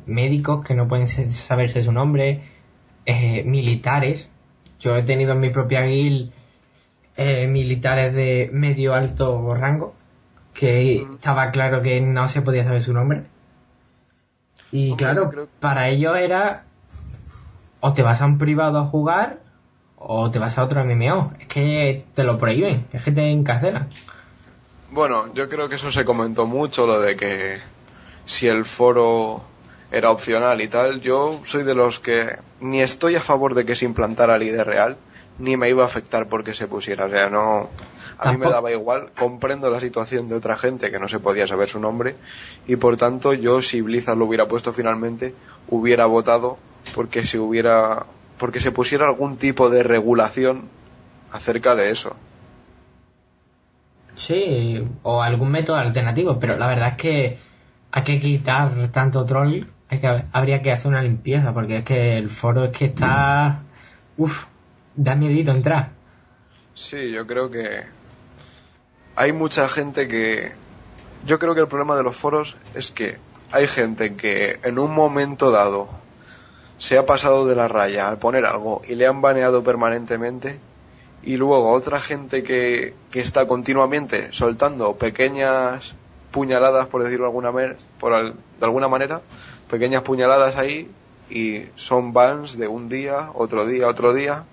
médicos 0.06 0.64
que 0.64 0.76
no 0.76 0.88
pueden 0.88 1.08
saberse 1.08 1.84
su 1.84 1.92
nombre, 1.92 2.42
eh, 3.06 3.44
militares, 3.44 4.30
yo 4.80 4.96
he 4.96 5.04
tenido 5.04 5.34
en 5.34 5.40
mi 5.42 5.50
propia 5.50 5.82
guild 5.82 6.32
eh, 7.18 7.48
militares 7.48 8.14
de 8.14 8.50
medio 8.54 8.94
alto 8.94 9.54
rango, 9.56 9.94
que 10.54 11.06
estaba 11.16 11.52
claro 11.52 11.82
que 11.82 12.00
no 12.00 12.30
se 12.30 12.42
podía 12.42 12.64
saber 12.64 12.82
su 12.82 12.94
nombre. 12.94 13.24
Y 14.72 14.96
claro, 14.96 15.30
para 15.60 15.90
ellos 15.90 16.16
era 16.16 16.64
o 17.82 17.94
te 17.94 18.04
vas 18.04 18.22
a 18.22 18.26
un 18.26 18.38
privado 18.38 18.80
a 18.80 18.86
jugar 18.86 19.40
o 20.00 20.32
te 20.32 20.40
vas 20.40 20.58
a 20.58 20.64
otro 20.64 20.84
MMO. 20.84 21.34
Es 21.40 21.48
que 21.48 22.06
te 22.16 22.24
lo 22.24 22.38
prohíben, 22.38 22.88
es 22.92 23.04
que 23.04 23.12
te 23.12 23.30
encarcelan. 23.30 23.90
Bueno, 24.92 25.34
yo 25.34 25.48
creo 25.50 25.70
que 25.70 25.76
eso 25.76 25.92
se 25.92 26.04
comentó 26.04 26.48
mucho, 26.48 26.88
lo 26.88 27.00
de 27.00 27.16
que 27.16 27.60
si 28.26 28.48
el 28.48 28.66
foro 28.66 29.44
era 29.92 30.12
opcional 30.12 30.62
y 30.62 30.68
tal. 30.68 31.02
Yo 31.02 31.42
soy 31.44 31.64
de 31.64 31.76
los 31.76 32.00
que 32.00 32.38
ni 32.60 32.82
estoy 32.82 33.16
a 33.16 33.22
favor 33.22 33.56
de 33.56 33.66
que 33.66 33.76
se 33.76 33.86
implantara 33.86 34.36
el 34.36 34.44
ID 34.44 34.62
real, 34.62 34.98
ni 35.38 35.58
me 35.58 35.70
iba 35.70 35.84
a 35.84 35.88
afectar 35.88 36.28
porque 36.28 36.54
se 36.54 36.68
pusiera. 36.68 37.06
O 37.06 37.10
sea, 37.10 37.30
no. 37.30 37.70
A 38.18 38.32
mí 38.32 38.38
me 38.38 38.50
daba 38.50 38.72
igual. 38.72 39.12
Comprendo 39.18 39.70
la 39.70 39.80
situación 39.80 40.28
de 40.28 40.36
otra 40.36 40.58
gente 40.58 40.92
que 40.92 41.00
no 41.00 41.08
se 41.08 41.20
podía 41.20 41.48
saber 41.48 41.70
su 41.70 41.80
nombre. 41.80 42.16
Y 42.68 42.76
por 42.76 42.98
tanto, 42.98 43.34
yo, 43.34 43.62
si 43.62 43.82
Blizzard 43.82 44.18
lo 44.18 44.26
hubiera 44.26 44.48
puesto 44.48 44.74
finalmente, 44.74 45.34
hubiera 45.70 46.06
votado 46.06 46.58
porque 46.94 47.26
se 47.26 47.40
hubiera. 47.40 48.06
Porque 48.40 48.60
se 48.60 48.72
pusiera 48.72 49.06
algún 49.06 49.38
tipo 49.38 49.70
de 49.70 49.84
regulación 49.84 50.64
acerca 51.32 51.76
de 51.76 51.92
eso. 51.92 52.16
Sí, 54.16 54.84
o 55.04 55.22
algún 55.22 55.52
método 55.52 55.78
alternativo, 55.78 56.40
pero 56.40 56.58
la 56.58 56.68
verdad 56.68 56.90
es 56.90 56.96
que 56.96 57.38
hay 57.92 58.04
que 58.04 58.20
quitar 58.20 58.90
tanto 58.92 59.26
troll 59.26 59.66
que, 59.90 60.24
habría 60.32 60.62
que 60.62 60.72
hacer 60.72 60.90
una 60.90 61.02
limpieza, 61.02 61.54
porque 61.54 61.78
es 61.78 61.84
que 61.84 62.18
el 62.18 62.30
foro 62.30 62.66
es 62.66 62.78
que 62.78 62.86
está... 62.86 63.62
Uf, 64.18 64.46
da 64.96 65.16
miedito 65.16 65.52
entrar. 65.52 65.92
Sí, 66.74 67.12
yo 67.12 67.26
creo 67.28 67.50
que 67.50 67.84
hay 69.16 69.34
mucha 69.34 69.70
gente 69.70 70.08
que... 70.08 70.52
Yo 71.26 71.40
creo 71.40 71.54
que 71.54 71.62
el 71.62 71.68
problema 71.68 71.96
de 71.96 72.04
los 72.04 72.16
foros 72.16 72.56
es 72.74 72.92
que 72.92 73.18
hay 73.52 73.68
gente 73.68 74.16
que 74.16 74.60
en 74.64 74.80
un 74.80 74.94
momento 74.94 75.52
dado 75.52 75.90
se 76.80 76.98
ha 76.98 77.06
pasado 77.06 77.46
de 77.46 77.56
la 77.56 77.68
raya 77.68 78.08
al 78.08 78.18
poner 78.18 78.46
algo 78.46 78.82
y 78.88 78.96
le 78.96 79.06
han 79.06 79.22
baneado 79.22 79.64
permanentemente 79.64 80.60
y 81.22 81.36
luego 81.36 81.72
otra 81.72 82.00
gente 82.00 82.42
que, 82.42 82.96
que 83.12 83.20
está 83.20 83.46
continuamente 83.48 84.32
soltando 84.32 84.96
pequeñas 84.96 85.94
puñaladas, 86.32 86.88
por 86.88 87.04
decirlo 87.04 87.26
de 87.26 87.30
alguna, 87.30 87.76
por, 88.00 88.34
de 88.34 88.66
alguna 88.66 88.88
manera, 88.88 89.22
pequeñas 89.70 90.04
puñaladas 90.04 90.56
ahí 90.56 90.90
y 91.30 91.64
son 91.76 92.14
bans 92.14 92.58
de 92.58 92.68
un 92.68 92.88
día, 92.88 93.32
otro 93.34 93.66
día, 93.66 93.88
otro 93.88 94.14
día 94.14 94.46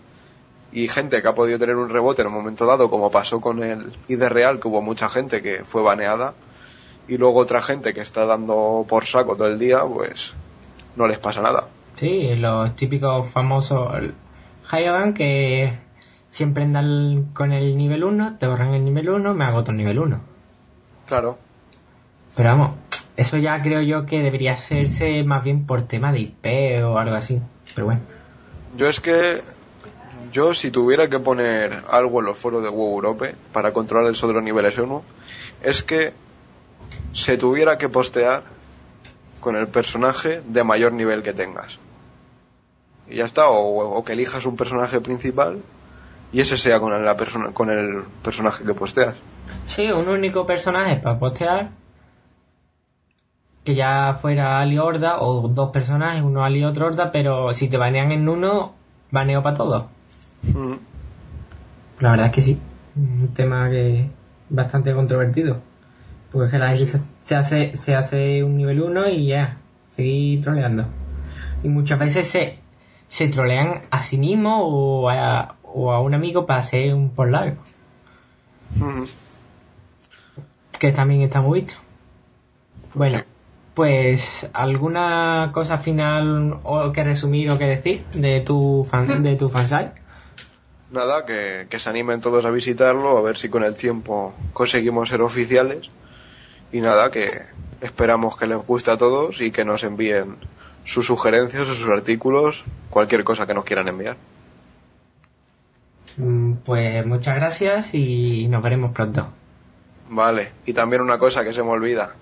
y 0.73 0.89
gente 0.89 1.23
que 1.23 1.29
ha 1.29 1.35
podido 1.35 1.61
tener 1.61 1.77
un 1.77 1.89
rebote 1.89 2.23
en 2.23 2.29
un 2.29 2.35
momento 2.35 2.67
dado, 2.67 2.91
como 2.91 3.11
pasó 3.13 3.41
con 3.41 3.63
el 3.63 3.97
ID 4.09 4.25
Real, 4.25 4.59
que 4.59 4.67
hubo 4.67 4.83
mucha 4.83 5.09
gente 5.09 5.43
que 5.43 5.65
fue 5.65 5.83
baneada 5.83 6.35
y 7.07 7.19
luego 7.19 7.39
otra 7.39 7.63
gente 7.63 7.95
que 7.95 8.01
está 8.01 8.27
dando 8.27 8.85
por 8.89 9.07
saco 9.07 9.37
todo 9.37 9.47
el 9.47 9.61
día, 9.61 9.85
pues 9.85 10.35
no 10.97 11.07
les 11.07 11.19
pasa 11.19 11.41
nada. 11.41 11.69
Sí, 11.97 12.35
los 12.37 12.77
típicos 12.77 13.27
famosos 13.31 13.91
Hyagan 14.71 15.15
que 15.15 15.73
siempre 16.29 16.65
andan 16.65 17.31
con 17.33 17.53
el 17.53 17.77
nivel 17.77 18.05
1, 18.05 18.37
te 18.39 18.47
borran 18.47 18.75
el 18.75 18.85
nivel 18.85 19.09
1, 19.09 19.35
me 19.35 19.45
hago 19.45 19.59
otro 19.59 19.73
nivel 19.73 19.99
1. 19.99 20.21
Claro. 21.07 21.39
Pero 22.35 22.49
vamos, 22.51 22.71
eso 23.17 23.39
ya 23.39 23.63
creo 23.63 23.81
yo 23.81 24.05
que 24.05 24.21
debería 24.21 24.53
hacerse 24.53 25.25
más 25.25 25.43
bien 25.43 25.67
por 25.67 25.83
tema 25.85 26.13
de 26.13 26.21
IP 26.21 26.85
o 26.85 26.99
algo 26.99 27.15
así. 27.15 27.41
Pero 27.75 27.87
bueno. 27.87 28.01
Yo 28.77 28.89
es 28.89 29.01
que 29.01 29.41
yo 30.33 30.53
si 30.53 30.71
tuviera 30.71 31.09
que 31.09 31.19
poner 31.19 31.83
algo 31.89 32.21
en 32.21 32.27
los 32.27 32.37
foros 32.37 32.63
de 32.63 32.69
WoW 32.69 32.97
Europe 32.97 33.35
para 33.53 33.73
controlar 33.73 34.11
eso 34.11 34.29
de 34.29 34.35
los 34.35 34.43
niveles 34.43 34.77
1, 34.77 35.03
es 35.63 35.83
que 35.83 36.13
se 37.15 37.39
tuviera 37.39 37.79
que 37.79 37.89
postear 37.89 38.43
con 39.41 39.57
el 39.57 39.69
personaje 39.69 40.43
de 40.47 40.65
mayor 40.65 40.93
nivel 40.93 41.23
que 41.23 41.33
tengas. 41.33 41.79
Y 43.09 43.17
ya 43.17 43.25
está, 43.25 43.49
o, 43.49 44.05
que 44.05 44.13
elijas 44.13 44.47
un 44.47 44.57
personaje 44.57 45.01
principal 45.01 45.59
y 46.33 46.41
ese 46.41 46.57
sea 46.57 46.81
con, 46.81 47.05
la 47.05 47.17
persona, 47.17 47.53
con 47.53 47.71
el 47.71 48.03
personaje 48.23 48.65
que 48.65 48.75
posteas. 48.75 49.15
Sí, 49.65 49.91
un 49.91 50.09
único 50.09 50.47
personaje 50.47 50.97
para 50.97 51.19
postear 51.19 51.71
que 53.65 53.75
ya 53.75 54.17
fuera 54.21 54.61
Ali 54.61 54.79
Horda 54.79 55.21
o 55.21 55.49
dos 55.49 55.71
personajes, 55.71 56.23
uno 56.23 56.45
Ali 56.45 56.61
y 56.61 56.65
otro 56.65 56.87
Horda, 56.87 57.11
pero 57.11 57.53
si 57.53 57.69
te 57.69 57.77
banean 57.77 58.13
en 58.13 58.29
uno, 58.29 58.75
baneo 59.11 59.43
para 59.43 59.57
todos. 59.57 59.85
Mm. 60.43 60.75
La 61.99 62.11
verdad 62.11 62.27
es 62.27 62.33
que 62.33 62.43
sí, 62.43 62.61
un 62.95 63.35
tema 63.35 63.69
que 63.69 64.09
bastante 64.49 64.95
controvertido. 64.95 65.61
Porque 66.31 66.47
es 66.47 66.53
que 66.53 66.59
la 66.59 66.77
gente 66.77 66.99
se, 67.23 67.35
hace, 67.35 67.77
se 67.77 67.95
hace 67.95 68.45
un 68.45 68.57
nivel 68.57 68.83
1 68.83 69.09
y 69.11 69.27
ya, 69.29 69.59
seguir 69.91 70.43
troleando. 70.43 70.87
Y 71.63 71.69
muchas 71.69 71.99
veces 71.99 72.29
se, 72.29 72.59
se 73.09 73.29
trolean 73.29 73.83
a 73.91 74.03
sí 74.03 74.19
mismo 74.19 74.67
o 74.67 75.09
a, 75.09 75.57
o 75.63 75.93
a 75.93 76.01
un 76.01 76.15
amigo 76.15 76.47
para 76.47 76.61
hacer 76.61 76.95
un 76.95 77.11
por 77.11 77.31
largo. 77.31 77.63
Que 80.79 80.93
también 80.93 81.23
está 81.23 81.41
muy 81.41 81.61
visto. 81.61 81.79
Bueno. 82.95 83.25
Pues, 83.75 84.49
¿alguna 84.55 85.51
cosa 85.53 85.77
final 85.77 86.61
o 86.63 86.93
que 86.93 87.05
resumir 87.05 87.51
o 87.51 87.59
que 87.59 87.67
decir 87.67 88.07
de 88.15 88.41
tu 88.41 88.87
fan, 88.89 89.23
de 89.23 89.37
tu 89.37 89.51
fansite? 89.51 89.93
Nada, 90.91 91.27
que, 91.27 91.69
se 91.79 91.91
animen 91.91 92.23
todos 92.23 92.47
a 92.47 92.51
visitarlo, 92.51 93.19
a 93.19 93.21
ver 93.21 93.37
si 93.37 93.51
con 93.51 93.65
el 93.65 93.75
tiempo 93.75 94.33
conseguimos 94.55 95.11
ser 95.11 95.21
oficiales. 95.21 95.91
Y 96.73 96.81
nada, 96.81 97.11
que 97.11 97.43
esperamos 97.83 98.39
que 98.39 98.47
les 98.47 98.57
guste 98.57 98.93
a 98.93 98.97
todos 98.97 99.43
y 99.43 99.51
que 99.51 99.67
nos 99.67 99.85
envíen 99.85 100.37
sus 100.87 101.05
sugerencias 101.05 101.69
o 101.69 101.75
sus 101.75 101.89
artículos, 101.91 102.65
cualquier 102.89 103.25
cosa 103.25 103.47
que 103.47 103.53
nos 103.53 103.65
quieran 103.65 103.89
enviar. 103.89 104.17
Mm, 106.17 106.53
pues 106.65 107.05
muchas 107.05 107.35
gracias 107.37 107.93
y 107.93 108.47
nos 108.49 108.63
veremos 108.63 108.93
pronto. 108.93 109.29
Vale, 110.09 110.53
y 110.65 110.73
también 110.73 111.03
una 111.03 111.19
cosa 111.19 111.45
que 111.45 111.53
se 111.53 111.63
me 111.63 111.71
olvida 111.71 112.15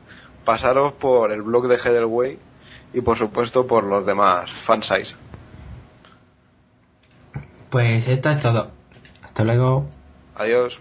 pasaros 0.45 0.93
por 0.95 1.31
el 1.31 1.43
blog 1.43 1.69
de 1.69 1.77
Heatherway 1.77 2.39
y 2.93 3.01
por 3.03 3.17
supuesto 3.17 3.67
por 3.67 3.85
los 3.85 4.05
demás 4.07 4.51
fansites. 4.51 5.17
Pues 7.71 8.09
esto 8.09 8.31
es 8.31 8.41
todo. 8.41 8.71
Hasta 9.23 9.45
luego. 9.45 9.87
Adiós. 10.37 10.81